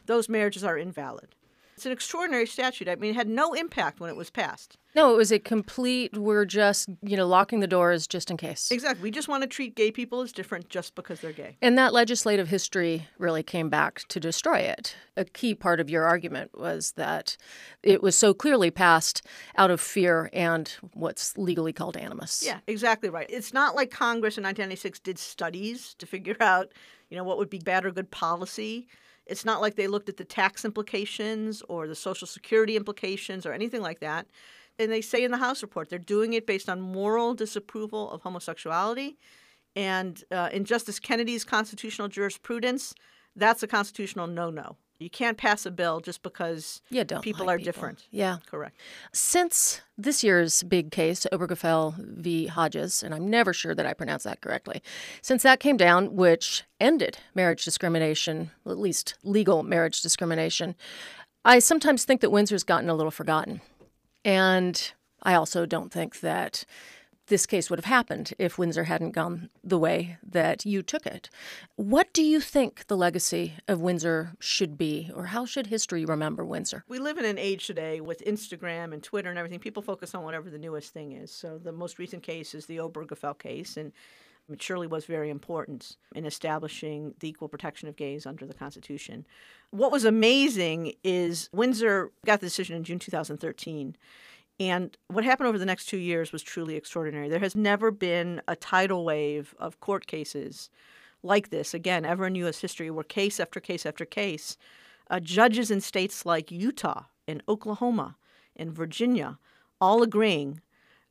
those 0.07 0.29
marriages 0.29 0.65
are 0.65 0.79
invalid. 0.79 1.35
It's 1.83 1.87
an 1.87 1.91
extraordinary 1.91 2.47
statute. 2.47 2.89
I 2.89 2.95
mean, 2.95 3.11
it 3.11 3.17
had 3.17 3.27
no 3.27 3.55
impact 3.55 3.99
when 3.99 4.09
it 4.09 4.15
was 4.15 4.31
passed. 4.31 4.79
No, 4.95 5.13
it 5.13 5.17
was 5.17 5.33
a 5.33 5.41
complete, 5.41 6.17
we're 6.17 6.45
just, 6.45 6.89
you 7.03 7.17
know, 7.17 7.27
locking 7.27 7.59
the 7.59 7.67
doors 7.67 8.07
just 8.07 8.31
in 8.31 8.37
case. 8.37 8.71
Exactly. 8.71 9.03
We 9.03 9.11
just 9.11 9.27
want 9.27 9.43
to 9.43 9.49
treat 9.49 9.75
gay 9.75 9.91
people 9.91 10.21
as 10.21 10.31
different 10.31 10.69
just 10.69 10.95
because 10.95 11.21
they're 11.21 11.33
gay. 11.33 11.57
And 11.61 11.77
that 11.79 11.93
legislative 11.93 12.47
history 12.47 13.09
really 13.19 13.43
came 13.43 13.69
back 13.69 14.07
to 14.11 14.21
destroy 14.21 14.59
it. 14.59 14.95
A 15.17 15.25
key 15.25 15.57
part 15.57 15.81
of 15.81 15.91
your 15.91 16.05
argument 16.05 16.57
was 16.57 16.93
that 16.93 17.37
it 17.83 18.01
was 18.01 18.17
so 18.17 18.33
clearly 18.33 18.71
passed 18.71 19.27
out 19.57 19.73
of 19.73 19.81
fear 19.81 20.31
and 20.33 20.73
what's 20.95 21.37
legally 21.37 21.73
called 21.73 21.97
animus. 21.97 22.45
Yeah, 22.47 22.61
exactly 22.69 23.09
right. 23.09 23.27
It's 23.29 23.53
not 23.53 23.75
like 23.75 23.91
Congress 23.91 24.39
in 24.39 24.45
1996 24.45 25.01
did 25.01 25.19
studies 25.19 25.95
to 25.95 26.07
figure 26.07 26.37
out, 26.39 26.71
you 27.11 27.17
know, 27.17 27.25
what 27.25 27.39
would 27.39 27.51
be 27.51 27.59
bad 27.59 27.85
or 27.85 27.91
good 27.91 28.13
policy. 28.13 28.87
It's 29.27 29.45
not 29.45 29.61
like 29.61 29.77
they 29.77 29.87
looked 29.87 30.09
at 30.09 30.17
the 30.17 30.25
tax 30.25 30.65
implications 30.65 31.63
or 31.69 31.87
the 31.87 31.95
Social 31.95 32.27
Security 32.27 32.77
implications 32.77 33.47
or 33.47 33.53
anything 33.53 33.81
like 33.81 34.01
that. 34.01 34.27
And 34.79 34.91
they 34.91 35.01
say 35.01 35.23
in 35.23 35.31
the 35.31 35.39
House 35.39 35.63
report 35.63 35.91
they're 35.91 35.99
doing 35.99 36.33
it 36.33 36.47
based 36.47 36.69
on 36.69 36.81
moral 36.81 37.35
disapproval 37.35 38.11
of 38.11 38.23
homosexuality. 38.23 39.17
And 39.77 40.23
uh, 40.31 40.51
in 40.53 40.65
Justice 40.65 40.99
Kennedy's 40.99 41.45
constitutional 41.45 42.09
jurisprudence, 42.09 42.95
that's 43.37 43.63
a 43.63 43.67
constitutional 43.67 44.27
no 44.27 44.51
no. 44.51 44.77
You 45.03 45.11
can't 45.11 45.37
pass 45.37 45.67
a 45.67 45.71
bill 45.71 46.01
just 46.01 46.23
because 46.23 46.81
yeah, 46.91 47.05
don't 47.05 47.23
people 47.23 47.47
like 47.47 47.55
are 47.55 47.59
people. 47.59 47.73
different. 47.73 48.07
Yeah. 48.11 48.39
Correct. 48.47 48.77
Since 49.13 49.81
this 49.99 50.23
year's 50.23 50.63
big 50.63 50.91
case, 50.91 51.27
Obergefell 51.33 51.97
v. 51.99 52.47
Hodges, 52.47 53.03
and 53.03 53.15
I'm 53.15 53.29
never 53.29 53.53
sure 53.53 53.75
that 53.75 53.87
I 53.87 53.93
pronounced 53.93 54.25
that 54.25 54.41
correctly, 54.41 54.83
since 55.21 55.43
that 55.43 55.61
came 55.61 55.77
down, 55.77 56.15
which 56.15 56.65
ended 56.81 57.19
marriage 57.35 57.65
discrimination, 57.65 58.51
at 58.67 58.79
least 58.79 59.15
legal 59.23 59.63
marriage 59.63 60.01
discrimination, 60.01 60.75
I 61.45 61.59
sometimes 61.59 62.05
think 62.05 62.21
that 62.21 62.31
Windsor's 62.31 62.65
gotten 62.65 62.89
a 62.89 62.95
little 62.95 63.11
forgotten. 63.11 63.61
And 64.25 64.93
I 65.23 65.35
also 65.35 65.67
don't 65.67 65.93
think 65.93 66.21
that 66.21 66.65
this 67.33 67.47
case 67.47 67.71
would 67.71 67.79
have 67.79 67.87
happened 67.87 68.35
if 68.39 68.59
Windsor 68.59 68.85
hadn't 68.85 69.13
gone 69.13 69.49
the 69.65 69.79
way 69.79 70.19
that 70.23 70.67
you 70.67 70.83
took 70.83 71.07
it. 71.07 71.31
What 71.77 72.13
do 72.13 72.23
you 72.23 72.41
think 72.41 72.87
the 72.89 72.97
legacy 72.97 73.55
of 73.67 73.81
Windsor 73.81 74.35
should 74.39 74.77
be, 74.77 75.11
or 75.15 75.25
how 75.25 75.47
should 75.47 75.69
history 75.69 76.05
remember 76.05 76.45
Windsor? 76.45 76.85
We 76.89 76.99
live 76.99 77.17
in 77.17 77.25
an 77.25 77.39
age 77.39 77.67
today 77.67 78.03
with 78.03 78.23
Instagram 78.27 78.93
and 78.93 79.03
Twitter 79.03 79.31
and 79.31 79.39
everything. 79.39 79.61
People 79.61 79.83
focus 79.83 80.15
on 80.15 80.25
whatever 80.25 80.51
the 80.51 80.59
newest 80.59 80.93
thing 80.93 81.13
is. 81.13 81.31
So 81.31 81.57
the 81.57 81.73
most 81.73 81.99
recent 81.99 82.23
case 82.23 82.55
is 82.55 82.67
the 82.67 82.77
Obergefell 82.77 83.39
case, 83.39 83.79
and 83.79 83.93
it 84.51 84.61
surely 84.61 84.87
was 84.87 85.07
very 85.07 85.31
important 85.31 85.97
in 86.15 86.27
establishing 86.27 87.15
the 87.21 87.31
equal 87.31 87.49
protection 87.49 87.89
of 87.89 87.97
gays 87.97 88.27
under 88.27 88.45
the 88.45 88.53
Constitution. 88.53 89.25
What 89.71 89.91
was 89.91 90.05
amazing 90.05 90.97
is 91.03 91.49
Windsor 91.51 92.13
got 92.27 92.41
the 92.41 92.47
decision 92.47 92.77
in 92.77 92.85
June 92.85 92.99
2013. 92.99 93.97
And 94.63 94.97
what 95.09 95.25
happened 95.25 95.49
over 95.49 95.59
the 95.59 95.67
next 95.67 95.87
two 95.87 95.97
years 95.97 96.31
was 96.31 96.41
truly 96.41 96.77
extraordinary. 96.77 97.29
There 97.29 97.41
has 97.41 97.57
never 97.57 97.91
been 97.91 98.41
a 98.47 98.55
tidal 98.55 99.05
wave 99.05 99.57
of 99.59 99.81
court 99.81 100.07
cases 100.07 100.71
like 101.25 101.51
this, 101.51 101.75
again, 101.75 102.05
ever 102.05 102.27
in 102.27 102.37
U.S. 102.37 102.61
history, 102.61 102.89
where 102.89 103.03
case 103.03 103.41
after 103.41 103.59
case 103.59 103.85
after 103.85 104.05
case, 104.05 104.57
uh, 105.11 105.19
judges 105.19 105.73
in 105.73 105.81
states 105.81 106.25
like 106.25 106.53
Utah 106.53 107.07
and 107.27 107.43
Oklahoma 107.49 108.15
and 108.55 108.73
Virginia 108.73 109.41
all 109.81 110.01
agreeing 110.01 110.61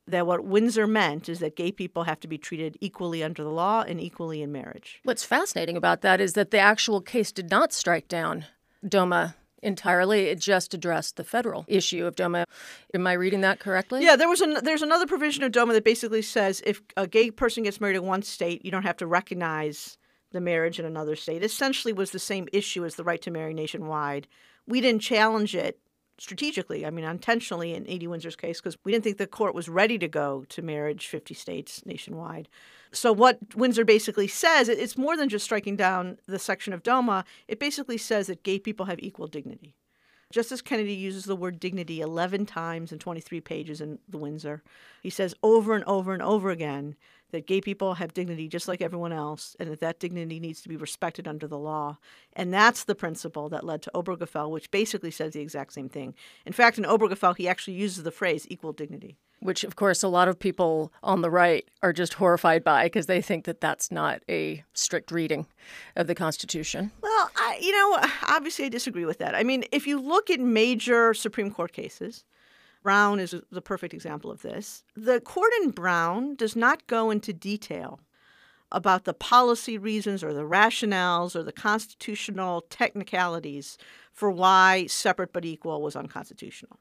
that 0.06 0.26
what 0.26 0.44
Windsor 0.44 0.86
meant 0.86 1.28
is 1.28 1.40
that 1.40 1.54
gay 1.54 1.72
people 1.72 2.04
have 2.04 2.20
to 2.20 2.28
be 2.28 2.38
treated 2.38 2.78
equally 2.80 3.22
under 3.22 3.44
the 3.44 3.50
law 3.50 3.82
and 3.82 4.00
equally 4.00 4.40
in 4.40 4.50
marriage. 4.50 5.00
What's 5.04 5.24
fascinating 5.24 5.76
about 5.76 6.00
that 6.00 6.22
is 6.22 6.32
that 6.32 6.52
the 6.52 6.58
actual 6.58 7.02
case 7.02 7.30
did 7.30 7.50
not 7.50 7.74
strike 7.74 8.08
down 8.08 8.46
DOMA 8.88 9.36
entirely. 9.62 10.26
It 10.26 10.38
just 10.38 10.74
addressed 10.74 11.16
the 11.16 11.24
federal 11.24 11.64
issue 11.68 12.06
of 12.06 12.16
DOMA. 12.16 12.46
Am 12.94 13.06
I 13.06 13.12
reading 13.12 13.40
that 13.42 13.60
correctly? 13.60 14.02
Yeah, 14.02 14.16
there 14.16 14.28
was 14.28 14.40
an, 14.40 14.58
there's 14.62 14.82
another 14.82 15.06
provision 15.06 15.44
of 15.44 15.52
DOMA 15.52 15.72
that 15.74 15.84
basically 15.84 16.22
says 16.22 16.62
if 16.66 16.82
a 16.96 17.06
gay 17.06 17.30
person 17.30 17.62
gets 17.62 17.80
married 17.80 17.96
in 17.96 18.04
one 18.04 18.22
state, 18.22 18.64
you 18.64 18.70
don't 18.70 18.82
have 18.82 18.96
to 18.98 19.06
recognize 19.06 19.96
the 20.32 20.40
marriage 20.40 20.78
in 20.78 20.84
another 20.84 21.14
state. 21.14 21.42
Essentially, 21.42 21.92
was 21.92 22.10
the 22.10 22.18
same 22.18 22.48
issue 22.52 22.84
as 22.84 22.96
the 22.96 23.04
right 23.04 23.22
to 23.22 23.30
marry 23.30 23.54
nationwide. 23.54 24.26
We 24.66 24.80
didn't 24.80 25.02
challenge 25.02 25.54
it 25.54 25.78
strategically, 26.18 26.86
I 26.86 26.90
mean, 26.90 27.04
intentionally 27.04 27.74
in 27.74 27.88
Edie 27.88 28.06
Windsor's 28.06 28.36
case, 28.36 28.60
because 28.60 28.76
we 28.84 28.92
didn't 28.92 29.04
think 29.04 29.18
the 29.18 29.26
court 29.26 29.54
was 29.54 29.68
ready 29.68 29.98
to 29.98 30.08
go 30.08 30.44
to 30.50 30.62
marriage 30.62 31.06
50 31.06 31.34
states 31.34 31.84
nationwide. 31.84 32.48
So, 32.92 33.12
what 33.12 33.38
Windsor 33.56 33.84
basically 33.84 34.28
says, 34.28 34.68
it's 34.68 34.98
more 34.98 35.16
than 35.16 35.28
just 35.28 35.44
striking 35.44 35.76
down 35.76 36.18
the 36.26 36.38
section 36.38 36.72
of 36.72 36.82
DOMA, 36.82 37.24
it 37.48 37.58
basically 37.58 37.98
says 37.98 38.26
that 38.26 38.42
gay 38.42 38.58
people 38.58 38.86
have 38.86 39.00
equal 39.00 39.26
dignity. 39.26 39.74
Justice 40.32 40.62
Kennedy 40.62 40.94
uses 40.94 41.24
the 41.24 41.36
word 41.36 41.60
dignity 41.60 42.00
11 42.00 42.46
times 42.46 42.90
in 42.90 42.98
23 42.98 43.40
pages 43.40 43.80
in 43.80 43.98
the 44.08 44.18
Windsor. 44.18 44.62
He 45.02 45.10
says 45.10 45.34
over 45.42 45.74
and 45.74 45.84
over 45.84 46.12
and 46.12 46.22
over 46.22 46.50
again 46.50 46.96
that 47.32 47.46
gay 47.46 47.60
people 47.60 47.94
have 47.94 48.14
dignity 48.14 48.46
just 48.46 48.68
like 48.68 48.80
everyone 48.80 49.12
else, 49.12 49.56
and 49.58 49.70
that 49.70 49.80
that 49.80 49.98
dignity 49.98 50.38
needs 50.38 50.62
to 50.62 50.68
be 50.68 50.76
respected 50.76 51.26
under 51.26 51.48
the 51.48 51.58
law. 51.58 51.98
And 52.34 52.54
that's 52.54 52.84
the 52.84 52.94
principle 52.94 53.48
that 53.48 53.64
led 53.64 53.82
to 53.82 53.90
Obergefell, 53.94 54.50
which 54.50 54.70
basically 54.70 55.10
says 55.10 55.32
the 55.32 55.40
exact 55.40 55.72
same 55.72 55.88
thing. 55.88 56.14
In 56.46 56.52
fact, 56.52 56.78
in 56.78 56.84
Obergefell, 56.84 57.36
he 57.36 57.48
actually 57.48 57.74
uses 57.74 58.04
the 58.04 58.10
phrase 58.10 58.46
equal 58.48 58.72
dignity. 58.72 59.16
Which, 59.40 59.64
of 59.64 59.74
course, 59.74 60.04
a 60.04 60.08
lot 60.08 60.28
of 60.28 60.38
people 60.38 60.92
on 61.02 61.20
the 61.20 61.30
right 61.30 61.68
are 61.82 61.92
just 61.92 62.14
horrified 62.14 62.62
by 62.62 62.84
because 62.84 63.06
they 63.06 63.20
think 63.20 63.44
that 63.46 63.60
that's 63.60 63.90
not 63.90 64.22
a 64.28 64.62
strict 64.72 65.10
reading 65.10 65.48
of 65.96 66.06
the 66.06 66.14
Constitution. 66.14 66.92
Well, 67.02 67.30
I, 67.34 67.58
you 67.60 67.72
know, 67.72 68.08
obviously 68.28 68.66
I 68.66 68.68
disagree 68.68 69.04
with 69.04 69.18
that. 69.18 69.34
I 69.34 69.42
mean, 69.42 69.64
if 69.72 69.84
you 69.84 70.00
look 70.00 70.30
at 70.30 70.38
major 70.38 71.12
Supreme 71.12 71.50
Court 71.50 71.72
cases, 71.72 72.24
Brown 72.82 73.20
is 73.20 73.34
the 73.50 73.62
perfect 73.62 73.94
example 73.94 74.30
of 74.30 74.42
this. 74.42 74.84
The 74.94 75.20
court 75.20 75.52
in 75.62 75.70
Brown 75.70 76.34
does 76.34 76.56
not 76.56 76.86
go 76.86 77.10
into 77.10 77.32
detail 77.32 78.00
about 78.70 79.04
the 79.04 79.14
policy 79.14 79.78
reasons 79.78 80.24
or 80.24 80.32
the 80.32 80.42
rationales 80.42 81.36
or 81.36 81.42
the 81.42 81.52
constitutional 81.52 82.62
technicalities 82.70 83.76
for 84.12 84.30
why 84.30 84.86
separate 84.86 85.32
but 85.32 85.44
equal 85.44 85.82
was 85.82 85.94
unconstitutional. 85.94 86.78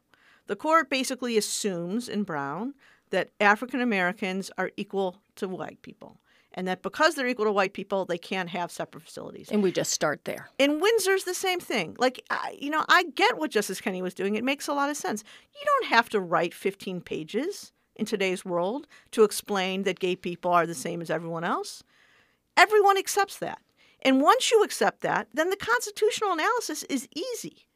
The 0.47 0.55
court 0.55 0.89
basically 0.89 1.37
assumes 1.37 2.09
in 2.09 2.23
Brown 2.23 2.73
that 3.09 3.29
African 3.39 3.81
Americans 3.81 4.49
are 4.57 4.71
equal 4.77 5.17
to 5.35 5.47
white 5.47 5.81
people 5.81 6.17
and 6.53 6.67
that 6.67 6.81
because 6.81 7.15
they're 7.15 7.27
equal 7.27 7.45
to 7.45 7.51
white 7.51 7.73
people, 7.73 8.05
they 8.05 8.17
can't 8.17 8.49
have 8.49 8.71
separate 8.71 9.03
facilities. 9.03 9.49
And 9.49 9.63
we 9.63 9.71
just 9.71 9.91
start 9.91 10.25
there. 10.25 10.49
In 10.59 10.79
Windsor's 10.79 11.23
the 11.23 11.33
same 11.33 11.59
thing. 11.59 11.95
Like, 11.97 12.23
I, 12.29 12.57
you 12.59 12.69
know, 12.69 12.83
I 12.89 13.03
get 13.15 13.37
what 13.37 13.51
Justice 13.51 13.79
Kennedy 13.79 14.01
was 14.01 14.13
doing. 14.13 14.35
It 14.35 14.43
makes 14.43 14.67
a 14.67 14.73
lot 14.73 14.89
of 14.89 14.97
sense. 14.97 15.23
You 15.53 15.65
don't 15.65 15.89
have 15.91 16.09
to 16.09 16.19
write 16.19 16.53
15 16.53 17.01
pages 17.01 17.71
in 17.95 18.05
today's 18.05 18.43
world 18.43 18.87
to 19.11 19.23
explain 19.23 19.83
that 19.83 19.99
gay 19.99 20.15
people 20.15 20.51
are 20.51 20.67
the 20.67 20.75
same 20.75 21.01
as 21.01 21.09
everyone 21.09 21.43
else. 21.43 21.83
Everyone 22.57 22.97
accepts 22.97 23.37
that. 23.37 23.61
And 24.01 24.21
once 24.21 24.51
you 24.51 24.63
accept 24.63 25.01
that, 25.01 25.27
then 25.33 25.51
the 25.51 25.55
constitutional 25.55 26.33
analysis 26.33 26.83
is 26.83 27.07
easy, 27.15 27.67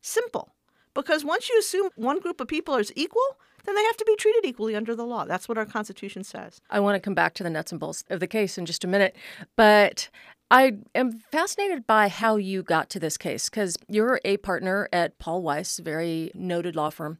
simple. 0.00 0.54
Because 0.94 1.24
once 1.24 1.48
you 1.48 1.58
assume 1.58 1.90
one 1.96 2.20
group 2.20 2.40
of 2.40 2.48
people 2.48 2.76
is 2.76 2.92
equal, 2.96 3.38
then 3.68 3.74
they 3.74 3.84
have 3.84 3.96
to 3.98 4.04
be 4.04 4.16
treated 4.16 4.44
equally 4.44 4.74
under 4.74 4.96
the 4.96 5.04
law. 5.04 5.26
That's 5.26 5.48
what 5.48 5.58
our 5.58 5.66
Constitution 5.66 6.24
says. 6.24 6.60
I 6.70 6.80
want 6.80 6.96
to 6.96 7.00
come 7.00 7.14
back 7.14 7.34
to 7.34 7.42
the 7.42 7.50
nuts 7.50 7.70
and 7.70 7.78
bolts 7.78 8.02
of 8.08 8.20
the 8.20 8.26
case 8.26 8.56
in 8.56 8.64
just 8.64 8.82
a 8.82 8.88
minute, 8.88 9.14
but 9.56 10.08
I 10.50 10.78
am 10.94 11.12
fascinated 11.30 11.86
by 11.86 12.08
how 12.08 12.36
you 12.36 12.62
got 12.62 12.88
to 12.90 12.98
this 13.00 13.18
case 13.18 13.50
because 13.50 13.76
you're 13.86 14.18
a 14.24 14.38
partner 14.38 14.88
at 14.94 15.18
Paul 15.18 15.42
Weiss, 15.42 15.78
very 15.78 16.30
noted 16.34 16.74
law 16.74 16.88
firm, 16.88 17.18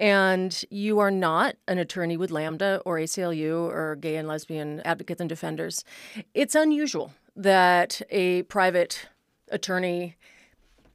and 0.00 0.64
you 0.70 0.98
are 0.98 1.10
not 1.10 1.56
an 1.68 1.76
attorney 1.76 2.16
with 2.16 2.30
Lambda 2.30 2.80
or 2.86 2.96
ACLU 2.96 3.68
or 3.70 3.96
Gay 3.96 4.16
and 4.16 4.26
Lesbian 4.26 4.80
Advocates 4.80 5.20
and 5.20 5.28
Defenders. 5.28 5.84
It's 6.32 6.54
unusual 6.54 7.12
that 7.36 8.00
a 8.08 8.44
private 8.44 9.08
attorney 9.50 10.16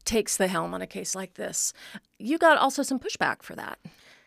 takes 0.05 0.37
the 0.37 0.47
helm 0.47 0.73
on 0.73 0.81
a 0.81 0.87
case 0.87 1.13
like 1.13 1.35
this. 1.35 1.71
You 2.17 2.39
got 2.39 2.57
also 2.57 2.81
some 2.81 2.99
pushback 2.99 3.43
for 3.43 3.55
that. 3.55 3.77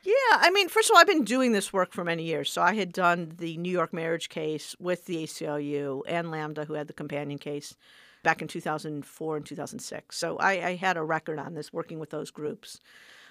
Yeah, 0.05 0.13
I 0.33 0.51
mean, 0.51 0.69
first 0.69 0.91
of 0.91 0.95
all, 0.95 1.01
I've 1.01 1.07
been 1.07 1.25
doing 1.25 1.53
this 1.53 1.73
work 1.73 1.93
for 1.93 2.03
many 2.05 2.25
years. 2.25 2.51
So 2.51 2.61
I 2.61 2.75
had 2.75 2.93
done 2.93 3.35
the 3.39 3.57
New 3.57 3.71
York 3.71 3.93
marriage 3.93 4.29
case 4.29 4.75
with 4.81 5.07
the 5.07 5.23
ACLU 5.25 6.03
and 6.09 6.31
Lambda, 6.31 6.65
who 6.65 6.75
had 6.75 6.89
the 6.89 6.93
companion 6.93 7.39
case 7.39 7.77
back 8.25 8.43
in 8.43 8.49
2004 8.49 9.37
and 9.37 9.47
2006. 9.47 10.17
So 10.17 10.37
I, 10.39 10.53
I 10.69 10.75
had 10.77 10.97
a 10.97 11.05
record 11.05 11.39
on 11.39 11.55
this 11.55 11.73
working 11.73 12.01
with 12.01 12.11
those 12.11 12.31
groups. 12.33 12.81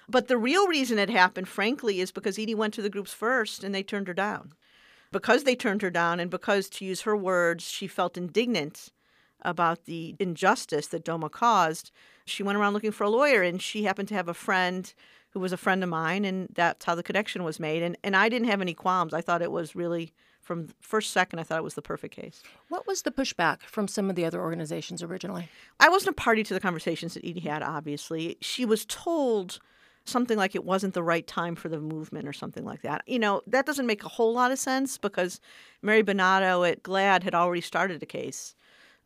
But 0.08 0.28
the 0.28 0.38
real 0.38 0.66
reason 0.66 0.98
it 0.98 1.10
happened, 1.10 1.48
frankly, 1.48 2.00
is 2.00 2.10
because 2.12 2.38
Edie 2.38 2.54
went 2.54 2.74
to 2.74 2.82
the 2.82 2.90
groups 2.90 3.12
first 3.12 3.62
and 3.64 3.74
they 3.74 3.82
turned 3.82 4.08
her 4.08 4.14
down. 4.14 4.54
because 5.12 5.44
they 5.44 5.54
turned 5.56 5.82
her 5.82 5.90
down 5.90 6.20
and 6.20 6.30
because, 6.30 6.68
to 6.70 6.84
use 6.84 7.02
her 7.02 7.16
words, 7.16 7.64
she 7.64 7.86
felt 7.86 8.16
indignant 8.16 8.90
about 9.42 9.84
the 9.84 10.16
injustice 10.18 10.86
that 10.88 11.04
Doma 11.04 11.30
caused, 11.30 11.90
she 12.24 12.42
went 12.42 12.58
around 12.58 12.72
looking 12.74 12.92
for 12.92 13.04
a 13.04 13.10
lawyer 13.10 13.42
and 13.42 13.60
she 13.62 13.84
happened 13.84 14.08
to 14.08 14.14
have 14.14 14.28
a 14.28 14.34
friend 14.34 14.94
who 15.32 15.40
was 15.40 15.52
a 15.52 15.56
friend 15.56 15.82
of 15.82 15.88
mine 15.88 16.24
and 16.24 16.48
that's 16.54 16.84
how 16.84 16.94
the 16.94 17.02
connection 17.02 17.44
was 17.44 17.58
made 17.58 17.82
and 17.82 17.96
and 18.04 18.16
I 18.16 18.28
didn't 18.28 18.48
have 18.48 18.60
any 18.60 18.74
qualms. 18.74 19.14
I 19.14 19.20
thought 19.20 19.42
it 19.42 19.52
was 19.52 19.74
really 19.74 20.12
from 20.40 20.68
first 20.80 21.10
second 21.12 21.38
I 21.38 21.42
thought 21.42 21.58
it 21.58 21.64
was 21.64 21.74
the 21.74 21.82
perfect 21.82 22.14
case. 22.14 22.42
What 22.68 22.86
was 22.86 23.02
the 23.02 23.10
pushback 23.10 23.62
from 23.62 23.88
some 23.88 24.10
of 24.10 24.16
the 24.16 24.24
other 24.24 24.40
organizations 24.40 25.02
originally? 25.02 25.48
I 25.80 25.88
wasn't 25.88 26.16
a 26.18 26.20
party 26.20 26.42
to 26.44 26.54
the 26.54 26.60
conversations 26.60 27.14
that 27.14 27.24
Edie 27.24 27.40
had 27.40 27.62
obviously. 27.62 28.36
She 28.40 28.64
was 28.64 28.84
told 28.84 29.58
something 30.04 30.36
like 30.36 30.54
it 30.54 30.64
wasn't 30.64 30.94
the 30.94 31.02
right 31.02 31.26
time 31.26 31.54
for 31.54 31.68
the 31.68 31.78
movement 31.78 32.26
or 32.26 32.32
something 32.32 32.64
like 32.64 32.82
that. 32.82 33.02
You 33.06 33.18
know, 33.18 33.42
that 33.46 33.66
doesn't 33.66 33.86
make 33.86 34.04
a 34.04 34.08
whole 34.08 34.34
lot 34.34 34.50
of 34.50 34.58
sense 34.58 34.98
because 34.98 35.40
Mary 35.80 36.02
Bonauto 36.02 36.68
at 36.68 36.82
GLAD 36.82 37.22
had 37.22 37.34
already 37.34 37.60
started 37.60 38.02
a 38.02 38.06
case 38.06 38.54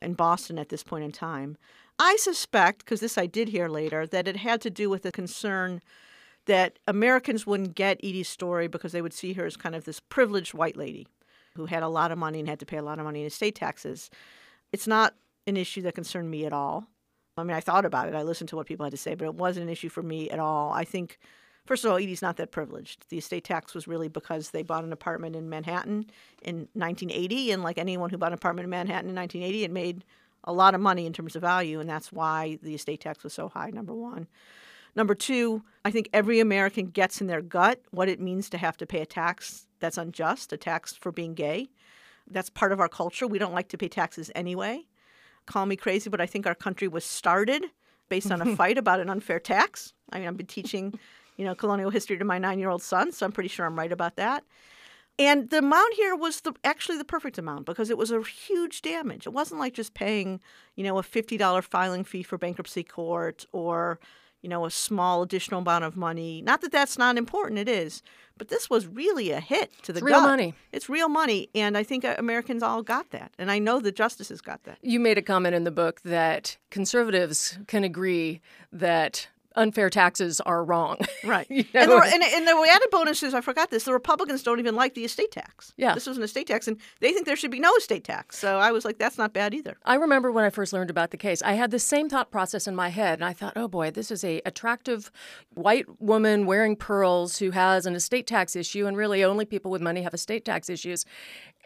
in 0.00 0.14
Boston 0.14 0.58
at 0.58 0.68
this 0.68 0.82
point 0.82 1.04
in 1.04 1.12
time. 1.12 1.56
I 1.98 2.16
suspect, 2.16 2.80
because 2.80 3.00
this 3.00 3.16
I 3.16 3.26
did 3.26 3.48
hear 3.48 3.68
later, 3.68 4.06
that 4.06 4.28
it 4.28 4.36
had 4.36 4.60
to 4.62 4.70
do 4.70 4.90
with 4.90 5.02
the 5.02 5.12
concern 5.12 5.80
that 6.46 6.78
Americans 6.86 7.46
wouldn't 7.46 7.74
get 7.74 7.98
Edie's 7.98 8.28
story 8.28 8.68
because 8.68 8.92
they 8.92 9.02
would 9.02 9.12
see 9.12 9.34
her 9.34 9.46
as 9.46 9.56
kind 9.56 9.74
of 9.74 9.84
this 9.84 10.00
privileged 10.00 10.54
white 10.54 10.76
lady 10.76 11.06
who 11.56 11.66
had 11.66 11.82
a 11.82 11.88
lot 11.88 12.12
of 12.12 12.18
money 12.18 12.38
and 12.38 12.48
had 12.48 12.60
to 12.60 12.66
pay 12.66 12.76
a 12.76 12.82
lot 12.82 12.98
of 12.98 13.04
money 13.04 13.20
in 13.20 13.26
estate 13.26 13.54
taxes. 13.54 14.10
It's 14.72 14.86
not 14.86 15.14
an 15.46 15.56
issue 15.56 15.82
that 15.82 15.94
concerned 15.94 16.30
me 16.30 16.44
at 16.44 16.52
all. 16.52 16.86
I 17.36 17.42
mean, 17.42 17.56
I 17.56 17.60
thought 17.60 17.84
about 17.84 18.08
it. 18.08 18.14
I 18.14 18.22
listened 18.22 18.48
to 18.50 18.56
what 18.56 18.66
people 18.66 18.84
had 18.84 18.92
to 18.92 18.96
say, 18.96 19.14
but 19.14 19.26
it 19.26 19.34
wasn't 19.34 19.64
an 19.64 19.72
issue 19.72 19.88
for 19.88 20.02
me 20.02 20.30
at 20.30 20.38
all. 20.38 20.72
I 20.72 20.84
think, 20.84 21.18
first 21.66 21.84
of 21.84 21.90
all, 21.90 21.98
Edie's 21.98 22.22
not 22.22 22.36
that 22.36 22.50
privileged. 22.50 23.08
The 23.10 23.18
estate 23.18 23.44
tax 23.44 23.74
was 23.74 23.86
really 23.86 24.08
because 24.08 24.50
they 24.50 24.62
bought 24.62 24.84
an 24.84 24.92
apartment 24.92 25.36
in 25.36 25.48
Manhattan 25.48 26.06
in 26.42 26.68
1980, 26.72 27.52
and 27.52 27.62
like 27.62 27.78
anyone 27.78 28.10
who 28.10 28.16
bought 28.16 28.28
an 28.28 28.34
apartment 28.34 28.64
in 28.64 28.70
Manhattan 28.70 29.10
in 29.10 29.16
1980, 29.16 29.64
it 29.64 29.70
made 29.70 30.04
a 30.44 30.52
lot 30.52 30.74
of 30.74 30.80
money 30.80 31.06
in 31.06 31.12
terms 31.12 31.36
of 31.36 31.42
value, 31.42 31.80
and 31.80 31.90
that's 31.90 32.12
why 32.12 32.58
the 32.62 32.74
estate 32.74 33.00
tax 33.00 33.22
was 33.22 33.34
so 33.34 33.48
high, 33.48 33.70
number 33.70 33.92
one. 33.92 34.28
Number 34.96 35.14
two, 35.14 35.62
I 35.84 35.90
think 35.90 36.08
every 36.12 36.40
American 36.40 36.86
gets 36.86 37.20
in 37.20 37.26
their 37.26 37.42
gut 37.42 37.82
what 37.90 38.08
it 38.08 38.18
means 38.18 38.48
to 38.50 38.58
have 38.58 38.78
to 38.78 38.86
pay 38.86 39.02
a 39.02 39.06
tax 39.06 39.66
that's 39.78 39.98
unjust, 39.98 40.52
a 40.52 40.56
tax 40.56 40.94
for 40.94 41.12
being 41.12 41.34
gay. 41.34 41.68
That's 42.28 42.50
part 42.50 42.72
of 42.72 42.80
our 42.80 42.88
culture. 42.88 43.26
We 43.26 43.38
don't 43.38 43.54
like 43.54 43.68
to 43.68 43.78
pay 43.78 43.88
taxes 43.88 44.30
anyway. 44.34 44.86
Call 45.44 45.66
me 45.66 45.76
crazy, 45.76 46.10
but 46.10 46.20
I 46.20 46.26
think 46.26 46.46
our 46.46 46.54
country 46.54 46.88
was 46.88 47.04
started 47.04 47.66
based 48.08 48.32
on 48.32 48.40
a 48.40 48.56
fight 48.56 48.78
about 48.78 49.00
an 49.00 49.10
unfair 49.10 49.38
tax. 49.38 49.92
I 50.10 50.18
mean, 50.18 50.28
I've 50.28 50.36
been 50.36 50.46
teaching, 50.46 50.98
you 51.36 51.44
know, 51.44 51.54
colonial 51.54 51.90
history 51.90 52.18
to 52.18 52.24
my 52.24 52.38
nine-year-old 52.38 52.82
son, 52.82 53.12
so 53.12 53.26
I'm 53.26 53.32
pretty 53.32 53.48
sure 53.48 53.66
I'm 53.66 53.78
right 53.78 53.92
about 53.92 54.16
that. 54.16 54.44
And 55.18 55.48
the 55.48 55.58
amount 55.58 55.94
here 55.94 56.14
was 56.14 56.40
the 56.42 56.52
actually 56.62 56.98
the 56.98 57.04
perfect 57.04 57.38
amount 57.38 57.64
because 57.64 57.88
it 57.88 57.96
was 57.96 58.10
a 58.10 58.22
huge 58.22 58.82
damage. 58.82 59.26
It 59.26 59.32
wasn't 59.32 59.60
like 59.60 59.72
just 59.72 59.94
paying, 59.94 60.40
you 60.74 60.84
know, 60.84 60.98
a 60.98 61.02
$50 61.02 61.62
filing 61.64 62.04
fee 62.04 62.22
for 62.22 62.36
bankruptcy 62.36 62.82
court 62.82 63.46
or, 63.52 63.98
you 64.46 64.50
know, 64.50 64.64
a 64.64 64.70
small 64.70 65.22
additional 65.22 65.60
amount 65.60 65.82
of 65.82 65.96
money. 65.96 66.40
Not 66.40 66.60
that 66.60 66.70
that's 66.70 66.96
not 66.96 67.18
important, 67.18 67.58
it 67.58 67.68
is. 67.68 68.00
But 68.38 68.46
this 68.46 68.70
was 68.70 68.86
really 68.86 69.32
a 69.32 69.40
hit 69.40 69.72
to 69.82 69.92
the 69.92 69.98
It's 69.98 70.04
real 70.04 70.20
gut. 70.20 70.28
money. 70.28 70.54
It's 70.70 70.88
real 70.88 71.08
money, 71.08 71.48
and 71.52 71.76
I 71.76 71.82
think 71.82 72.04
uh, 72.04 72.14
Americans 72.16 72.62
all 72.62 72.84
got 72.84 73.10
that. 73.10 73.32
And 73.40 73.50
I 73.50 73.58
know 73.58 73.80
the 73.80 73.90
justices 73.90 74.40
got 74.40 74.62
that. 74.62 74.78
You 74.82 75.00
made 75.00 75.18
a 75.18 75.22
comment 75.22 75.56
in 75.56 75.64
the 75.64 75.72
book 75.72 76.00
that 76.02 76.56
conservatives 76.70 77.58
can 77.66 77.82
agree 77.82 78.40
that 78.70 79.26
unfair 79.56 79.90
taxes 79.90 80.40
are 80.42 80.64
wrong. 80.64 80.98
Right. 81.24 81.46
You 81.56 81.64
And, 81.74 81.90
know? 81.90 82.00
the, 82.00 82.06
and, 82.06 82.22
and 82.22 82.46
the 82.46 82.68
added 82.70 82.88
bonus 82.90 83.22
is, 83.22 83.32
I 83.34 83.40
forgot 83.40 83.70
this, 83.70 83.84
the 83.84 83.92
Republicans 83.92 84.42
don't 84.42 84.58
even 84.58 84.74
like 84.74 84.94
the 84.94 85.04
estate 85.04 85.30
tax. 85.32 85.72
Yeah. 85.76 85.94
This 85.94 86.06
was 86.06 86.16
an 86.18 86.22
estate 86.22 86.46
tax, 86.48 86.68
and 86.68 86.78
they 87.00 87.12
think 87.12 87.24
there 87.24 87.36
should 87.36 87.50
be 87.50 87.60
no 87.60 87.72
estate 87.76 88.04
tax. 88.04 88.38
So 88.38 88.58
I 88.58 88.72
was 88.72 88.84
like, 88.84 88.98
that's 88.98 89.16
not 89.16 89.32
bad 89.32 89.54
either. 89.54 89.76
I 89.84 89.94
remember 89.94 90.30
when 90.30 90.44
I 90.44 90.50
first 90.50 90.72
learned 90.72 90.90
about 90.90 91.10
the 91.12 91.16
case, 91.16 91.40
I 91.42 91.52
had 91.54 91.70
the 91.70 91.78
same 91.78 92.08
thought 92.08 92.30
process 92.30 92.66
in 92.66 92.74
my 92.74 92.88
head, 92.90 93.18
and 93.18 93.24
I 93.24 93.32
thought, 93.32 93.54
oh 93.56 93.68
boy, 93.68 93.90
this 93.90 94.10
is 94.10 94.22
a 94.24 94.42
attractive 94.44 95.10
white 95.54 95.86
woman 96.00 96.46
wearing 96.46 96.76
pearls 96.76 97.38
who 97.38 97.52
has 97.52 97.86
an 97.86 97.94
estate 97.94 98.26
tax 98.26 98.54
issue, 98.56 98.86
and 98.86 98.96
really 98.96 99.24
only 99.24 99.44
people 99.44 99.70
with 99.70 99.80
money 99.82 100.02
have 100.02 100.14
estate 100.14 100.44
tax 100.44 100.68
issues. 100.68 101.04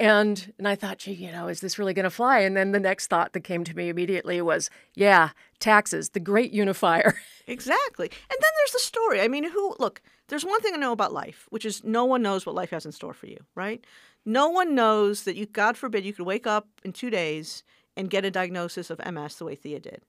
And 0.00 0.54
and 0.56 0.66
I 0.66 0.74
thought, 0.76 0.98
gee, 0.98 1.12
you 1.12 1.30
know, 1.30 1.46
is 1.48 1.60
this 1.60 1.78
really 1.78 1.92
going 1.92 2.04
to 2.04 2.10
fly? 2.10 2.38
And 2.40 2.56
then 2.56 2.72
the 2.72 2.80
next 2.80 3.08
thought 3.08 3.34
that 3.34 3.44
came 3.44 3.64
to 3.64 3.76
me 3.76 3.90
immediately 3.90 4.40
was, 4.40 4.70
yeah, 4.94 5.30
taxes, 5.60 6.10
the 6.10 6.20
great 6.20 6.52
unifier. 6.52 7.14
Exactly. 7.46 8.06
And 8.06 8.38
then 8.40 8.50
there's 8.58 8.72
the 8.72 8.78
story. 8.78 9.20
I 9.20 9.26
mean, 9.26 9.42
who, 9.42 9.74
look, 9.80 10.00
there's 10.28 10.44
one 10.44 10.60
thing 10.60 10.72
I 10.72 10.76
know 10.76 10.92
about 10.92 11.12
life, 11.12 11.46
which 11.48 11.64
is 11.64 11.82
no 11.82 12.04
one 12.04 12.22
knows 12.22 12.46
what 12.46 12.54
life 12.54 12.70
has 12.70 12.86
in 12.86 12.92
store 12.92 13.12
for 13.12 13.26
you, 13.26 13.38
right? 13.56 13.84
No 14.24 14.48
one 14.48 14.76
knows 14.76 15.24
that 15.24 15.34
you, 15.34 15.46
God 15.46 15.76
forbid, 15.76 16.04
you 16.04 16.12
could 16.12 16.26
wake 16.26 16.46
up 16.46 16.68
in 16.84 16.92
two 16.92 17.10
days 17.10 17.64
and 17.96 18.08
get 18.08 18.24
a 18.24 18.30
diagnosis 18.30 18.88
of 18.88 19.00
MS 19.04 19.34
the 19.34 19.46
way 19.46 19.56
Thea 19.56 19.80
did. 19.80 20.02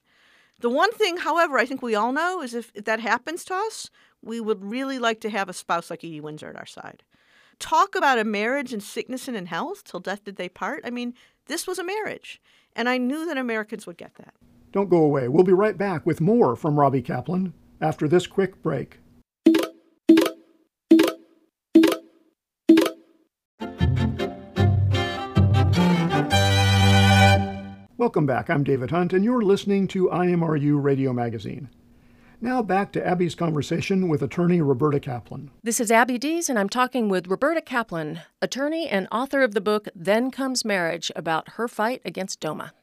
The 0.59 0.69
one 0.69 0.91
thing, 0.91 1.17
however, 1.17 1.57
I 1.57 1.65
think 1.65 1.81
we 1.81 1.95
all 1.95 2.11
know 2.11 2.43
is 2.43 2.53
if 2.53 2.71
that 2.75 2.99
happens 2.99 3.43
to 3.45 3.55
us, 3.55 3.89
we 4.21 4.39
would 4.39 4.63
really 4.63 4.99
like 4.99 5.19
to 5.21 5.31
have 5.31 5.49
a 5.49 5.53
spouse 5.53 5.89
like 5.89 6.03
Edie 6.03 6.21
Windsor 6.21 6.49
at 6.49 6.57
our 6.57 6.67
side. 6.67 7.01
Talk 7.61 7.95
about 7.95 8.17
a 8.17 8.23
marriage 8.23 8.73
in 8.73 8.81
sickness 8.81 9.27
and 9.27 9.37
in 9.37 9.45
health 9.45 9.83
till 9.83 9.99
death 9.99 10.23
did 10.23 10.35
they 10.35 10.49
part. 10.49 10.81
I 10.83 10.89
mean, 10.89 11.13
this 11.45 11.67
was 11.67 11.77
a 11.77 11.83
marriage. 11.83 12.41
And 12.75 12.89
I 12.89 12.97
knew 12.97 13.23
that 13.27 13.37
Americans 13.37 13.85
would 13.85 13.97
get 13.97 14.15
that. 14.15 14.33
Don't 14.71 14.89
go 14.89 14.97
away. 14.97 15.27
We'll 15.27 15.43
be 15.43 15.53
right 15.53 15.77
back 15.77 16.03
with 16.03 16.19
more 16.19 16.55
from 16.55 16.79
Robbie 16.79 17.03
Kaplan 17.03 17.53
after 17.79 18.07
this 18.07 18.25
quick 18.25 18.61
break. 18.63 18.97
Welcome 27.95 28.25
back. 28.25 28.49
I'm 28.49 28.63
David 28.63 28.89
Hunt, 28.89 29.13
and 29.13 29.23
you're 29.23 29.43
listening 29.43 29.87
to 29.89 30.09
IMRU 30.09 30.81
Radio 30.83 31.13
Magazine. 31.13 31.69
Now 32.43 32.63
back 32.63 32.91
to 32.93 33.07
Abby's 33.07 33.35
conversation 33.35 34.07
with 34.07 34.23
attorney 34.23 34.61
Roberta 34.61 34.99
Kaplan. 34.99 35.51
This 35.61 35.79
is 35.79 35.91
Abby 35.91 36.17
Dees, 36.17 36.49
and 36.49 36.57
I'm 36.57 36.69
talking 36.69 37.07
with 37.07 37.27
Roberta 37.27 37.61
Kaplan, 37.61 38.21
attorney 38.41 38.89
and 38.89 39.07
author 39.11 39.43
of 39.43 39.53
the 39.53 39.61
book 39.61 39.87
Then 39.93 40.31
Comes 40.31 40.65
Marriage 40.65 41.11
about 41.15 41.49
her 41.49 41.67
fight 41.67 42.01
against 42.03 42.39
DOMA. 42.39 42.73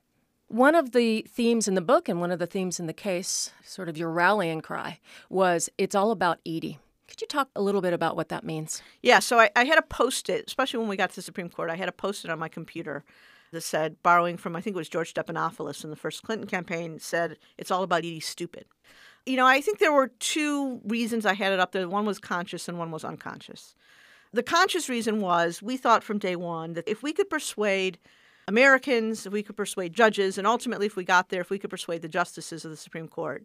One 0.47 0.77
of 0.77 0.93
the 0.93 1.27
themes 1.29 1.67
in 1.67 1.75
the 1.75 1.81
book 1.81 2.09
and 2.09 2.21
one 2.21 2.31
of 2.31 2.39
the 2.39 2.47
themes 2.47 2.79
in 2.79 2.87
the 2.87 2.93
case, 2.93 3.51
sort 3.65 3.89
of 3.89 3.99
your 3.99 4.13
rallying 4.13 4.61
cry, 4.61 5.01
was 5.29 5.69
it's 5.77 5.97
all 5.97 6.13
about 6.13 6.39
Edie. 6.47 6.79
Could 7.09 7.21
you 7.21 7.27
talk 7.27 7.49
a 7.57 7.61
little 7.61 7.81
bit 7.81 7.93
about 7.93 8.15
what 8.15 8.29
that 8.29 8.45
means? 8.45 8.81
Yeah, 9.03 9.19
so 9.19 9.41
I, 9.41 9.51
I 9.57 9.65
had 9.65 9.79
a 9.79 9.83
post 9.83 10.29
it, 10.29 10.45
especially 10.47 10.79
when 10.79 10.89
we 10.89 10.97
got 10.97 11.11
to 11.11 11.17
the 11.17 11.23
Supreme 11.23 11.49
Court, 11.49 11.69
I 11.69 11.75
had 11.75 11.89
a 11.89 11.93
post 11.93 12.25
it 12.25 12.31
on 12.31 12.39
my 12.39 12.49
computer 12.49 13.03
that 13.51 13.63
said, 13.63 14.01
borrowing 14.05 14.37
from, 14.37 14.55
I 14.55 14.61
think 14.61 14.77
it 14.77 14.79
was 14.79 14.89
George 14.89 15.13
Stephanopoulos 15.13 15.83
in 15.83 15.91
the 15.91 15.97
first 15.97 16.23
Clinton 16.23 16.47
campaign, 16.47 17.01
said, 17.01 17.39
it's 17.57 17.73
all 17.73 17.83
about 17.83 18.05
Edie 18.05 18.21
stupid. 18.21 18.67
You 19.27 19.37
know, 19.37 19.47
I 19.47 19.61
think 19.61 19.79
there 19.79 19.93
were 19.93 20.09
two 20.19 20.81
reasons 20.85 21.27
I 21.27 21.35
had 21.35 21.53
it 21.53 21.61
up 21.61 21.73
there. 21.73 21.89
One 21.89 22.07
was 22.07 22.19
conscious 22.19 22.69
and 22.69 22.79
one 22.79 22.91
was 22.91 23.05
unconscious. 23.05 23.75
The 24.33 24.43
conscious 24.43 24.89
reason 24.89 25.21
was 25.21 25.63
we 25.63 25.77
thought 25.77 26.05
from 26.05 26.19
day 26.19 26.37
one 26.37 26.75
that 26.75 26.89
if 26.89 27.03
we 27.03 27.13
could 27.13 27.31
persuade 27.31 27.99
Americans, 28.47 29.27
if 29.27 29.33
we 29.33 29.43
could 29.43 29.57
persuade 29.57 29.93
judges, 29.93 30.39
and 30.39 30.47
ultimately, 30.47 30.87
if 30.87 30.97
we 30.97 31.05
got 31.05 31.29
there, 31.29 31.43
if 31.43 31.51
we 31.51 31.59
could 31.59 31.71
persuade 31.71 32.01
the 32.01 32.09
justices 32.09 32.65
of 32.65 32.71
the 32.71 32.77
Supreme 32.77 33.07
Court, 33.07 33.45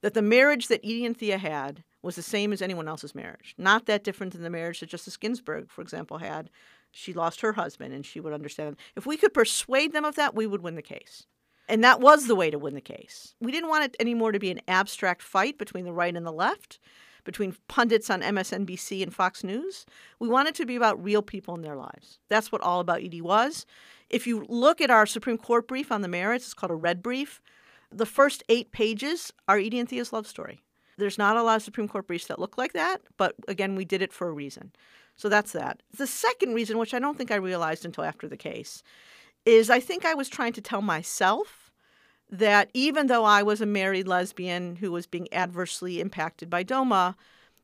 that 0.00 0.14
the 0.14 0.22
marriage 0.22 0.68
that 0.68 0.84
Edie 0.84 1.04
and 1.04 1.16
Thea 1.16 1.38
had 1.38 1.82
was 2.02 2.14
the 2.14 2.22
same 2.22 2.52
as 2.52 2.62
anyone 2.62 2.86
else's 2.86 3.16
marriage. 3.16 3.54
Not 3.58 3.86
that 3.86 4.04
different 4.04 4.32
than 4.32 4.42
the 4.42 4.50
marriage 4.50 4.80
that 4.80 4.90
Justice 4.90 5.16
Ginsburg, 5.16 5.70
for 5.70 5.82
example, 5.82 6.18
had. 6.18 6.50
She 6.92 7.12
lost 7.12 7.40
her 7.40 7.54
husband, 7.54 7.92
and 7.92 8.06
she 8.06 8.20
would 8.20 8.32
understand. 8.32 8.76
If 8.94 9.06
we 9.06 9.16
could 9.16 9.34
persuade 9.34 9.92
them 9.92 10.04
of 10.04 10.14
that, 10.14 10.36
we 10.36 10.46
would 10.46 10.62
win 10.62 10.76
the 10.76 10.82
case. 10.82 11.26
And 11.68 11.82
that 11.82 12.00
was 12.00 12.26
the 12.26 12.34
way 12.34 12.50
to 12.50 12.58
win 12.58 12.74
the 12.74 12.80
case. 12.80 13.34
We 13.40 13.52
didn't 13.52 13.70
want 13.70 13.84
it 13.84 13.96
anymore 13.98 14.32
to 14.32 14.38
be 14.38 14.50
an 14.50 14.60
abstract 14.68 15.22
fight 15.22 15.56
between 15.58 15.84
the 15.84 15.92
right 15.92 16.14
and 16.14 16.26
the 16.26 16.32
left, 16.32 16.78
between 17.24 17.56
pundits 17.68 18.10
on 18.10 18.20
MSNBC 18.20 19.02
and 19.02 19.14
Fox 19.14 19.42
News. 19.42 19.86
We 20.18 20.28
wanted 20.28 20.54
to 20.56 20.66
be 20.66 20.76
about 20.76 21.02
real 21.02 21.22
people 21.22 21.54
in 21.54 21.62
their 21.62 21.76
lives. 21.76 22.18
That's 22.28 22.52
what 22.52 22.60
All 22.60 22.80
About 22.80 23.02
Edie 23.02 23.22
was. 23.22 23.64
If 24.10 24.26
you 24.26 24.44
look 24.48 24.80
at 24.80 24.90
our 24.90 25.06
Supreme 25.06 25.38
Court 25.38 25.66
brief 25.66 25.90
on 25.90 26.02
the 26.02 26.08
merits, 26.08 26.44
it's 26.44 26.54
called 26.54 26.70
a 26.70 26.76
red 26.76 27.02
brief. 27.02 27.40
The 27.90 28.06
first 28.06 28.42
eight 28.48 28.70
pages 28.70 29.32
are 29.48 29.56
Edie 29.56 29.78
and 29.78 29.88
Thea's 29.88 30.12
love 30.12 30.26
story. 30.26 30.60
There's 30.98 31.18
not 31.18 31.36
a 31.36 31.42
lot 31.42 31.56
of 31.56 31.62
Supreme 31.62 31.88
Court 31.88 32.06
briefs 32.06 32.26
that 32.26 32.38
look 32.38 32.58
like 32.58 32.72
that, 32.74 33.00
but 33.16 33.34
again, 33.48 33.74
we 33.74 33.84
did 33.84 34.02
it 34.02 34.12
for 34.12 34.28
a 34.28 34.32
reason. 34.32 34.72
So 35.16 35.28
that's 35.28 35.52
that. 35.52 35.82
The 35.96 36.06
second 36.06 36.54
reason, 36.54 36.78
which 36.78 36.94
I 36.94 36.98
don't 36.98 37.16
think 37.16 37.30
I 37.30 37.36
realized 37.36 37.84
until 37.84 38.04
after 38.04 38.28
the 38.28 38.36
case, 38.36 38.82
is 39.44 39.70
I 39.70 39.80
think 39.80 40.04
I 40.04 40.14
was 40.14 40.28
trying 40.28 40.52
to 40.54 40.60
tell 40.60 40.82
myself 40.82 41.70
that 42.30 42.70
even 42.74 43.06
though 43.06 43.24
I 43.24 43.42
was 43.42 43.60
a 43.60 43.66
married 43.66 44.08
lesbian 44.08 44.76
who 44.76 44.90
was 44.90 45.06
being 45.06 45.28
adversely 45.32 46.00
impacted 46.00 46.50
by 46.50 46.62
DOMA, 46.62 47.16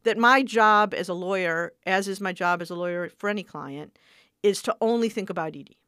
that 0.05 0.19
my 0.19 0.43
job 0.43 0.95
as 0.95 1.09
a 1.09 1.15
lawyer, 1.15 1.73
as 1.87 2.09
is 2.09 2.21
my 2.21 2.33
job 2.33 2.63
as 2.63 2.71
a 2.71 2.75
lawyer 2.75 3.11
for 3.19 3.29
any 3.29 3.43
client, 3.43 3.99
is 4.43 4.63
to 4.63 4.77
only 4.81 5.09
think 5.09 5.29
about 5.29 5.57
Edie 5.57 5.79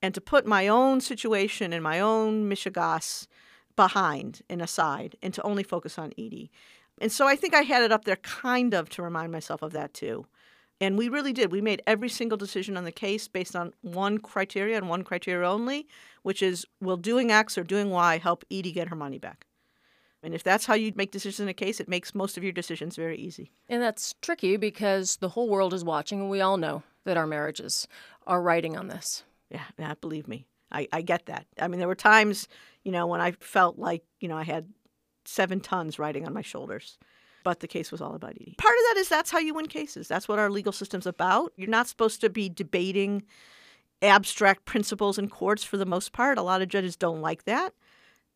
and 0.00 0.14
to 0.14 0.20
put 0.20 0.46
my 0.46 0.68
own 0.68 1.00
situation 1.00 1.72
and 1.72 1.82
my 1.82 2.00
own 2.00 2.48
mishigas 2.48 3.26
behind 3.76 4.42
and 4.48 4.60
aside 4.60 5.16
and 5.22 5.32
to 5.34 5.42
only 5.42 5.62
focus 5.62 5.98
on 5.98 6.12
Edie. 6.18 6.50
And 6.98 7.10
so 7.10 7.26
I 7.26 7.36
think 7.36 7.54
I 7.54 7.62
had 7.62 7.82
it 7.82 7.92
up 7.92 8.04
there 8.04 8.16
kind 8.16 8.74
of 8.74 8.88
to 8.90 9.02
remind 9.02 9.32
myself 9.32 9.62
of 9.62 9.72
that 9.72 9.94
too. 9.94 10.26
And 10.82 10.98
we 10.98 11.08
really 11.08 11.32
did. 11.32 11.52
We 11.52 11.60
made 11.60 11.80
every 11.86 12.08
single 12.08 12.36
decision 12.36 12.76
on 12.76 12.82
the 12.82 12.90
case 12.90 13.28
based 13.28 13.54
on 13.54 13.72
one 13.82 14.18
criteria 14.18 14.76
and 14.76 14.88
one 14.88 15.04
criteria 15.04 15.48
only, 15.48 15.86
which 16.24 16.42
is 16.42 16.66
will 16.80 16.96
doing 16.96 17.30
X 17.30 17.56
or 17.56 17.62
doing 17.62 17.90
Y 17.90 18.18
help 18.18 18.44
Edie 18.50 18.72
get 18.72 18.88
her 18.88 18.96
money 18.96 19.20
back? 19.20 19.46
And 20.24 20.34
if 20.34 20.42
that's 20.42 20.66
how 20.66 20.74
you 20.74 20.92
make 20.96 21.12
decisions 21.12 21.38
in 21.38 21.48
a 21.48 21.54
case, 21.54 21.78
it 21.78 21.88
makes 21.88 22.16
most 22.16 22.36
of 22.36 22.42
your 22.42 22.52
decisions 22.52 22.96
very 22.96 23.16
easy. 23.16 23.52
And 23.68 23.80
that's 23.80 24.16
tricky 24.22 24.56
because 24.56 25.18
the 25.18 25.28
whole 25.28 25.48
world 25.48 25.72
is 25.72 25.84
watching, 25.84 26.20
and 26.20 26.28
we 26.28 26.40
all 26.40 26.56
know 26.56 26.82
that 27.04 27.16
our 27.16 27.28
marriages 27.28 27.86
are 28.26 28.42
riding 28.42 28.76
on 28.76 28.88
this. 28.88 29.22
Yeah, 29.50 29.62
yeah 29.78 29.94
believe 30.00 30.26
me. 30.26 30.46
I, 30.72 30.88
I 30.92 31.02
get 31.02 31.26
that. 31.26 31.46
I 31.60 31.68
mean, 31.68 31.78
there 31.78 31.86
were 31.86 31.94
times, 31.94 32.48
you 32.82 32.90
know, 32.90 33.06
when 33.06 33.20
I 33.20 33.32
felt 33.38 33.78
like, 33.78 34.02
you 34.18 34.26
know, 34.26 34.36
I 34.36 34.44
had 34.44 34.66
seven 35.24 35.60
tons 35.60 36.00
riding 36.00 36.26
on 36.26 36.32
my 36.32 36.42
shoulders. 36.42 36.98
But 37.44 37.60
the 37.60 37.68
case 37.68 37.90
was 37.90 38.00
all 38.00 38.14
about 38.14 38.32
Edie. 38.32 38.54
Part 38.58 38.74
of 38.74 38.94
that 38.94 39.00
is 39.00 39.08
that's 39.08 39.30
how 39.30 39.38
you 39.38 39.54
win 39.54 39.66
cases. 39.66 40.08
That's 40.08 40.28
what 40.28 40.38
our 40.38 40.50
legal 40.50 40.72
system's 40.72 41.06
about. 41.06 41.52
You're 41.56 41.68
not 41.68 41.88
supposed 41.88 42.20
to 42.20 42.30
be 42.30 42.48
debating 42.48 43.24
abstract 44.00 44.64
principles 44.64 45.18
in 45.18 45.28
courts 45.28 45.64
for 45.64 45.76
the 45.76 45.86
most 45.86 46.12
part. 46.12 46.38
A 46.38 46.42
lot 46.42 46.62
of 46.62 46.68
judges 46.68 46.96
don't 46.96 47.20
like 47.20 47.44
that. 47.44 47.74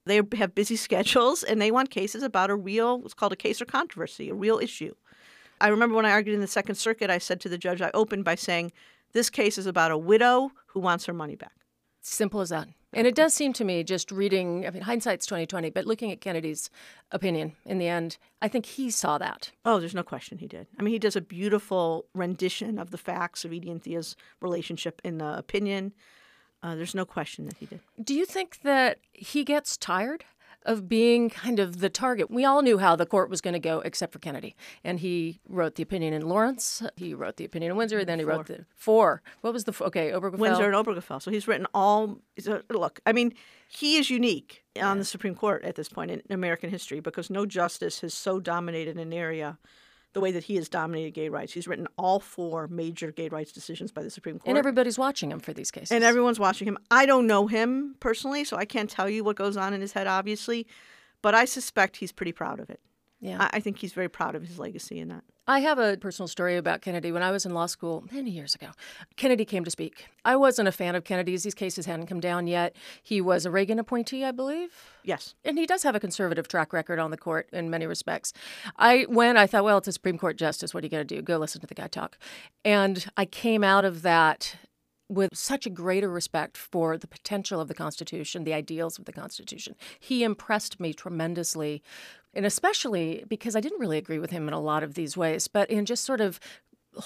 They 0.05 0.23
have 0.37 0.55
busy 0.55 0.77
schedules 0.77 1.43
and 1.43 1.61
they 1.61 1.71
want 1.71 1.91
cases 1.91 2.23
about 2.23 2.51
a 2.51 2.57
real, 2.57 3.01
what's 3.01 3.15
called 3.15 3.33
a 3.33 3.37
case 3.37 3.61
or 3.61 3.65
controversy, 3.67 4.31
a 4.31 4.35
real 4.35 4.59
issue. 4.59 4.95
I 5.61 5.69
remember 5.69 5.97
when 5.97 6.07
I 6.07 6.11
argued 6.11 6.35
in 6.35 6.41
the 6.41 6.47
Second 6.47 6.75
Circuit, 6.75 7.11
I 7.11 7.19
said 7.19 7.41
to 7.41 7.49
the 7.49 7.59
judge, 7.59 7.81
I 7.81 7.91
opened 7.95 8.25
by 8.25 8.35
saying, 8.35 8.73
This 9.13 9.31
case 9.31 9.57
is 9.57 9.67
about 9.67 9.91
a 9.91 9.99
widow 9.99 10.53
who 10.67 10.81
wants 10.81 11.07
her 11.07 11.15
money 11.15 11.35
back. 11.35 11.53
Simple 12.03 12.41
as 12.41 12.51
that. 12.51 12.69
And 12.97 13.07
it 13.07 13.15
does 13.15 13.35
seem 13.35 13.53
to 13.53 13.65
me, 13.65 13.85
just 13.85 14.11
reading, 14.11 14.67
I 14.67 14.71
mean, 14.71 14.81
hindsight's 14.81 15.27
2020, 15.27 15.69
but 15.69 15.85
looking 15.85 16.11
at 16.11 16.23
Kennedy's 16.23 16.71
opinion 17.13 17.53
in 17.67 17.77
the 17.77 17.89
end, 17.89 18.17
I 18.41 18.49
think 18.49 18.65
he 18.65 18.89
saw 18.89 19.19
that. 19.19 19.51
Oh, 19.67 19.79
there's 19.79 19.95
no 19.95 20.03
question 20.03 20.39
he 20.39 20.47
did. 20.47 20.67
I 20.79 20.83
mean, 20.83 20.93
he 20.93 20.99
does 20.99 21.15
a 21.15 21.21
beautiful 21.21 22.07
rendition 22.15 22.79
of 22.79 22.93
the 22.93 22.97
facts 22.97 23.45
of 23.45 23.53
Edie 23.53 23.71
and 23.71 23.83
Thea's 23.83 24.17
relationship 24.41 25.03
in 25.05 25.19
the 25.19 25.37
opinion. 25.37 25.93
Uh, 26.63 26.75
there's 26.75 26.95
no 26.95 27.05
question 27.05 27.45
that 27.45 27.59
he 27.59 27.67
did. 27.67 27.81
Do 28.03 28.15
you 28.15 28.25
think 28.25 28.61
that 28.63 28.99
he 29.13 29.45
gets 29.45 29.77
tired 29.77 30.25
of 30.67 30.89
being 30.89 31.31
kind 31.31 31.59
of 31.59 31.79
the 31.81 31.89
target. 31.89 32.31
We 32.31 32.45
all 32.45 32.61
knew 32.61 32.79
how 32.79 32.97
the 32.97 33.07
court 33.07 33.31
was 33.31 33.41
going 33.41 33.55
to 33.55 33.61
go, 33.61 33.81
except 33.81 34.13
for 34.13 34.19
Kennedy. 34.19 34.55
And 34.85 35.01
he 35.01 35.41
wrote 35.49 35.77
the 35.77 35.83
opinion 35.83 36.13
in 36.13 36.29
Lawrence. 36.29 36.83
He 36.97 37.15
wrote 37.15 37.37
the 37.37 37.45
opinion 37.45 37.71
in 37.71 37.77
Windsor. 37.77 38.05
Then 38.05 38.19
he 38.19 38.25
wrote 38.25 38.47
the 38.47 38.67
four. 38.75 39.23
What 39.41 39.53
was 39.53 39.65
the 39.65 39.75
okay 39.85 40.11
Obergefell? 40.11 40.39
Windsor 40.39 40.71
and 40.71 40.75
Obergefell. 40.75 41.23
So 41.23 41.31
he's 41.31 41.49
written 41.49 41.67
all. 41.73 42.19
Look, 42.69 43.01
I 43.07 43.13
mean, 43.13 43.33
he 43.69 43.97
is 43.97 44.11
unique 44.11 44.65
on 44.81 44.99
the 44.99 45.05
Supreme 45.05 45.35
Court 45.35 45.65
at 45.65 45.77
this 45.77 45.89
point 45.89 46.11
in 46.11 46.23
American 46.31 46.69
history 46.69 47.01
because 47.01 47.31
no 47.31 47.47
justice 47.47 48.01
has 48.01 48.13
so 48.13 48.41
dominated 48.41 48.99
an 48.99 49.13
area 49.13 49.59
the 50.17 50.21
way 50.23 50.33
that 50.33 50.45
he 50.45 50.57
has 50.57 50.71
dominated 50.71 51.11
gay 51.11 51.29
rights. 51.29 51.53
He's 51.53 51.69
written 51.69 51.87
all 51.99 52.21
four 52.21 52.69
major 52.69 53.13
gay 53.13 53.29
rights 53.29 53.53
decisions 53.53 53.93
by 53.93 54.03
the 54.03 54.09
Supreme 54.09 54.39
Court. 54.39 54.49
And 54.49 54.57
everybody's 54.57 54.99
watching 54.99 55.31
him 55.31 55.41
for 55.41 55.53
these 55.53 55.71
cases. 55.71 55.93
And 55.93 56.03
everyone's 56.03 56.41
watching 56.41 56.67
him. 56.67 56.79
I 56.91 57.05
don't 57.05 57.27
know 57.27 57.49
him 57.49 57.97
personally, 58.01 58.43
so 58.43 58.57
I 58.57 58.65
can't 58.65 58.89
tell 58.89 59.11
you 59.11 59.23
what 59.23 59.37
goes 59.37 59.59
on 59.59 59.75
in 59.75 59.83
his 59.83 59.93
head, 59.93 60.07
obviously, 60.07 60.67
but 61.21 61.35
I 61.35 61.45
suspect 61.45 61.99
he's 61.99 62.13
pretty 62.13 62.33
proud 62.33 62.61
of 62.61 62.71
it. 62.71 62.81
Yeah. 63.21 63.43
I, 63.43 63.59
I 63.59 63.61
think 63.61 63.77
he's 63.77 63.93
very 63.93 64.09
proud 64.09 64.35
of 64.35 64.43
his 64.43 64.59
legacy 64.59 65.01
in 65.01 65.09
that. 65.09 65.23
I 65.49 65.61
have 65.61 65.79
a 65.79 65.97
personal 65.97 66.27
story 66.27 66.57
about 66.57 66.83
Kennedy. 66.83 67.13
When 67.13 67.23
I 67.23 67.31
was 67.31 67.47
in 67.47 67.55
law 67.55 67.67
school 67.67 68.05
many 68.11 68.31
years 68.31 68.57
ago, 68.57 68.71
Kennedy 69.15 69.45
came 69.45 69.65
to 69.65 69.71
speak. 69.71 70.07
I 70.25 70.35
wasn't 70.35 70.67
a 70.67 70.73
fan 70.73 70.97
of 70.97 71.05
Kennedy's. 71.05 71.45
These 71.45 71.55
cases 71.55 71.87
hadn't 71.87 72.09
come 72.09 72.19
down 72.19 72.49
yet. 72.49 72.75
He 73.01 73.21
was 73.21 73.47
a 73.47 73.51
Reagan 73.51 73.79
appointee, 73.79 74.25
I 74.25 74.33
believe. 74.33 74.73
Yes. 75.05 75.35
And 75.45 75.57
he 75.57 75.65
does 75.65 75.85
have 75.85 75.95
a 75.95 76.01
conservative 76.01 76.49
track 76.49 76.73
record 76.73 76.99
on 76.99 77.13
the 77.13 77.17
court 77.17 77.49
in 77.53 77.71
many 77.71 77.87
respects. 77.87 78.33
I 78.77 79.07
went, 79.09 79.39
I 79.39 79.47
thought, 79.47 79.63
well, 79.63 79.79
it's 79.79 79.87
a 79.87 79.93
Supreme 79.93 80.19
Court 80.19 80.37
justice. 80.37 80.75
What 80.75 80.83
are 80.83 80.87
you 80.87 80.91
going 80.91 81.07
to 81.07 81.15
do? 81.15 81.23
Go 81.23 81.39
listen 81.39 81.61
to 81.61 81.67
the 81.69 81.75
guy 81.75 81.87
talk. 81.87 82.19
And 82.65 83.07
I 83.17 83.25
came 83.25 83.63
out 83.63 83.85
of 83.85 84.03
that 84.03 84.57
with 85.09 85.37
such 85.37 85.67
a 85.67 85.71
greater 85.71 86.11
respect 86.11 86.57
for 86.57 86.99
the 86.99 87.07
potential 87.07 87.61
of 87.61 87.69
the 87.69 87.75
Constitution, 87.75 88.43
the 88.43 88.53
ideals 88.53 88.99
of 88.99 89.05
the 89.05 89.13
Constitution. 89.13 89.77
He 90.01 90.25
impressed 90.25 90.81
me 90.81 90.93
tremendously, 90.93 91.83
and 92.37 92.45
especially 92.45 93.25
because 93.27 93.57
I 93.57 93.61
didn't 93.61 93.81
really 93.81 93.97
agree 93.97 94.19
with 94.19 94.31
him 94.31 94.47
in 94.47 94.53
a 94.53 94.61
lot 94.61 94.83
of 94.83 94.95
these 94.95 95.17
ways, 95.17 95.49
but 95.49 95.71
in 95.71 95.87
just 95.87 96.05
sort 96.05 96.21
of 96.21 96.39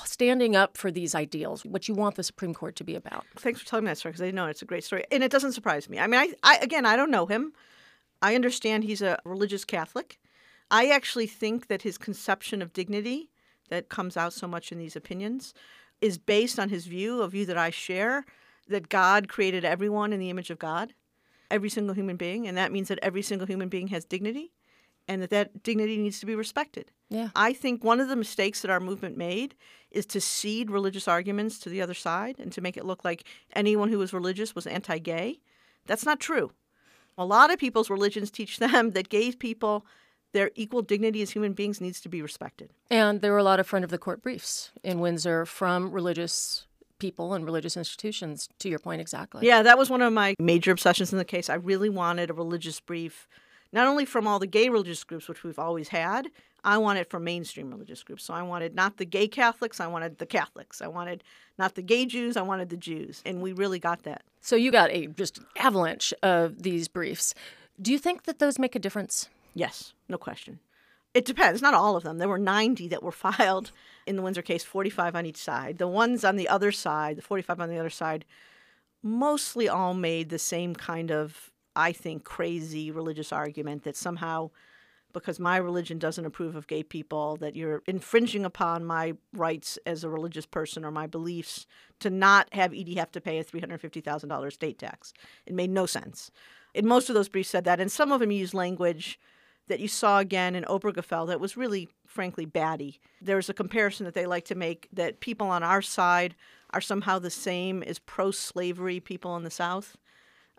standing 0.04 0.56
up 0.56 0.76
for 0.76 0.90
these 0.90 1.14
ideals, 1.14 1.64
what 1.64 1.88
you 1.88 1.94
want 1.94 2.16
the 2.16 2.24
Supreme 2.24 2.52
Court 2.52 2.74
to 2.76 2.84
be 2.84 2.96
about. 2.96 3.24
Thanks 3.36 3.60
for 3.60 3.66
telling 3.66 3.84
me 3.84 3.92
that 3.92 3.98
story 3.98 4.12
because 4.12 4.26
I 4.26 4.32
know 4.32 4.46
it's 4.46 4.62
a 4.62 4.66
great 4.66 4.84
story, 4.84 5.04
and 5.10 5.22
it 5.22 5.30
doesn't 5.30 5.52
surprise 5.52 5.88
me. 5.88 6.00
I 6.00 6.08
mean, 6.08 6.20
I, 6.20 6.34
I 6.42 6.56
again, 6.56 6.84
I 6.84 6.96
don't 6.96 7.12
know 7.12 7.26
him. 7.26 7.52
I 8.20 8.34
understand 8.34 8.84
he's 8.84 9.02
a 9.02 9.18
religious 9.24 9.64
Catholic. 9.64 10.18
I 10.70 10.88
actually 10.88 11.28
think 11.28 11.68
that 11.68 11.82
his 11.82 11.96
conception 11.96 12.60
of 12.60 12.72
dignity 12.72 13.30
that 13.70 13.88
comes 13.88 14.16
out 14.16 14.32
so 14.32 14.48
much 14.48 14.72
in 14.72 14.78
these 14.78 14.96
opinions 14.96 15.54
is 16.00 16.18
based 16.18 16.58
on 16.58 16.68
his 16.70 16.86
view, 16.86 17.22
a 17.22 17.28
view 17.28 17.46
that 17.46 17.58
I 17.58 17.70
share, 17.70 18.24
that 18.68 18.88
God 18.88 19.28
created 19.28 19.64
everyone 19.64 20.12
in 20.12 20.18
the 20.18 20.30
image 20.30 20.50
of 20.50 20.58
God, 20.58 20.92
every 21.50 21.70
single 21.70 21.94
human 21.94 22.16
being, 22.16 22.48
and 22.48 22.56
that 22.58 22.72
means 22.72 22.88
that 22.88 22.98
every 23.00 23.22
single 23.22 23.46
human 23.46 23.68
being 23.68 23.88
has 23.88 24.04
dignity 24.04 24.52
and 25.08 25.22
that 25.22 25.30
that 25.30 25.62
dignity 25.62 25.98
needs 25.98 26.20
to 26.20 26.26
be 26.26 26.34
respected. 26.34 26.90
Yeah. 27.08 27.30
I 27.34 27.52
think 27.52 27.82
one 27.82 28.00
of 28.00 28.08
the 28.08 28.16
mistakes 28.16 28.62
that 28.62 28.70
our 28.70 28.80
movement 28.80 29.16
made 29.16 29.54
is 29.90 30.06
to 30.06 30.20
cede 30.20 30.70
religious 30.70 31.08
arguments 31.08 31.58
to 31.60 31.68
the 31.68 31.82
other 31.82 31.94
side 31.94 32.36
and 32.38 32.52
to 32.52 32.60
make 32.60 32.76
it 32.76 32.84
look 32.84 33.04
like 33.04 33.24
anyone 33.54 33.88
who 33.88 33.98
was 33.98 34.12
religious 34.12 34.54
was 34.54 34.66
anti-gay. 34.66 35.40
That's 35.86 36.06
not 36.06 36.20
true. 36.20 36.52
A 37.18 37.24
lot 37.24 37.52
of 37.52 37.58
people's 37.58 37.90
religions 37.90 38.30
teach 38.30 38.58
them 38.58 38.92
that 38.92 39.08
gay 39.08 39.32
people 39.32 39.84
their 40.32 40.52
equal 40.54 40.82
dignity 40.82 41.22
as 41.22 41.30
human 41.30 41.54
beings 41.54 41.80
needs 41.80 42.00
to 42.00 42.08
be 42.08 42.22
respected. 42.22 42.70
And 42.88 43.20
there 43.20 43.32
were 43.32 43.38
a 43.38 43.42
lot 43.44 43.58
of 43.58 43.66
front 43.66 43.84
of 43.84 43.90
the 43.90 43.98
court 43.98 44.22
briefs 44.22 44.70
in 44.84 45.00
Windsor 45.00 45.44
from 45.44 45.90
religious 45.90 46.66
people 47.00 47.34
and 47.34 47.44
religious 47.44 47.76
institutions, 47.76 48.48
to 48.60 48.68
your 48.68 48.78
point 48.78 49.00
exactly. 49.00 49.44
Yeah, 49.46 49.62
that 49.62 49.78
was 49.78 49.90
one 49.90 50.02
of 50.02 50.12
my 50.12 50.34
major 50.38 50.70
obsessions 50.70 51.12
in 51.12 51.18
the 51.18 51.24
case. 51.24 51.50
I 51.50 51.54
really 51.54 51.88
wanted 51.88 52.30
a 52.30 52.34
religious 52.34 52.78
brief, 52.78 53.26
not 53.72 53.86
only 53.86 54.04
from 54.04 54.26
all 54.26 54.38
the 54.38 54.46
gay 54.46 54.68
religious 54.68 55.04
groups, 55.04 55.28
which 55.28 55.44
we've 55.44 55.58
always 55.58 55.88
had, 55.88 56.28
I 56.62 56.78
wanted 56.78 57.08
from 57.08 57.24
mainstream 57.24 57.70
religious 57.70 58.02
groups. 58.02 58.24
So 58.24 58.34
I 58.34 58.42
wanted 58.42 58.74
not 58.74 58.98
the 58.98 59.04
gay 59.04 59.28
Catholics, 59.28 59.80
I 59.80 59.86
wanted 59.86 60.18
the 60.18 60.26
Catholics. 60.26 60.82
I 60.82 60.88
wanted 60.88 61.24
not 61.58 61.74
the 61.74 61.82
gay 61.82 62.06
Jews, 62.06 62.36
I 62.36 62.42
wanted 62.42 62.68
the 62.68 62.76
Jews. 62.76 63.22
And 63.24 63.40
we 63.40 63.52
really 63.52 63.78
got 63.78 64.02
that. 64.02 64.22
So 64.40 64.56
you 64.56 64.70
got 64.70 64.90
a 64.90 65.06
just 65.06 65.40
avalanche 65.56 66.12
of 66.22 66.62
these 66.62 66.88
briefs. 66.88 67.34
Do 67.80 67.92
you 67.92 67.98
think 67.98 68.24
that 68.24 68.38
those 68.38 68.58
make 68.58 68.74
a 68.74 68.78
difference? 68.78 69.28
Yes, 69.54 69.94
no 70.08 70.18
question. 70.18 70.60
It 71.12 71.24
depends. 71.24 71.60
Not 71.60 71.74
all 71.74 71.96
of 71.96 72.04
them. 72.04 72.18
There 72.18 72.28
were 72.28 72.38
90 72.38 72.88
that 72.88 73.02
were 73.02 73.12
filed 73.12 73.72
in 74.06 74.16
the 74.16 74.22
Windsor 74.22 74.42
case, 74.42 74.64
45 74.64 75.16
on 75.16 75.26
each 75.26 75.36
side. 75.36 75.78
The 75.78 75.88
ones 75.88 76.24
on 76.24 76.36
the 76.36 76.48
other 76.48 76.72
side, 76.72 77.16
the 77.16 77.22
45 77.22 77.60
on 77.60 77.68
the 77.68 77.78
other 77.78 77.90
side, 77.90 78.24
mostly 79.02 79.68
all 79.68 79.94
made 79.94 80.28
the 80.28 80.38
same 80.38 80.74
kind 80.74 81.10
of, 81.10 81.50
I 81.76 81.92
think, 81.92 82.24
crazy 82.24 82.90
religious 82.90 83.32
argument 83.32 83.84
that 83.84 83.96
somehow, 83.96 84.50
because 85.12 85.40
my 85.40 85.56
religion 85.56 85.98
doesn't 85.98 86.24
approve 86.24 86.56
of 86.56 86.66
gay 86.66 86.82
people, 86.82 87.36
that 87.36 87.56
you're 87.56 87.82
infringing 87.86 88.44
upon 88.44 88.84
my 88.84 89.14
rights 89.32 89.78
as 89.86 90.04
a 90.04 90.08
religious 90.08 90.46
person 90.46 90.84
or 90.84 90.90
my 90.90 91.06
beliefs 91.06 91.66
to 92.00 92.10
not 92.10 92.52
have 92.52 92.72
Edie 92.72 92.94
have 92.94 93.12
to 93.12 93.20
pay 93.20 93.38
a 93.38 93.44
$350,000 93.44 94.52
state 94.52 94.78
tax. 94.78 95.12
It 95.46 95.54
made 95.54 95.70
no 95.70 95.86
sense. 95.86 96.30
And 96.74 96.86
most 96.86 97.08
of 97.08 97.14
those 97.14 97.28
briefs 97.28 97.50
said 97.50 97.64
that, 97.64 97.80
and 97.80 97.90
some 97.90 98.12
of 98.12 98.20
them 98.20 98.30
used 98.30 98.54
language 98.54 99.18
that 99.66 99.80
you 99.80 99.88
saw 99.88 100.18
again 100.18 100.54
in 100.54 100.64
Obergefell 100.64 101.28
that 101.28 101.40
was 101.40 101.56
really, 101.56 101.88
frankly, 102.06 102.44
batty. 102.44 103.00
There's 103.20 103.48
a 103.48 103.54
comparison 103.54 104.04
that 104.04 104.14
they 104.14 104.26
like 104.26 104.44
to 104.46 104.54
make 104.54 104.88
that 104.92 105.20
people 105.20 105.46
on 105.48 105.62
our 105.62 105.82
side 105.82 106.34
are 106.70 106.80
somehow 106.80 107.18
the 107.18 107.30
same 107.30 107.82
as 107.82 107.98
pro-slavery 107.98 109.00
people 109.00 109.36
in 109.36 109.44
the 109.44 109.50
South. 109.50 109.96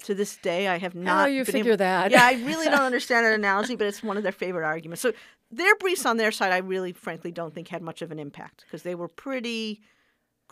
To 0.06 0.16
this 0.16 0.38
day, 0.38 0.68
I 0.68 0.78
have 0.78 0.96
not. 0.96 1.12
How 1.12 1.26
you 1.26 1.46
figure 1.46 1.74
able- 1.74 1.78
that? 1.78 2.12
Yeah, 2.12 2.24
I 2.24 2.34
really 2.46 2.66
don't 2.66 2.82
understand 2.82 3.26
that 3.26 3.34
analogy, 3.34 3.76
but 3.76 3.88
it's 3.88 4.02
one 4.02 4.18
of 4.18 4.24
their 4.24 4.32
favorite 4.32 4.66
arguments. 4.66 5.02
So 5.02 5.14
their 5.52 5.76
briefs 5.76 6.06
on 6.06 6.18
their 6.18 6.32
side, 6.32 6.52
I 6.52 6.58
really, 6.58 6.92
frankly, 6.92 7.32
don't 7.32 7.54
think 7.54 7.68
had 7.68 7.82
much 7.82 8.02
of 8.02 8.12
an 8.12 8.20
impact 8.20 8.64
because 8.66 8.84
they 8.84 8.96
were 8.96 9.08
pretty 9.08 9.82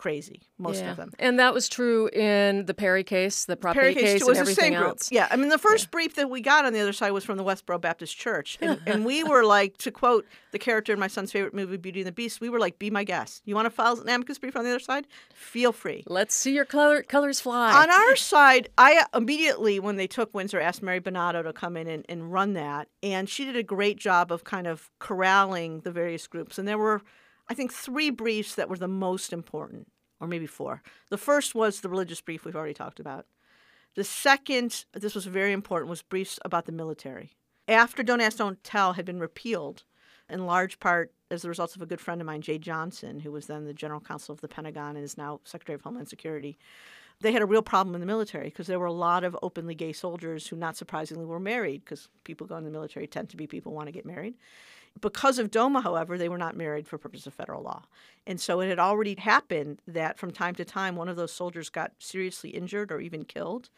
crazy, 0.00 0.40
most 0.56 0.80
Yeah. 0.80 0.92
of 0.92 0.96
them. 0.96 1.12
And 1.18 1.38
that 1.38 1.52
was 1.52 1.68
true 1.68 2.08
in 2.08 2.64
the 2.64 2.72
Perry 2.72 3.04
case, 3.04 3.44
the 3.44 3.54
Prop 3.54 3.74
Perry 3.74 3.90
8 3.90 3.94
case 3.98 4.12
case, 4.14 4.24
was 4.24 4.38
the 4.38 4.46
same 4.46 4.72
group. 4.72 4.98
Yeah, 5.10 5.28
I 5.30 5.36
mean 5.36 5.50
the 5.50 5.58
first 5.58 5.90
brief 5.90 6.14
that 6.14 6.30
we 6.30 6.40
got 6.40 6.64
on 6.64 6.72
the 6.72 6.80
other 6.80 6.94
side 6.94 7.10
was 7.10 7.22
from 7.22 7.36
the 7.36 7.44
Westboro 7.44 7.78
Baptist 7.78 8.16
Church, 8.16 8.56
and, 8.62 8.80
and 8.86 9.04
we 9.04 9.22
were 9.22 9.44
like, 9.44 9.76
to 9.78 9.90
quote 9.90 10.24
the 10.52 10.58
character 10.58 10.94
in 10.94 10.98
my 10.98 11.06
son's 11.06 11.30
favorite 11.30 11.52
movie, 11.52 11.76
Beauty 11.76 12.00
and 12.00 12.06
the 12.06 12.12
Beast, 12.12 12.40
we 12.40 12.48
were 12.48 12.58
like, 12.58 12.78
"Be 12.78 12.88
my 12.90 13.04
guest. 13.04 13.42
You 13.44 13.54
want 13.54 13.66
to 13.66 13.70
file 13.70 14.00
an 14.00 14.08
amicus 14.08 14.38
brief 14.38 14.56
on 14.56 14.64
the 14.64 14.70
other 14.70 14.78
side? 14.78 15.06
Feel 15.34 15.70
free." 15.72 16.02
Let's 16.06 16.34
see 16.34 16.54
your 16.54 16.64
color, 16.64 17.02
colors 17.02 17.38
fly. 17.40 17.70
On 17.82 17.90
our 17.90 18.16
side, 18.32 18.70
I 18.78 19.04
immediately, 19.14 19.78
when 19.80 19.96
they 19.96 20.06
took 20.06 20.32
Windsor, 20.32 20.60
asked 20.60 20.82
Mary 20.82 21.00
Bonauto 21.00 21.42
to 21.42 21.52
come 21.52 21.76
in 21.76 21.86
and, 21.86 22.06
and 22.08 22.32
run 22.32 22.54
that. 22.54 22.88
And 23.02 23.28
she 23.28 23.44
did 23.44 23.56
a 23.56 23.62
great 23.62 23.98
job 23.98 24.32
of 24.32 24.44
kind 24.44 24.66
of 24.66 24.90
corralling 24.98 25.80
the 25.80 25.90
various 25.92 26.26
groups. 26.26 26.58
And 26.58 26.66
there 26.66 26.78
were, 26.78 27.02
I 27.50 27.54
think, 27.54 27.72
three 27.72 28.10
briefs 28.10 28.54
that 28.54 28.68
were 28.68 28.78
the 28.78 28.86
most 28.86 29.32
important, 29.32 29.88
or 30.20 30.28
maybe 30.28 30.46
four. 30.46 30.82
The 31.08 31.18
first 31.18 31.52
was 31.52 31.80
the 31.80 31.88
religious 31.88 32.20
brief 32.20 32.44
we've 32.44 32.54
already 32.54 32.74
talked 32.74 33.00
about. 33.00 33.26
The 33.96 34.04
second, 34.04 34.84
this 34.94 35.16
was 35.16 35.26
very 35.26 35.52
important, 35.52 35.90
was 35.90 36.00
briefs 36.00 36.38
about 36.44 36.66
the 36.66 36.72
military. 36.72 37.32
After 37.66 38.04
Don't 38.04 38.20
Ask, 38.20 38.38
Don't 38.38 38.62
Tell 38.62 38.92
had 38.92 39.04
been 39.04 39.18
repealed, 39.18 39.82
in 40.28 40.46
large 40.46 40.78
part 40.78 41.12
as 41.28 41.42
the 41.42 41.48
result 41.48 41.74
of 41.74 41.82
a 41.82 41.86
good 41.86 42.00
friend 42.00 42.20
of 42.20 42.26
mine, 42.28 42.40
Jeh 42.40 42.60
Johnson, 42.60 43.18
who 43.18 43.32
was 43.32 43.46
then 43.46 43.64
the 43.64 43.74
general 43.74 44.00
counsel 44.00 44.32
of 44.32 44.40
the 44.40 44.48
Pentagon 44.48 44.94
and 44.94 45.04
is 45.04 45.18
now 45.18 45.40
Secretary 45.42 45.74
of 45.74 45.82
Homeland 45.82 46.08
Security. 46.08 46.56
They 47.20 47.32
had 47.32 47.42
a 47.42 47.46
real 47.46 47.62
problem 47.62 47.94
in 47.96 48.00
the 48.00 48.06
military 48.06 48.44
because 48.46 48.68
there 48.68 48.78
were 48.78 48.86
a 48.86 48.92
lot 48.92 49.24
of 49.24 49.36
openly 49.42 49.74
gay 49.74 49.92
soldiers 49.92 50.46
who, 50.46 50.56
not 50.56 50.76
surprisingly, 50.76 51.26
were 51.26 51.40
married 51.40 51.84
because 51.84 52.08
people 52.22 52.46
go 52.46 52.56
in 52.56 52.64
the 52.64 52.70
military 52.70 53.08
tend 53.08 53.28
to 53.30 53.36
be 53.36 53.48
people 53.48 53.72
who 53.72 53.76
want 53.76 53.88
to 53.88 53.92
get 53.92 54.06
married. 54.06 54.34
Because 55.00 55.38
of 55.38 55.50
DOMA, 55.50 55.82
however, 55.82 56.18
they 56.18 56.28
were 56.28 56.38
not 56.38 56.56
married 56.56 56.86
for 56.86 56.98
purposes 56.98 57.26
of 57.26 57.34
federal 57.34 57.62
law. 57.62 57.84
And 58.26 58.40
so 58.40 58.60
it 58.60 58.68
had 58.68 58.78
already 58.78 59.14
happened 59.14 59.80
that 59.86 60.18
from 60.18 60.30
time 60.30 60.54
to 60.56 60.64
time, 60.64 60.96
one 60.96 61.08
of 61.08 61.16
those 61.16 61.32
soldiers 61.32 61.70
got 61.70 61.92
seriously 61.98 62.50
injured 62.50 62.92
or 62.92 63.00
even 63.00 63.24
killed. 63.24 63.70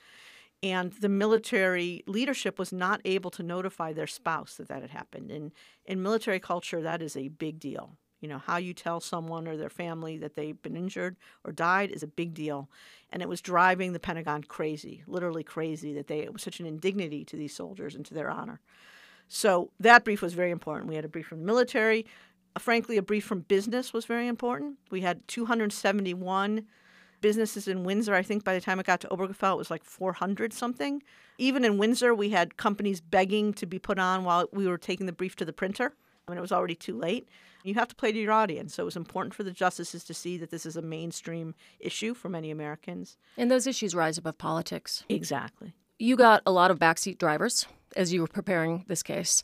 And 0.63 0.93
the 0.93 1.09
military 1.09 2.05
leadership 2.07 2.59
was 2.59 2.73
not 2.73 3.01
able 3.05 3.31
to 3.33 3.43
notify 3.43 3.93
their 3.93 4.07
spouse 4.07 4.55
that 4.55 4.69
that 4.69 4.83
had 4.83 4.91
happened. 4.91 5.31
And 5.31 5.53
in 5.85 6.03
military 6.03 6.39
culture, 6.39 6.81
that 6.81 7.03
is 7.03 7.17
a 7.17 7.29
big 7.29 7.59
deal. 7.59 7.97
You 8.21 8.29
know, 8.29 8.39
how 8.39 8.59
you 8.59 8.73
tell 8.73 9.01
someone 9.01 9.49
or 9.49 9.57
their 9.57 9.69
family 9.69 10.17
that 10.19 10.37
they've 10.37 10.61
been 10.63 10.77
injured 10.77 11.17
or 11.45 11.51
died 11.51 11.91
is 11.91 12.05
a 12.05 12.07
big 12.07 12.35
deal. 12.35 12.71
And 13.11 13.21
it 13.21 13.29
was 13.29 13.41
driving 13.41 13.93
the 13.93 13.99
Pentagon 13.99 14.45
crazy, 14.45 15.03
literally 15.09 15.43
crazy, 15.43 15.93
that 15.95 16.07
they, 16.07 16.21
it 16.21 16.33
was 16.33 16.43
such 16.43 16.61
an 16.61 16.67
indignity 16.67 17.25
to 17.25 17.37
these 17.37 17.55
soldiers 17.55 17.97
and 17.97 18.07
to 18.07 18.15
their 18.15 18.31
honor. 18.31 18.61
So 19.35 19.71
that 19.81 20.05
brief 20.05 20.21
was 20.21 20.35
very 20.35 20.51
important. 20.51 20.89
We 20.89 20.95
had 20.95 21.07
a 21.07 21.09
brief 21.09 21.27
from 21.27 21.41
the 21.41 21.47
military. 21.47 22.05
Uh, 22.55 22.61
frankly, 22.61 22.99
a 22.99 23.03
brief 23.03 23.25
from 23.25 23.41
business 23.41 23.95
was 23.95 24.05
very 24.05 24.27
important. 24.27 24.77
We 24.91 25.01
had 25.01 25.27
271 25.27 26.67
businesses 27.23 27.67
in 27.67 27.83
Windsor. 27.83 28.15
I 28.15 28.23
think 28.23 28.45
by 28.45 28.53
the 28.53 28.61
time 28.61 28.79
it 28.79 28.85
got 28.85 29.01
to 29.01 29.09
Obergefell, 29.09 29.55
it 29.55 29.59
was 29.59 29.71
like 29.71 29.85
400 29.85 30.53
something. 30.53 31.03
Even 31.39 31.65
in 31.65 31.79
Windsor, 31.79 32.15
we 32.15 32.29
had 32.29 32.59
companies 32.59 33.01
begging 33.01 33.55
to 33.55 33.65
be 33.65 33.79
put 33.79 33.99
on 33.99 34.25
while 34.25 34.51
we 34.53 34.67
were 34.67 34.77
taking 34.77 35.07
the 35.07 35.13
brief 35.15 35.35
to 35.37 35.47
the 35.47 35.53
printer. 35.53 35.95
I 36.29 36.31
mean, 36.31 36.37
it 36.37 36.43
was 36.43 36.53
already 36.53 36.75
too 36.75 36.99
late. 36.99 37.27
You 37.65 37.73
have 37.75 37.89
to 37.89 37.95
play 37.95 38.13
to 38.13 38.19
your 38.19 38.33
audience. 38.33 38.75
So 38.75 38.83
it 38.83 38.85
was 38.85 38.97
important 38.97 39.33
for 39.33 39.45
the 39.45 39.51
justices 39.51 40.05
to 40.05 40.13
see 40.13 40.37
that 40.37 40.51
this 40.51 40.67
is 40.67 40.77
a 40.77 40.83
mainstream 40.83 41.55
issue 41.81 42.13
for 42.13 42.29
many 42.29 42.51
Americans. 42.51 43.17
And 43.39 43.51
those 43.51 43.67
issues 43.67 43.95
rise 43.95 44.19
above 44.19 44.37
politics. 44.37 45.05
Exactly. 45.09 45.73
You 45.99 46.17
got 46.17 46.43
a 46.45 46.53
lot 46.53 46.71
of 46.71 46.79
backseat 46.79 47.17
drivers 47.17 47.67
as 47.97 48.13
you 48.13 48.21
were 48.21 48.29
preparing 48.29 48.85
this 48.89 49.03
case. 49.03 49.43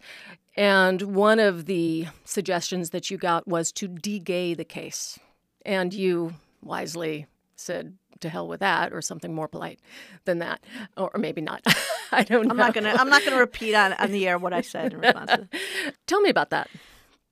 And 0.56 1.02
one 1.02 1.38
of 1.38 1.66
the 1.66 2.08
suggestions 2.24 2.90
that 2.90 3.10
you 3.10 3.16
got 3.16 3.46
was 3.46 3.70
to 3.72 3.88
de-gay 3.88 4.54
the 4.54 4.64
case. 4.64 5.18
And 5.64 5.94
you 5.94 6.34
wisely 6.62 7.26
said 7.54 7.96
to 8.20 8.28
hell 8.28 8.48
with 8.48 8.60
that 8.60 8.92
or 8.92 9.00
something 9.00 9.34
more 9.34 9.48
polite 9.48 9.80
than 10.24 10.38
that 10.38 10.60
or 10.96 11.10
maybe 11.18 11.40
not 11.40 11.62
i 12.12 12.22
don't 12.22 12.46
know 12.46 12.50
I'm 12.50 12.56
not 12.56 12.74
gonna 12.74 12.94
I'm 12.98 13.08
not 13.08 13.24
gonna 13.24 13.38
repeat 13.38 13.74
on, 13.74 13.92
on 13.92 14.10
the 14.10 14.26
air 14.26 14.38
what 14.38 14.52
I 14.52 14.60
said 14.60 14.92
in 14.92 15.00
response 15.00 15.30
to 15.30 15.48
tell 16.06 16.20
me 16.20 16.30
about 16.30 16.50
that 16.50 16.68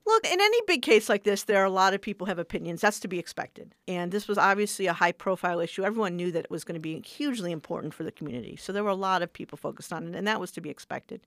Look, 0.07 0.25
in 0.25 0.41
any 0.41 0.59
big 0.69 0.83
case 0.83 1.09
like 1.09 1.25
this, 1.25 1.43
there 1.43 1.61
are 1.61 1.65
a 1.65 1.71
lot 1.71 1.93
of 1.93 2.01
people 2.01 2.29
have 2.29 2.39
opinions. 2.39 2.81
That's 2.81 3.01
to 3.01 3.09
be 3.09 3.19
expected. 3.19 3.75
And 3.89 4.13
this 4.13 4.29
was 4.29 4.39
obviously 4.39 4.87
a 4.87 4.93
high 4.93 5.11
profile 5.11 5.59
issue. 5.59 5.83
Everyone 5.83 6.15
knew 6.17 6.31
that 6.31 6.45
it 6.45 6.51
was 6.51 6.63
going 6.63 6.75
to 6.75 6.81
be 6.81 7.01
hugely 7.01 7.51
important 7.51 7.93
for 7.93 8.05
the 8.05 8.13
community. 8.13 8.55
So 8.55 8.73
there 8.73 8.85
were 8.85 8.91
a 8.91 8.95
lot 8.95 9.23
of 9.23 9.33
people 9.33 9.59
focused 9.59 9.93
on 9.93 10.07
it, 10.07 10.15
and 10.15 10.27
that 10.29 10.39
was 10.39 10.53
to 10.53 10.61
be 10.61 10.71
expected. 10.71 11.27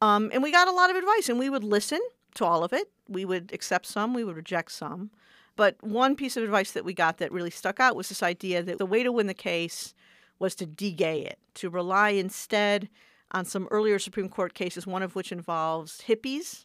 Um, 0.00 0.30
and 0.32 0.44
we 0.44 0.52
got 0.52 0.68
a 0.68 0.72
lot 0.72 0.90
of 0.90 0.96
advice, 0.96 1.28
and 1.28 1.40
we 1.40 1.50
would 1.50 1.64
listen 1.64 2.00
to 2.34 2.44
all 2.44 2.62
of 2.62 2.72
it. 2.72 2.88
We 3.08 3.24
would 3.24 3.52
accept 3.52 3.86
some, 3.86 4.14
we 4.14 4.22
would 4.22 4.36
reject 4.36 4.70
some. 4.70 5.10
But 5.56 5.76
one 5.82 6.14
piece 6.14 6.36
of 6.36 6.44
advice 6.44 6.70
that 6.72 6.84
we 6.84 6.94
got 6.94 7.18
that 7.18 7.32
really 7.32 7.50
stuck 7.50 7.80
out 7.80 7.96
was 7.96 8.10
this 8.10 8.22
idea 8.22 8.62
that 8.62 8.78
the 8.78 8.86
way 8.86 9.02
to 9.02 9.10
win 9.10 9.26
the 9.26 9.34
case 9.34 9.92
was 10.38 10.54
to 10.54 10.66
de-gay 10.66 11.22
it, 11.22 11.40
to 11.54 11.68
rely 11.68 12.10
instead 12.10 12.88
on 13.32 13.44
some 13.44 13.66
earlier 13.72 13.98
Supreme 13.98 14.28
Court 14.28 14.54
cases, 14.54 14.86
one 14.86 15.02
of 15.02 15.16
which 15.16 15.32
involves 15.32 16.02
hippies 16.06 16.64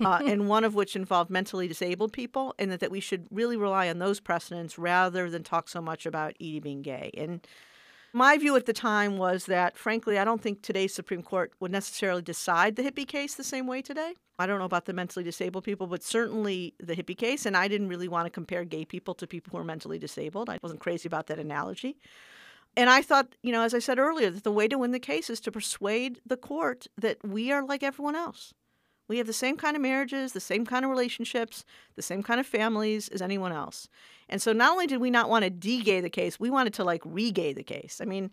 uh, 0.00 0.20
and 0.26 0.48
one 0.48 0.64
of 0.64 0.74
which 0.74 0.96
involved 0.96 1.30
mentally 1.30 1.68
disabled 1.68 2.12
people, 2.12 2.54
and 2.58 2.70
that, 2.70 2.80
that 2.80 2.90
we 2.90 3.00
should 3.00 3.26
really 3.30 3.56
rely 3.56 3.88
on 3.88 3.98
those 3.98 4.20
precedents 4.20 4.78
rather 4.78 5.30
than 5.30 5.42
talk 5.42 5.68
so 5.68 5.80
much 5.80 6.06
about 6.06 6.34
Edie 6.40 6.60
being 6.60 6.82
gay. 6.82 7.10
And 7.16 7.46
my 8.12 8.36
view 8.38 8.56
at 8.56 8.66
the 8.66 8.72
time 8.72 9.18
was 9.18 9.46
that, 9.46 9.76
frankly, 9.76 10.18
I 10.18 10.24
don't 10.24 10.42
think 10.42 10.62
today's 10.62 10.92
Supreme 10.92 11.22
Court 11.22 11.52
would 11.60 11.70
necessarily 11.70 12.22
decide 12.22 12.76
the 12.76 12.82
hippie 12.82 13.06
case 13.06 13.34
the 13.34 13.44
same 13.44 13.66
way 13.66 13.82
today. 13.82 14.14
I 14.38 14.46
don't 14.46 14.58
know 14.58 14.64
about 14.64 14.86
the 14.86 14.92
mentally 14.92 15.22
disabled 15.22 15.64
people, 15.64 15.86
but 15.86 16.02
certainly 16.02 16.74
the 16.80 16.96
hippie 16.96 17.16
case. 17.16 17.46
And 17.46 17.56
I 17.56 17.68
didn't 17.68 17.88
really 17.88 18.08
want 18.08 18.26
to 18.26 18.30
compare 18.30 18.64
gay 18.64 18.84
people 18.84 19.14
to 19.14 19.26
people 19.26 19.52
who 19.52 19.58
are 19.58 19.64
mentally 19.64 19.98
disabled. 19.98 20.50
I 20.50 20.58
wasn't 20.62 20.80
crazy 20.80 21.06
about 21.06 21.28
that 21.28 21.38
analogy. 21.38 21.98
And 22.76 22.88
I 22.88 23.02
thought, 23.02 23.34
you 23.42 23.52
know, 23.52 23.62
as 23.62 23.74
I 23.74 23.80
said 23.80 23.98
earlier, 23.98 24.30
that 24.30 24.44
the 24.44 24.52
way 24.52 24.66
to 24.68 24.78
win 24.78 24.92
the 24.92 25.00
case 25.00 25.28
is 25.28 25.40
to 25.40 25.52
persuade 25.52 26.20
the 26.24 26.36
court 26.36 26.86
that 26.96 27.18
we 27.24 27.52
are 27.52 27.64
like 27.64 27.82
everyone 27.82 28.16
else. 28.16 28.54
We 29.10 29.18
have 29.18 29.26
the 29.26 29.32
same 29.32 29.56
kind 29.56 29.74
of 29.74 29.82
marriages, 29.82 30.34
the 30.34 30.38
same 30.40 30.64
kind 30.64 30.84
of 30.84 30.90
relationships, 30.92 31.64
the 31.96 32.00
same 32.00 32.22
kind 32.22 32.38
of 32.38 32.46
families 32.46 33.08
as 33.08 33.20
anyone 33.20 33.50
else. 33.50 33.88
And 34.28 34.40
so 34.40 34.52
not 34.52 34.70
only 34.70 34.86
did 34.86 35.00
we 35.00 35.10
not 35.10 35.28
want 35.28 35.42
to 35.42 35.50
de-gay 35.50 36.00
the 36.00 36.08
case, 36.08 36.38
we 36.38 36.48
wanted 36.48 36.74
to 36.74 36.84
like 36.84 37.02
re-gay 37.04 37.52
the 37.52 37.64
case. 37.64 37.98
I 38.00 38.04
mean, 38.04 38.30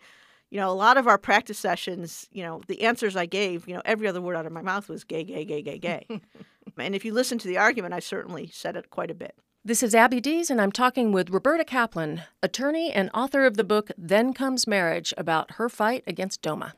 you 0.52 0.60
know, 0.60 0.70
a 0.70 0.78
lot 0.78 0.98
of 0.98 1.08
our 1.08 1.18
practice 1.18 1.58
sessions, 1.58 2.28
you 2.32 2.44
know, 2.44 2.62
the 2.68 2.84
answers 2.84 3.16
I 3.16 3.26
gave, 3.26 3.68
you 3.68 3.74
know, 3.74 3.82
every 3.86 4.08
other 4.08 4.22
word 4.22 4.36
out 4.36 4.46
of 4.46 4.52
my 4.52 4.62
mouth 4.62 4.88
was 4.88 5.04
gay, 5.04 5.24
gay, 5.24 5.46
gay, 5.46 5.64
gay, 5.64 5.80
gay. 5.80 6.06
and 6.78 6.94
if 6.94 7.04
you 7.04 7.12
listen 7.12 7.40
to 7.40 7.48
the 7.48 7.58
argument, 7.58 7.96
I 7.96 8.00
certainly 8.00 8.48
said 8.54 8.76
it 8.76 8.92
quite 8.92 9.10
a 9.10 9.16
bit. 9.16 9.34
This 9.66 9.82
is 9.82 9.96
Abby 9.96 10.22
Dees, 10.22 10.52
and 10.52 10.62
I'm 10.62 10.72
talking 10.72 11.12
with 11.12 11.32
Roberta 11.32 11.66
Kaplan, 11.66 12.22
attorney 12.44 12.92
and 12.92 13.10
author 13.16 13.48
of 13.48 13.58
the 13.58 13.64
book 13.64 13.90
Then 13.98 14.32
Comes 14.32 14.68
Marriage 14.68 15.12
about 15.18 15.54
her 15.54 15.70
fight 15.70 16.04
against 16.06 16.44
DOMA. 16.44 16.76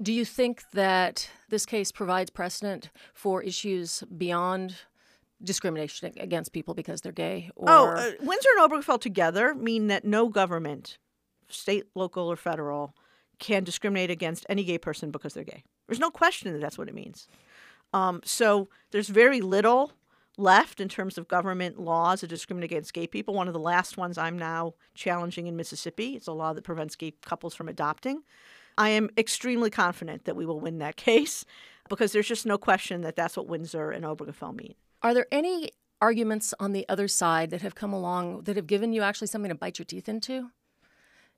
Do 0.00 0.12
you 0.12 0.24
think 0.24 0.62
that 0.72 1.30
this 1.48 1.66
case 1.66 1.92
provides 1.92 2.30
precedent 2.30 2.90
for 3.14 3.42
issues 3.42 4.02
beyond 4.16 4.76
discrimination 5.42 6.12
against 6.18 6.52
people 6.52 6.74
because 6.74 7.00
they're 7.00 7.12
gay? 7.12 7.50
Or... 7.56 7.68
Oh, 7.68 7.86
uh, 7.88 8.10
Windsor 8.20 8.48
and 8.56 8.70
Obergefell 8.70 9.00
together 9.00 9.54
mean 9.54 9.88
that 9.88 10.04
no 10.04 10.28
government, 10.28 10.98
state, 11.48 11.84
local, 11.94 12.30
or 12.30 12.36
federal, 12.36 12.94
can 13.38 13.64
discriminate 13.64 14.10
against 14.10 14.46
any 14.48 14.64
gay 14.64 14.78
person 14.78 15.10
because 15.10 15.34
they're 15.34 15.44
gay. 15.44 15.64
There's 15.86 16.00
no 16.00 16.10
question 16.10 16.52
that 16.52 16.60
that's 16.60 16.78
what 16.78 16.88
it 16.88 16.94
means. 16.94 17.28
Um, 17.92 18.20
so 18.24 18.68
there's 18.90 19.08
very 19.08 19.40
little 19.40 19.92
left 20.38 20.80
in 20.80 20.88
terms 20.88 21.18
of 21.18 21.28
government 21.28 21.78
laws 21.78 22.22
that 22.22 22.28
discriminate 22.28 22.70
against 22.70 22.94
gay 22.94 23.06
people. 23.06 23.34
One 23.34 23.48
of 23.48 23.52
the 23.52 23.60
last 23.60 23.96
ones 23.96 24.16
I'm 24.16 24.38
now 24.38 24.74
challenging 24.94 25.46
in 25.46 25.56
Mississippi. 25.56 26.14
It's 26.16 26.26
a 26.26 26.32
law 26.32 26.52
that 26.54 26.64
prevents 26.64 26.96
gay 26.96 27.14
couples 27.24 27.54
from 27.54 27.68
adopting. 27.68 28.22
I 28.78 28.90
am 28.90 29.10
extremely 29.16 29.70
confident 29.70 30.24
that 30.24 30.36
we 30.36 30.46
will 30.46 30.60
win 30.60 30.78
that 30.78 30.96
case 30.96 31.44
because 31.88 32.12
there's 32.12 32.28
just 32.28 32.46
no 32.46 32.58
question 32.58 33.02
that 33.02 33.16
that's 33.16 33.36
what 33.36 33.46
Windsor 33.46 33.90
and 33.90 34.04
Obergefell 34.04 34.54
mean. 34.54 34.74
Are 35.02 35.14
there 35.14 35.26
any 35.32 35.70
arguments 36.00 36.52
on 36.58 36.72
the 36.72 36.88
other 36.88 37.08
side 37.08 37.50
that 37.50 37.62
have 37.62 37.74
come 37.74 37.92
along 37.92 38.42
that 38.42 38.56
have 38.56 38.66
given 38.66 38.92
you 38.92 39.02
actually 39.02 39.28
something 39.28 39.50
to 39.50 39.54
bite 39.54 39.78
your 39.78 39.84
teeth 39.84 40.08
into? 40.08 40.50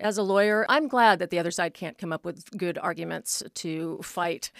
As 0.00 0.18
a 0.18 0.24
lawyer, 0.24 0.66
I'm 0.68 0.88
glad 0.88 1.20
that 1.20 1.30
the 1.30 1.38
other 1.38 1.52
side 1.52 1.72
can't 1.72 1.96
come 1.96 2.12
up 2.12 2.24
with 2.24 2.50
good 2.56 2.78
arguments 2.78 3.44
to 3.54 4.00
fight 4.02 4.50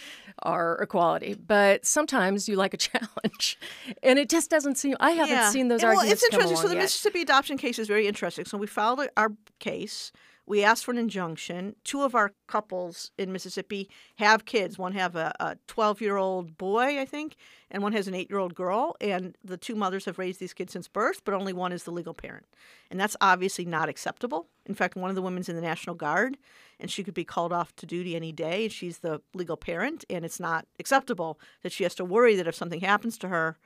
our 0.45 0.79
equality. 0.81 1.35
But 1.35 1.85
sometimes 1.85 2.49
you 2.49 2.55
like 2.55 2.73
a 2.73 2.77
challenge, 2.89 3.59
and 4.03 4.19
it 4.19 4.29
just 4.29 4.49
doesn't 4.49 4.77
seem. 4.77 4.97
I 5.01 5.11
haven't 5.11 5.35
yeah. 5.35 5.51
seen 5.51 5.69
those 5.69 5.83
well, 5.83 5.97
arguments. 5.97 6.23
it's 6.23 6.33
interesting. 6.33 6.57
So 6.57 6.69
the 6.69 6.75
yet. 6.75 6.83
Mississippi 6.83 7.23
adoption 7.23 7.59
case 7.59 7.81
is 7.81 7.89
very 7.89 8.07
interesting. 8.07 8.45
So 8.45 8.57
we 8.57 8.69
filed 8.69 9.01
our 9.17 9.33
case. 9.59 10.13
We 10.47 10.63
asked 10.63 10.85
for 10.85 10.91
an 10.91 10.99
injunction. 10.99 11.75
Two 11.85 12.03
of 12.03 12.15
our 12.15 12.33
couples 12.49 13.11
in 13.17 13.33
Mississippi 13.33 13.89
have 14.17 14.45
kids. 14.45 14.79
One 14.79 14.93
have 14.93 15.17
a 15.17 15.59
12 15.69 16.03
year 16.03 16.17
old 16.17 16.59
boy, 16.59 17.01
I 17.01 17.07
think, 17.07 17.37
and 17.71 17.83
one 17.83 17.93
has 17.93 18.07
an 18.09 18.15
eight 18.15 18.29
year 18.29 18.39
old 18.39 18.55
girl. 18.55 18.95
And 19.01 19.37
the 19.43 19.57
two 19.57 19.75
mothers 19.75 20.05
have 20.05 20.19
raised 20.19 20.41
these 20.41 20.53
kids 20.53 20.73
since 20.73 20.87
birth, 20.87 21.23
but 21.25 21.33
only 21.33 21.55
one 21.55 21.73
is 21.73 21.85
the 21.85 21.91
legal 21.91 22.13
parent. 22.13 22.47
And 22.91 23.01
that's 23.01 23.17
obviously 23.23 23.65
not 23.65 23.89
acceptable. 23.89 24.49
In 24.67 24.75
fact, 24.75 24.97
one 24.97 25.11
of 25.11 25.17
the 25.17 25.23
women's 25.23 25.49
in 25.49 25.57
the 25.57 25.63
National 25.63 25.97
Guard, 25.97 26.37
and 26.79 26.91
she 26.91 27.03
could 27.05 27.15
be 27.15 27.25
called 27.25 27.53
off 27.53 27.75
to 27.77 27.87
duty 27.87 28.15
any 28.15 28.33
day. 28.33 28.69
She's 28.69 28.99
the 28.99 29.23
legal 29.33 29.57
parent, 29.57 30.05
and 30.11 30.25
it's 30.25 30.41
not 30.41 30.67
acceptable 30.79 31.39
that 31.63 31.73
she 31.73 31.85
has 31.85 31.95
to 31.97 32.05
worry 32.05 32.37
that 32.37 32.47
if 32.47 32.55
something 32.55 32.81
happens 32.81 33.17
to 33.19 33.29
her, 33.29 33.57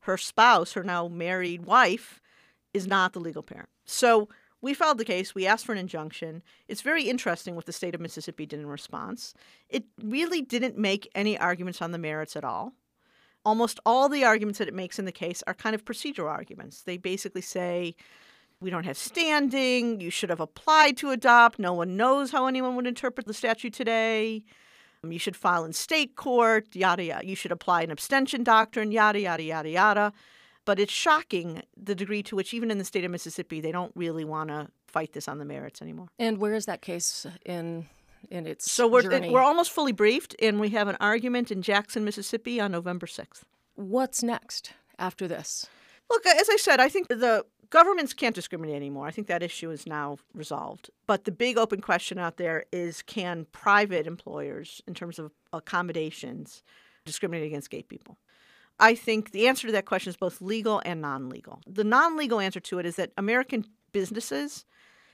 her 0.00 0.18
spouse, 0.18 0.74
her 0.74 0.84
now 0.84 1.08
married 1.08 1.64
wife, 1.64 2.20
is 2.74 2.86
not 2.86 3.14
the 3.14 3.20
legal 3.20 3.42
parent. 3.42 3.68
So 3.84 4.28
we 4.60 4.74
filed 4.74 4.98
the 4.98 5.04
case. 5.04 5.34
We 5.34 5.46
asked 5.46 5.66
for 5.66 5.72
an 5.72 5.78
injunction. 5.78 6.42
It's 6.66 6.82
very 6.82 7.04
interesting 7.04 7.54
what 7.54 7.66
the 7.66 7.72
state 7.72 7.94
of 7.94 8.00
Mississippi 8.00 8.46
did 8.46 8.60
in 8.60 8.66
response. 8.66 9.34
It 9.68 9.84
really 10.02 10.42
didn't 10.42 10.76
make 10.76 11.10
any 11.14 11.38
arguments 11.38 11.80
on 11.80 11.92
the 11.92 11.98
merits 11.98 12.36
at 12.36 12.44
all. 12.44 12.72
Almost 13.44 13.78
all 13.86 14.08
the 14.08 14.24
arguments 14.24 14.58
that 14.58 14.68
it 14.68 14.74
makes 14.74 14.98
in 14.98 15.04
the 15.04 15.12
case 15.12 15.42
are 15.46 15.54
kind 15.54 15.74
of 15.74 15.84
procedural 15.84 16.28
arguments. 16.28 16.82
They 16.82 16.96
basically 16.96 17.40
say, 17.40 17.94
we 18.60 18.70
don't 18.70 18.84
have 18.84 18.98
standing, 18.98 20.00
you 20.00 20.10
should 20.10 20.30
have 20.30 20.40
applied 20.40 20.96
to 20.98 21.10
adopt, 21.10 21.60
no 21.60 21.72
one 21.72 21.96
knows 21.96 22.32
how 22.32 22.46
anyone 22.46 22.74
would 22.74 22.88
interpret 22.88 23.26
the 23.26 23.34
statute 23.34 23.72
today. 23.72 24.42
Um, 25.04 25.12
You 25.12 25.20
should 25.20 25.36
file 25.36 25.64
in 25.64 25.72
state 25.72 26.16
court, 26.16 26.74
yada, 26.74 27.04
yada. 27.04 27.26
You 27.26 27.36
should 27.36 27.52
apply 27.52 27.82
an 27.82 27.92
abstention 27.92 28.42
doctrine, 28.42 28.90
yada, 28.90 29.20
yada, 29.20 29.44
yada, 29.44 29.68
yada. 29.68 30.12
But 30.68 30.78
it's 30.78 30.92
shocking 30.92 31.62
the 31.78 31.94
degree 31.94 32.22
to 32.24 32.36
which, 32.36 32.52
even 32.52 32.70
in 32.70 32.76
the 32.76 32.84
state 32.84 33.02
of 33.02 33.10
Mississippi, 33.10 33.62
they 33.62 33.72
don't 33.72 33.90
really 33.94 34.26
want 34.26 34.50
to 34.50 34.68
fight 34.86 35.14
this 35.14 35.26
on 35.26 35.38
the 35.38 35.46
merits 35.46 35.80
anymore. 35.80 36.08
And 36.18 36.36
where 36.36 36.52
is 36.52 36.66
that 36.66 36.82
case 36.82 37.26
in 37.46 37.86
in 38.30 38.46
its 38.46 38.70
So 38.70 38.86
we're 38.86 39.00
journey? 39.00 39.30
we're 39.30 39.40
almost 39.40 39.70
fully 39.70 39.92
briefed, 39.92 40.36
and 40.42 40.60
we 40.60 40.68
have 40.68 40.86
an 40.86 40.98
argument 41.00 41.50
in 41.50 41.62
Jackson, 41.62 42.04
Mississippi, 42.04 42.60
on 42.60 42.70
November 42.70 43.06
sixth. 43.06 43.46
What's 43.76 44.22
next 44.22 44.74
after 44.98 45.26
this? 45.26 45.66
Look, 46.10 46.26
as 46.26 46.50
I 46.50 46.56
said, 46.56 46.80
I 46.80 46.90
think 46.90 47.08
the 47.08 47.46
governments 47.70 48.12
can't 48.12 48.34
discriminate 48.34 48.76
anymore. 48.76 49.06
I 49.06 49.10
think 49.10 49.26
that 49.28 49.42
issue 49.42 49.70
is 49.70 49.86
now 49.86 50.18
resolved. 50.34 50.90
But 51.06 51.24
the 51.24 51.32
big 51.32 51.56
open 51.56 51.80
question 51.80 52.18
out 52.18 52.36
there 52.36 52.66
is 52.72 53.00
can 53.00 53.46
private 53.52 54.06
employers, 54.06 54.82
in 54.86 54.92
terms 54.92 55.18
of 55.18 55.32
accommodations, 55.50 56.62
discriminate 57.06 57.46
against 57.46 57.70
gay 57.70 57.84
people? 57.84 58.18
I 58.80 58.94
think 58.94 59.32
the 59.32 59.48
answer 59.48 59.66
to 59.66 59.72
that 59.72 59.86
question 59.86 60.10
is 60.10 60.16
both 60.16 60.40
legal 60.40 60.80
and 60.84 61.00
non 61.00 61.28
legal. 61.28 61.60
The 61.66 61.84
non 61.84 62.16
legal 62.16 62.40
answer 62.40 62.60
to 62.60 62.78
it 62.78 62.86
is 62.86 62.96
that 62.96 63.12
American 63.16 63.64
businesses 63.92 64.64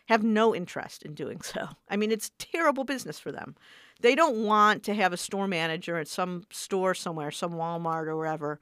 have 0.09 0.23
no 0.23 0.55
interest 0.55 1.03
in 1.03 1.15
doing 1.15 1.41
so. 1.41 1.69
I 1.89 1.97
mean, 1.97 2.13
it's 2.13 2.31
terrible 2.39 2.85
business 2.85 3.19
for 3.19 3.33
them. 3.33 3.57
They 4.01 4.15
don't 4.15 4.45
want 4.45 4.83
to 4.85 4.95
have 4.95 5.13
a 5.13 5.17
store 5.17 5.49
manager 5.49 5.97
at 5.97 6.09
some 6.09 6.45
store 6.51 6.95
somewhere, 6.95 7.31
some 7.31 7.53
Walmart 7.53 8.07
or 8.07 8.17
wherever, 8.17 8.61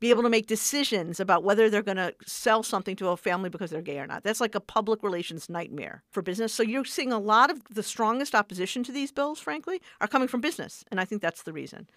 be 0.00 0.10
able 0.10 0.22
to 0.22 0.28
make 0.28 0.46
decisions 0.46 1.20
about 1.20 1.44
whether 1.44 1.70
they're 1.70 1.82
going 1.82 1.96
to 1.96 2.14
sell 2.26 2.62
something 2.62 2.96
to 2.96 3.08
a 3.08 3.16
family 3.16 3.48
because 3.48 3.70
they're 3.70 3.80
gay 3.80 3.98
or 3.98 4.06
not. 4.06 4.22
That's 4.22 4.40
like 4.40 4.54
a 4.54 4.60
public 4.60 5.02
relations 5.02 5.48
nightmare 5.48 6.02
for 6.10 6.20
business. 6.20 6.52
So 6.52 6.62
you're 6.62 6.84
seeing 6.84 7.12
a 7.12 7.18
lot 7.18 7.50
of 7.50 7.62
the 7.72 7.82
strongest 7.82 8.34
opposition 8.34 8.82
to 8.84 8.92
these 8.92 9.12
bills, 9.12 9.40
frankly, 9.40 9.80
are 10.00 10.08
coming 10.08 10.28
from 10.28 10.40
business. 10.40 10.84
And 10.90 11.00
I 11.00 11.04
think 11.04 11.22
that's 11.22 11.42
the 11.42 11.52
reason. 11.52 11.88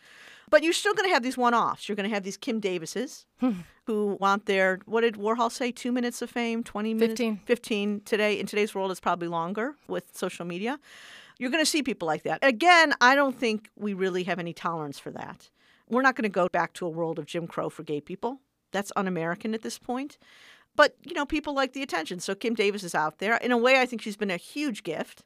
But 0.50 0.64
you're 0.64 0.74
still 0.74 0.94
going 0.94 1.10
to 1.10 1.14
have 1.14 1.24
these 1.24 1.38
one 1.38 1.54
offs. 1.54 1.90
You're 1.90 1.96
going 1.96 2.10
to 2.10 2.14
have 2.14 2.24
these 2.24 2.38
Kim 2.38 2.60
Davises 2.60 3.26
hmm. 3.40 3.52
who 3.86 4.18
want 4.20 4.46
their, 4.46 4.80
what 4.86 5.02
did 5.02 5.16
Warhol 5.16 5.52
say, 5.52 5.72
two 5.72 5.92
minutes 5.92 6.22
of 6.22 6.30
fame, 6.30 6.64
20 6.64 6.94
minutes? 6.94 7.20
15. 7.20 7.42
15 7.46 8.02
today. 8.06 8.40
In 8.40 8.46
today's 8.46 8.74
world, 8.74 8.92
it's 8.92 9.00
probably 9.00 9.28
longer 9.28 9.76
with 9.88 10.16
social 10.16 10.46
media. 10.46 10.80
You're 11.40 11.52
going 11.52 11.64
to 11.64 11.70
see 11.70 11.84
people 11.84 12.08
like 12.08 12.24
that. 12.24 12.40
Again, 12.42 12.94
I 13.02 13.16
don't 13.16 13.38
think 13.38 13.70
we 13.76 13.94
really 13.94 14.24
have 14.24 14.40
any 14.40 14.54
tolerance 14.54 14.98
for 14.98 15.12
that. 15.12 15.50
We're 15.90 16.02
not 16.02 16.16
going 16.16 16.24
to 16.24 16.30
go 16.30 16.48
back 16.48 16.74
to 16.74 16.86
a 16.86 16.90
world 16.90 17.20
of 17.20 17.26
Jim 17.26 17.48
Crow 17.48 17.70
for 17.70 17.84
gay 17.84 18.02
people. 18.02 18.42
That's 18.72 18.92
un 18.96 19.08
American 19.08 19.54
at 19.54 19.62
this 19.62 19.80
point. 19.80 20.18
But, 20.76 20.96
you 21.04 21.14
know, 21.14 21.26
people 21.26 21.56
like 21.56 21.74
the 21.74 21.82
attention. 21.82 22.20
So 22.20 22.36
Kim 22.36 22.54
Davis 22.54 22.84
is 22.84 22.94
out 22.94 23.20
there. 23.20 23.38
In 23.38 23.52
a 23.52 23.58
way, 23.58 23.82
I 23.82 23.86
think 23.86 24.02
she's 24.02 24.18
been 24.18 24.30
a 24.30 24.38
huge 24.38 24.84
gift 24.84 25.24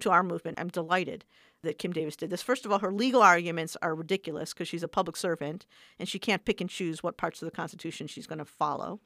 to 0.00 0.10
our 0.10 0.22
movement. 0.22 0.58
I'm 0.60 0.68
delighted 0.68 1.24
that 1.62 1.78
Kim 1.78 1.92
Davis 1.92 2.16
did 2.16 2.30
this. 2.30 2.42
First 2.42 2.64
of 2.64 2.72
all, 2.72 2.78
her 2.80 2.92
legal 2.92 3.22
arguments 3.22 3.76
are 3.82 3.94
ridiculous 3.94 4.52
because 4.52 4.68
she's 4.68 4.82
a 4.82 4.88
public 4.88 5.16
servant 5.16 5.66
and 5.98 6.08
she 6.08 6.18
can't 6.18 6.44
pick 6.44 6.60
and 6.60 6.70
choose 6.70 7.02
what 7.02 7.16
parts 7.16 7.40
of 7.40 7.46
the 7.46 7.56
Constitution 7.56 8.06
she's 8.06 8.26
going 8.26 8.38
to 8.38 8.44
follow. 8.44 9.00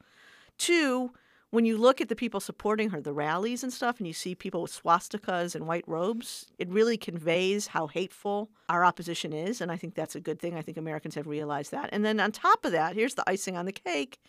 Two, 0.57 1.11
when 1.55 1.65
you 1.65 1.77
look 1.77 2.01
at 2.01 2.09
the 2.09 2.15
people 2.15 2.39
supporting 2.39 2.89
her, 2.91 2.99
the 3.01 3.13
rallies 3.13 3.63
and 3.63 3.71
stuff, 3.73 3.97
and 3.99 4.07
you 4.07 4.13
see 4.13 4.35
people 4.35 4.61
with 4.63 4.73
swastikas 4.83 5.55
and 5.55 5.65
white 5.67 5.87
robes, 5.87 6.47
it 6.59 6.67
really 6.69 6.97
conveys 6.97 7.67
how 7.67 7.87
hateful 7.87 8.49
our 8.69 8.83
opposition 8.85 9.31
is. 9.33 9.61
And 9.61 9.71
I 9.71 9.77
think 9.77 9.95
that's 9.95 10.15
a 10.15 10.19
good 10.19 10.39
thing. 10.39 10.55
I 10.55 10.61
think 10.61 10.77
Americans 10.77 11.15
have 11.15 11.27
realized 11.27 11.71
that. 11.71 11.89
And 11.93 12.03
then 12.05 12.19
on 12.19 12.31
top 12.31 12.65
of 12.65 12.71
that, 12.73 12.93
here's 12.95 13.15
the 13.15 13.23
icing 13.29 13.57
on 13.57 13.65
the 13.65 13.71
cake 13.71 14.19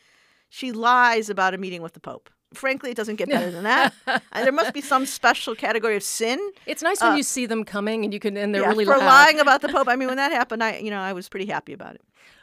she 0.48 0.70
lies 0.70 1.28
about 1.28 1.54
a 1.54 1.58
meeting 1.58 1.82
with 1.82 1.94
the 1.94 2.00
Pope. 2.00 2.30
Frankly, 2.54 2.90
it 2.92 2.96
doesn't 2.96 3.16
get 3.16 3.28
better 3.28 3.50
than 3.50 3.64
that. 3.64 3.92
Uh, 4.06 4.42
there 4.44 4.52
must 4.52 4.72
be 4.72 4.80
some 4.80 5.04
special 5.04 5.54
category 5.56 5.96
of 5.96 6.02
sin. 6.04 6.38
It's 6.66 6.82
nice 6.82 7.00
when 7.02 7.12
Uh, 7.12 7.16
you 7.16 7.22
see 7.24 7.46
them 7.46 7.64
coming 7.64 8.04
and 8.04 8.12
you 8.14 8.20
can, 8.20 8.36
and 8.36 8.54
they're 8.54 8.62
yeah, 8.62 8.68
really 8.68 8.84
for 8.84 8.96
loud. 8.98 9.06
lying 9.06 9.40
about 9.40 9.60
the 9.62 9.68
Pope. 9.68 9.88
I 9.88 9.96
mean, 9.96 10.06
when 10.08 10.16
that 10.18 10.30
happened, 10.40 10.62
I 10.62 10.78
you 10.78 10.90
know 10.90 11.00
I 11.00 11.12
was 11.12 11.28
pretty 11.28 11.46
happy 11.46 11.72
about 11.72 11.94
it. 11.96 12.02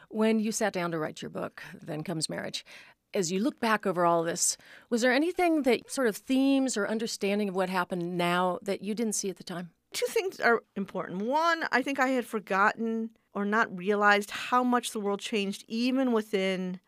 When 0.09 0.39
you 0.39 0.51
sat 0.51 0.73
down 0.73 0.91
to 0.91 0.99
write 0.99 1.21
your 1.23 1.29
book, 1.29 1.63
Then 1.81 2.03
Comes 2.03 2.29
Marriage, 2.29 2.65
as 3.14 3.32
you 3.32 3.39
look 3.39 3.59
back 3.59 3.86
over 3.86 4.05
all 4.05 4.24
this, 4.24 4.57
was 4.89 5.01
there 5.01 5.11
anything 5.11 5.64
that 5.64 5.91
sort 5.91 6.07
of 6.07 6.18
themes 6.18 6.78
or 6.78 6.88
understanding 6.88 7.49
of 7.49 7.55
what 7.55 7.70
happened 7.70 8.18
now 8.18 8.59
that 8.61 8.84
you 8.84 8.93
didn't 8.93 9.14
see 9.14 9.30
at 9.30 9.38
the 9.38 9.43
time? 9.43 9.72
Two 9.93 10.07
things 10.07 10.39
are 10.39 10.64
important. 10.76 11.22
One, 11.22 11.66
I 11.72 11.82
think 11.82 11.99
I 11.99 12.09
had 12.09 12.26
forgotten 12.26 13.11
or 13.34 13.45
not 13.45 13.76
realized 13.76 14.32
how 14.32 14.64
much 14.64 14.91
the 14.91 14.99
world 14.99 15.20
changed 15.20 15.64
even 15.68 16.11
within 16.11 16.80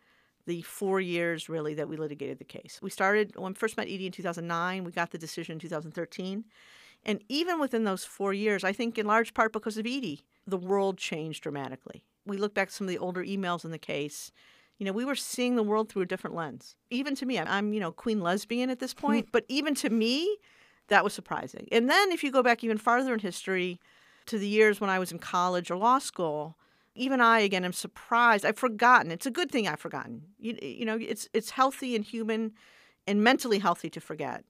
the 0.46 0.62
four 0.62 1.00
years 1.00 1.48
really 1.48 1.74
that 1.74 1.88
we 1.88 1.96
litigated 1.96 2.38
the 2.38 2.44
case. 2.44 2.78
We 2.80 2.90
started 2.90 3.34
when 3.36 3.52
we 3.52 3.56
first 3.56 3.76
met 3.76 3.88
Edie 3.88 4.06
in 4.06 4.12
2009. 4.12 4.84
We 4.84 4.92
got 4.92 5.10
the 5.10 5.18
decision 5.18 5.54
in 5.54 5.58
2013. 5.58 6.44
And 7.04 7.22
even 7.28 7.60
within 7.60 7.84
those 7.84 8.04
four 8.04 8.32
years, 8.32 8.64
I 8.64 8.72
think 8.72 8.98
in 8.98 9.06
large 9.06 9.34
part 9.34 9.52
because 9.52 9.76
of 9.76 9.86
Edie, 9.86 10.24
the 10.46 10.56
world 10.56 10.98
changed 10.98 11.42
dramatically. 11.42 12.04
We 12.24 12.36
look 12.36 12.54
back 12.54 12.68
at 12.68 12.72
some 12.72 12.86
of 12.86 12.90
the 12.90 12.98
older 12.98 13.24
emails 13.24 13.64
in 13.64 13.70
the 13.70 13.78
case. 13.78 14.32
You 14.78 14.86
know, 14.86 14.92
we 14.92 15.04
were 15.04 15.14
seeing 15.14 15.56
the 15.56 15.62
world 15.62 15.88
through 15.88 16.02
a 16.02 16.06
different 16.06 16.36
lens. 16.36 16.76
Even 16.90 17.14
to 17.16 17.26
me, 17.26 17.38
I'm- 17.38 17.72
you 17.72 17.80
know, 17.80 17.92
queen 17.92 18.20
lesbian 18.20 18.70
at 18.70 18.78
this 18.78 18.94
point, 19.04 19.28
but 19.32 19.44
even 19.48 19.74
to 19.76 19.90
me, 19.90 20.36
that 20.88 21.02
was 21.02 21.12
surprising. 21.14 21.66
And 21.72 21.88
then 21.90 22.12
if 22.12 22.22
you 22.22 22.30
go 22.30 22.42
back 22.42 22.62
even 22.62 22.78
farther 22.78 23.12
in 23.14 23.20
history 23.20 23.80
to 24.26 24.38
the 24.38 24.46
years 24.48 24.80
when 24.80 24.90
I 24.90 24.98
was 24.98 25.12
in 25.12 25.18
college 25.18 25.70
or 25.70 25.76
law 25.76 25.98
school, 25.98 26.56
even 26.94 27.20
I 27.20 27.40
again 27.40 27.64
am 27.64 27.72
surprised. 27.72 28.44
I've 28.44 28.58
forgotten. 28.58 29.10
It's 29.10 29.26
a 29.26 29.30
good 29.30 29.50
thing 29.50 29.66
I've 29.68 29.80
forgotten. 29.80 30.22
You, 30.38 30.58
you 30.62 30.84
know, 30.84 30.98
it's 31.00 31.28
it's 31.32 31.50
healthy 31.50 31.94
and 31.96 32.04
human 32.04 32.52
and 33.06 33.22
mentally 33.22 33.58
healthy 33.58 33.90
to 33.90 34.00
forget. 34.00 34.44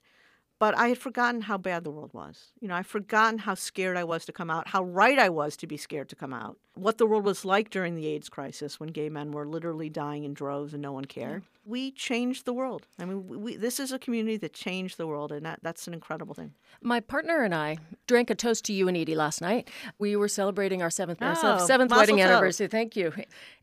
But 0.58 0.76
I 0.76 0.88
had 0.88 0.98
forgotten 0.98 1.42
how 1.42 1.58
bad 1.58 1.84
the 1.84 1.90
world 1.90 2.14
was. 2.14 2.52
You 2.60 2.68
know, 2.68 2.74
I've 2.74 2.86
forgotten 2.86 3.40
how 3.40 3.54
scared 3.54 3.96
I 3.96 4.04
was 4.04 4.24
to 4.24 4.32
come 4.32 4.50
out, 4.50 4.68
how 4.68 4.82
right 4.84 5.18
I 5.18 5.28
was 5.28 5.56
to 5.58 5.66
be 5.66 5.76
scared 5.76 6.08
to 6.08 6.16
come 6.16 6.32
out, 6.32 6.56
what 6.74 6.96
the 6.96 7.06
world 7.06 7.24
was 7.24 7.44
like 7.44 7.68
during 7.68 7.94
the 7.94 8.06
AIDS 8.06 8.28
crisis 8.30 8.80
when 8.80 8.88
gay 8.88 9.10
men 9.10 9.32
were 9.32 9.46
literally 9.46 9.90
dying 9.90 10.24
in 10.24 10.32
droves 10.32 10.72
and 10.72 10.82
no 10.82 10.92
one 10.92 11.04
cared. 11.04 11.42
We 11.68 11.90
changed 11.90 12.44
the 12.44 12.52
world. 12.52 12.86
I 12.96 13.04
mean, 13.04 13.26
we, 13.26 13.36
we, 13.36 13.56
this 13.56 13.80
is 13.80 13.90
a 13.90 13.98
community 13.98 14.36
that 14.36 14.52
changed 14.52 14.98
the 14.98 15.06
world, 15.06 15.32
and 15.32 15.44
that, 15.44 15.58
that's 15.62 15.88
an 15.88 15.94
incredible 15.94 16.32
thing. 16.32 16.54
My 16.80 17.00
partner 17.00 17.42
and 17.42 17.52
I 17.52 17.78
drank 18.06 18.30
a 18.30 18.36
toast 18.36 18.64
to 18.66 18.72
you 18.72 18.86
and 18.86 18.96
Edie 18.96 19.16
last 19.16 19.40
night. 19.40 19.68
We 19.98 20.14
were 20.14 20.28
celebrating 20.28 20.80
our 20.80 20.90
seventh, 20.90 21.20
our 21.20 21.34
Oh, 21.42 21.66
seventh 21.66 21.90
wedding 21.90 22.20
anniversary. 22.20 22.68
Thank 22.68 22.94
you. 22.94 23.12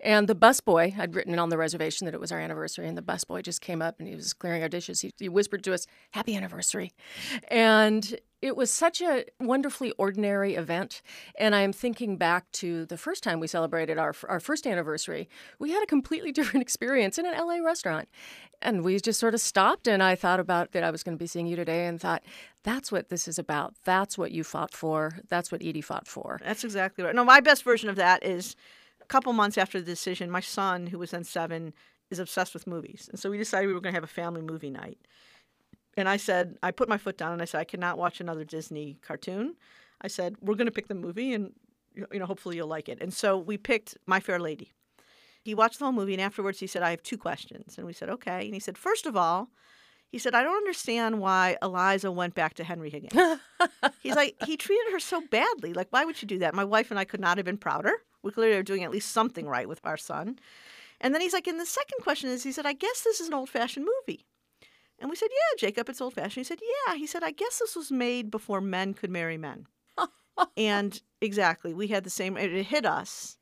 And 0.01 0.27
the 0.27 0.35
busboy, 0.35 0.99
I'd 0.99 1.15
written 1.15 1.39
on 1.39 1.47
the 1.47 1.57
reservation 1.57 2.03
that 2.03 2.13
it 2.13 2.19
was 2.19 2.33
our 2.33 2.39
anniversary, 2.39 2.89
and 2.89 2.97
the 2.97 3.01
busboy 3.01 3.41
just 3.41 3.61
came 3.61 3.81
up 3.81 3.99
and 3.99 4.07
he 4.09 4.15
was 4.15 4.33
clearing 4.33 4.61
our 4.63 4.69
dishes. 4.69 4.99
He, 4.99 5.11
he 5.17 5.29
whispered 5.29 5.63
to 5.63 5.73
us, 5.73 5.87
Happy 6.11 6.35
anniversary. 6.35 6.91
And 7.47 8.19
it 8.43 8.57
was 8.57 8.69
such 8.69 8.99
a 9.01 9.23
wonderfully 9.39 9.91
ordinary 9.91 10.55
event. 10.55 11.01
And 11.39 11.55
I 11.55 11.61
am 11.61 11.71
thinking 11.71 12.17
back 12.17 12.51
to 12.53 12.85
the 12.85 12.97
first 12.97 13.23
time 13.23 13.39
we 13.39 13.47
celebrated 13.47 13.97
our, 13.97 14.13
our 14.27 14.41
first 14.41 14.67
anniversary. 14.67 15.29
We 15.59 15.71
had 15.71 15.81
a 15.81 15.85
completely 15.85 16.31
different 16.37 16.61
experience 16.61 17.17
in 17.17 17.25
an 17.25 17.37
LA 17.37 17.59
restaurant. 17.65 18.09
And 18.61 18.83
we 18.83 18.99
just 18.99 19.19
sort 19.19 19.33
of 19.33 19.39
stopped, 19.39 19.87
and 19.87 20.03
I 20.03 20.15
thought 20.15 20.41
about 20.41 20.73
that 20.73 20.83
I 20.83 20.91
was 20.91 21.03
going 21.03 21.17
to 21.17 21.21
be 21.21 21.27
seeing 21.27 21.47
you 21.47 21.55
today 21.55 21.85
and 21.85 22.01
thought, 22.01 22.21
that's 22.63 22.91
what 22.91 23.07
this 23.07 23.29
is 23.29 23.39
about. 23.39 23.75
That's 23.85 24.17
what 24.17 24.31
you 24.31 24.43
fought 24.43 24.73
for. 24.73 25.19
That's 25.29 25.49
what 25.49 25.63
Edie 25.63 25.81
fought 25.81 26.07
for. 26.07 26.39
That's 26.43 26.65
exactly 26.65 27.05
right. 27.05 27.15
No, 27.15 27.23
my 27.23 27.39
best 27.39 27.63
version 27.63 27.87
of 27.87 27.95
that 27.95 28.25
is 28.25 28.57
a 29.01 29.05
couple 29.05 29.31
months 29.31 29.57
after 29.57 29.79
the 29.79 29.85
decision, 29.85 30.29
my 30.29 30.41
son, 30.41 30.87
who 30.87 30.99
was 30.99 31.11
then 31.11 31.23
seven, 31.23 31.73
is 32.09 32.19
obsessed 32.19 32.53
with 32.53 32.67
movies. 32.67 33.07
And 33.09 33.17
so 33.17 33.29
we 33.29 33.37
decided 33.37 33.67
we 33.67 33.73
were 33.73 33.81
going 33.81 33.93
to 33.93 33.97
have 33.97 34.03
a 34.03 34.07
family 34.07 34.41
movie 34.41 34.69
night. 34.69 34.97
And 35.95 36.09
I 36.09 36.17
said, 36.17 36.57
I 36.63 36.71
put 36.71 36.89
my 36.89 36.97
foot 36.97 37.17
down 37.17 37.33
and 37.33 37.41
I 37.41 37.45
said, 37.45 37.59
I 37.59 37.65
cannot 37.65 37.97
watch 37.97 38.19
another 38.19 38.43
Disney 38.43 38.97
cartoon. 39.01 39.55
I 40.01 40.07
said, 40.07 40.35
we're 40.41 40.55
going 40.55 40.67
to 40.67 40.71
pick 40.71 40.87
the 40.87 40.95
movie 40.95 41.33
and, 41.33 41.53
you 41.95 42.19
know, 42.19 42.25
hopefully 42.25 42.55
you'll 42.55 42.67
like 42.67 42.89
it. 42.89 42.99
And 43.01 43.13
so 43.13 43.37
we 43.37 43.57
picked 43.57 43.97
My 44.05 44.19
Fair 44.19 44.39
Lady. 44.39 44.71
He 45.43 45.53
watched 45.53 45.79
the 45.79 45.85
whole 45.85 45.91
movie 45.91 46.13
and 46.13 46.21
afterwards 46.21 46.59
he 46.59 46.67
said, 46.67 46.83
I 46.83 46.91
have 46.91 47.03
two 47.03 47.17
questions. 47.17 47.77
And 47.77 47.85
we 47.85 47.93
said, 47.93 48.09
okay. 48.09 48.45
And 48.45 48.53
he 48.53 48.59
said, 48.59 48.77
first 48.77 49.05
of 49.05 49.15
all, 49.15 49.49
he 50.13 50.19
said, 50.19 50.35
I 50.35 50.43
don't 50.43 50.55
understand 50.55 51.19
why 51.19 51.57
Eliza 51.61 52.11
went 52.11 52.35
back 52.35 52.53
to 52.55 52.63
Henry 52.63 52.91
Higgins. 52.91 53.39
He's 54.03 54.15
like, 54.15 54.35
he 54.45 54.57
treated 54.57 54.91
her 54.91 54.99
so 54.99 55.21
badly. 55.31 55.73
Like, 55.73 55.87
why 55.89 56.05
would 56.05 56.21
you 56.21 56.27
do 56.27 56.37
that? 56.39 56.53
My 56.53 56.63
wife 56.63 56.91
and 56.91 56.99
I 56.99 57.03
could 57.03 57.19
not 57.19 57.37
have 57.37 57.45
been 57.45 57.57
prouder. 57.57 57.93
We 58.21 58.31
clearly 58.31 58.55
are 58.55 58.63
doing 58.63 58.83
at 58.83 58.91
least 58.91 59.11
something 59.11 59.47
right 59.47 59.67
with 59.67 59.81
our 59.83 59.97
son. 59.97 60.37
And 61.01 61.15
then 61.15 61.21
he's 61.21 61.33
like, 61.33 61.47
and 61.47 61.59
the 61.59 61.65
second 61.65 61.97
question 62.03 62.29
is, 62.29 62.43
he 62.43 62.51
said, 62.51 62.67
I 62.67 62.73
guess 62.73 63.01
this 63.01 63.19
is 63.19 63.27
an 63.27 63.33
old 63.33 63.49
fashioned 63.49 63.87
movie. 64.07 64.23
And 65.03 65.09
we 65.09 65.17
said, 65.17 65.27
yeah, 65.31 65.67
Jacob, 65.67 65.89
it's 65.89 65.99
old 65.99 66.13
fashioned. 66.13 66.33
He 66.35 66.43
said, 66.45 66.59
yeah. 66.87 66.95
He 66.95 67.05
said, 67.05 67.23
I 67.23 67.31
guess 67.31 67.59
this 67.59 67.75
was 67.75 67.91
made 67.91 68.31
before 68.31 68.61
men 68.61 68.93
could 68.93 69.11
marry 69.11 69.37
men. 69.37 69.67
and 70.57 71.01
exactly, 71.19 71.73
we 71.73 71.87
had 71.87 72.05
the 72.05 72.09
same, 72.09 72.37
it 72.37 72.67
hit 72.67 72.85
us 72.85 73.37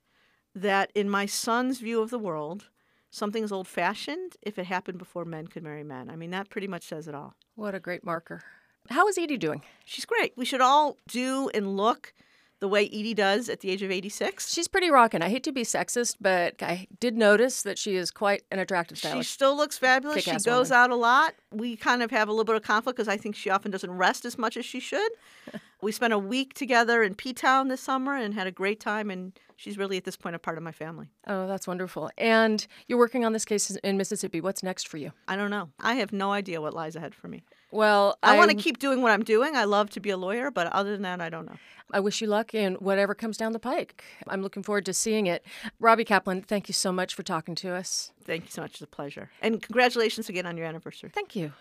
that 0.55 0.91
in 0.95 1.07
my 1.07 1.28
son's 1.28 1.78
view 1.78 2.01
of 2.01 2.09
the 2.09 2.18
world, 2.18 2.70
something 3.12 3.43
is 3.43 3.51
old 3.51 3.68
fashioned 3.68 4.38
if 4.41 4.57
it 4.57 4.66
happened 4.66 4.97
before 4.97 5.24
men 5.24 5.45
could 5.45 5.62
marry 5.62 5.84
men. 5.84 6.09
I 6.09 6.16
mean, 6.16 6.32
that 6.32 6.49
pretty 6.49 6.68
much 6.68 6.82
says 6.82 7.07
it 7.07 7.14
all. 7.14 7.36
What 7.53 7.76
a 7.76 7.80
great 7.80 8.03
marker. 8.03 8.41
How 8.89 9.07
is 9.07 9.20
Edie 9.20 9.38
doing? 9.38 9.62
She's 9.86 10.05
great. 10.05 10.34
We 10.36 10.45
should 10.45 10.62
all 10.62 10.97
do 11.07 11.51
and 11.53 11.78
look 11.78 12.16
the 12.62 12.68
way 12.68 12.86
Edie 12.86 13.16
does 13.16 13.49
at 13.49 13.62
the 13.62 13.72
age 13.72 13.82
of 13.82 13.89
86. 13.89 14.53
She's 14.53 14.68
pretty 14.68 14.91
rocking. 14.91 15.24
I 15.24 15.30
hate 15.30 15.43
to 15.45 15.51
be 15.51 15.64
sexist, 15.64 16.18
but 16.22 16.62
I 16.62 16.88
did 16.99 17.18
notice 17.18 17.64
that 17.64 17.80
she 17.80 17.95
is 17.95 18.12
quite 18.12 18.43
an 18.51 18.59
attractive 18.59 18.99
She 18.99 19.24
still 19.24 19.57
looks 19.57 19.80
fabulous. 19.80 20.24
She 20.24 20.32
goes 20.32 20.70
woman. 20.70 20.74
out 20.74 20.91
a 20.91 20.95
lot. 20.95 21.34
We 21.51 21.76
kind 21.76 22.03
of 22.03 22.12
have 22.12 22.30
a 22.30 22.32
little 22.32 22.45
bit 22.45 22.55
of 22.55 22.62
conflict 22.62 22.97
because 22.97 23.07
I 23.07 23.18
think 23.18 23.36
she 23.36 23.49
often 23.49 23.72
doesn't 23.72 23.91
rest 23.91 24.26
as 24.26 24.38
much 24.38 24.57
as 24.57 24.66
she 24.66 24.80
should. 24.80 25.12
we 25.82 25.91
spent 25.91 26.14
a 26.14 26.20
week 26.20 26.53
together 26.53 27.01
in 27.01 27.16
P 27.16 27.34
Town 27.34 27.68
this 27.68 27.82
summer 27.82 28.16
and 28.16 28.36
had 28.36 28.45
a 28.45 28.51
great 28.51 28.80
time. 28.80 29.09
And 29.09 29.34
she's 29.55 29.80
really 29.80 29.97
at 29.97 30.03
this 30.03 30.16
point 30.16 30.36
a 30.36 30.39
part 30.39 30.57
of 30.57 30.64
my 30.64 30.72
family. 30.72 31.07
Oh, 31.26 31.47
that's 31.47 31.66
wonderful. 31.66 32.12
And 32.16 32.66
you're 32.88 32.99
working 32.99 33.26
on 33.26 33.34
this 33.34 33.43
case 33.43 33.72
in 33.72 33.97
Mississippi. 33.97 34.39
What's 34.39 34.62
next 34.62 34.88
for 34.88 34.97
you? 34.97 35.14
I 35.28 35.36
don't 35.36 35.49
know. 35.49 35.70
I 35.80 35.95
have 35.95 36.14
no 36.14 36.32
idea 36.32 36.62
what 36.62 36.76
lies 36.76 36.95
ahead 36.95 37.16
for 37.16 37.28
me. 37.28 37.41
Well, 37.72 38.17
I 38.22 38.38
want 38.38 38.51
to 38.51 38.57
keep 38.57 38.80
doing 38.80 39.01
what 39.01 39.11
I'm 39.11 39.24
doing. 39.24 39.55
I 39.55 39.63
love 39.63 39.89
to 39.91 39.99
be 39.99 40.09
a 40.09 40.17
lawyer, 40.17 40.51
but 40.51 40.67
other 40.67 40.91
than 40.91 41.03
that, 41.03 41.22
I 41.22 41.30
don't 41.30 41.45
know. 41.45 41.55
I 41.93 41.99
wish 41.99 42.22
you 42.22 42.28
luck 42.28 42.53
in 42.53 42.76
whatever 42.76 43.13
comes 43.13 43.38
down 43.38 43.51
the 43.51 43.59
pike. 43.59 44.03
I'm 44.28 44.41
looking 44.41 44.63
forward 44.63 44.86
to 44.86 44.93
seeing 44.93 45.28
it. 45.28 45.45
Robbie 45.80 46.05
Kaplan, 46.05 46.41
thank 46.41 46.67
you 46.69 46.74
so 46.74 46.91
much 46.91 47.15
for 47.15 47.24
talking 47.24 47.55
to 47.55 47.74
us. 47.74 48.11
Thank 48.24 48.45
you 48.45 48.49
so 48.49 48.61
much. 48.61 48.74
It's 48.74 48.82
a 48.82 48.88
pleasure. 48.88 49.30
And 49.41 49.61
congratulations 49.61 50.30
again 50.30 50.45
on 50.45 50.57
your 50.57 50.65
anniversary. 50.67 51.11
Thank 51.13 51.36
you. 51.36 51.53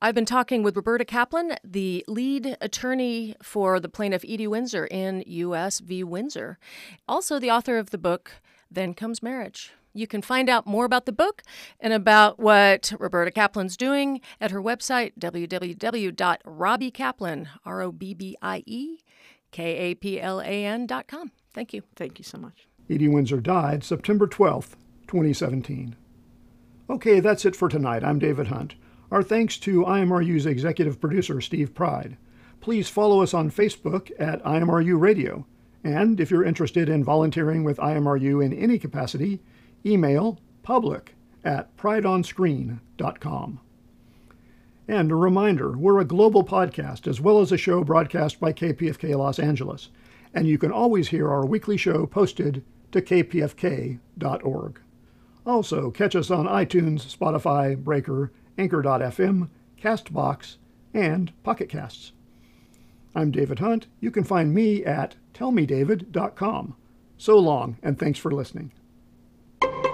I've 0.00 0.14
been 0.14 0.26
talking 0.26 0.62
with 0.62 0.76
Roberta 0.76 1.04
Kaplan, 1.04 1.56
the 1.64 2.04
lead 2.06 2.56
attorney 2.60 3.34
for 3.42 3.80
the 3.80 3.88
plaintiff 3.88 4.24
Edie 4.24 4.46
Windsor 4.46 4.86
in 4.86 5.24
U.S. 5.26 5.80
v. 5.80 6.04
Windsor, 6.04 6.58
also 7.08 7.38
the 7.38 7.50
author 7.50 7.78
of 7.78 7.90
the 7.90 7.98
book 7.98 8.32
Then 8.70 8.94
Comes 8.94 9.22
Marriage. 9.22 9.72
You 9.96 10.06
can 10.06 10.22
find 10.22 10.48
out 10.50 10.66
more 10.66 10.84
about 10.84 11.06
the 11.06 11.12
book 11.12 11.42
and 11.80 11.92
about 11.92 12.38
what 12.38 12.92
Roberta 12.98 13.30
Kaplan's 13.30 13.76
doing 13.76 14.20
at 14.40 14.50
her 14.50 14.62
website, 14.62 15.12
www.robbiekaplan, 15.18 17.46
R 17.64 17.80
O 17.80 17.92
B 17.92 18.14
B 18.14 18.36
I 18.42 18.62
E 18.66 18.98
K 19.50 19.76
A 19.76 19.94
P 19.94 20.20
L 20.20 20.40
A 20.40 20.66
N 20.66 20.86
dot 20.86 21.08
com. 21.08 21.32
Thank 21.54 21.72
you. 21.72 21.82
Thank 21.96 22.18
you 22.18 22.24
so 22.24 22.36
much. 22.36 22.68
Edie 22.90 23.08
Windsor 23.08 23.40
died 23.40 23.82
September 23.82 24.26
12th, 24.26 24.74
2017. 25.08 25.96
Okay, 26.88 27.20
that's 27.20 27.44
it 27.44 27.56
for 27.56 27.68
tonight. 27.68 28.04
I'm 28.04 28.18
David 28.18 28.48
Hunt. 28.48 28.74
Our 29.10 29.22
thanks 29.22 29.56
to 29.58 29.84
IMRU's 29.84 30.46
executive 30.46 31.00
producer, 31.00 31.40
Steve 31.40 31.74
Pride. 31.74 32.16
Please 32.60 32.88
follow 32.88 33.22
us 33.22 33.32
on 33.32 33.50
Facebook 33.50 34.10
at 34.18 34.42
IMRU 34.44 35.00
Radio. 35.00 35.46
And 35.82 36.20
if 36.20 36.30
you're 36.30 36.44
interested 36.44 36.88
in 36.88 37.04
volunteering 37.04 37.64
with 37.64 37.78
IMRU 37.78 38.44
in 38.44 38.52
any 38.52 38.78
capacity, 38.78 39.40
email 39.86 40.38
public 40.62 41.14
at 41.44 41.74
prideonscreen.com. 41.76 43.60
And 44.88 45.10
a 45.10 45.16
reminder 45.16 45.76
we're 45.76 46.00
a 46.00 46.04
global 46.04 46.44
podcast 46.44 47.06
as 47.06 47.20
well 47.20 47.40
as 47.40 47.52
a 47.52 47.56
show 47.56 47.82
broadcast 47.84 48.40
by 48.40 48.52
KPFK 48.52 49.16
Los 49.16 49.38
Angeles, 49.38 49.90
and 50.34 50.46
you 50.46 50.58
can 50.58 50.72
always 50.72 51.08
hear 51.08 51.30
our 51.30 51.46
weekly 51.46 51.76
show 51.76 52.06
posted 52.06 52.64
to 52.92 53.00
kpfk.org. 53.00 54.80
Also, 55.44 55.90
catch 55.90 56.16
us 56.16 56.30
on 56.30 56.46
iTunes, 56.46 57.16
Spotify, 57.16 57.76
Breaker, 57.76 58.32
Anchor.fm, 58.58 59.48
Castbox, 59.80 60.56
and 60.92 61.32
Pocket 61.42 61.68
Casts. 61.68 62.12
I'm 63.14 63.30
David 63.30 63.60
Hunt. 63.60 63.86
You 64.00 64.10
can 64.10 64.24
find 64.24 64.52
me 64.52 64.84
at 64.84 65.16
tellmedavid.com. 65.34 66.76
So 67.18 67.38
long, 67.38 67.78
and 67.82 67.98
thanks 67.98 68.18
for 68.18 68.30
listening 68.30 68.72
you 69.62 69.85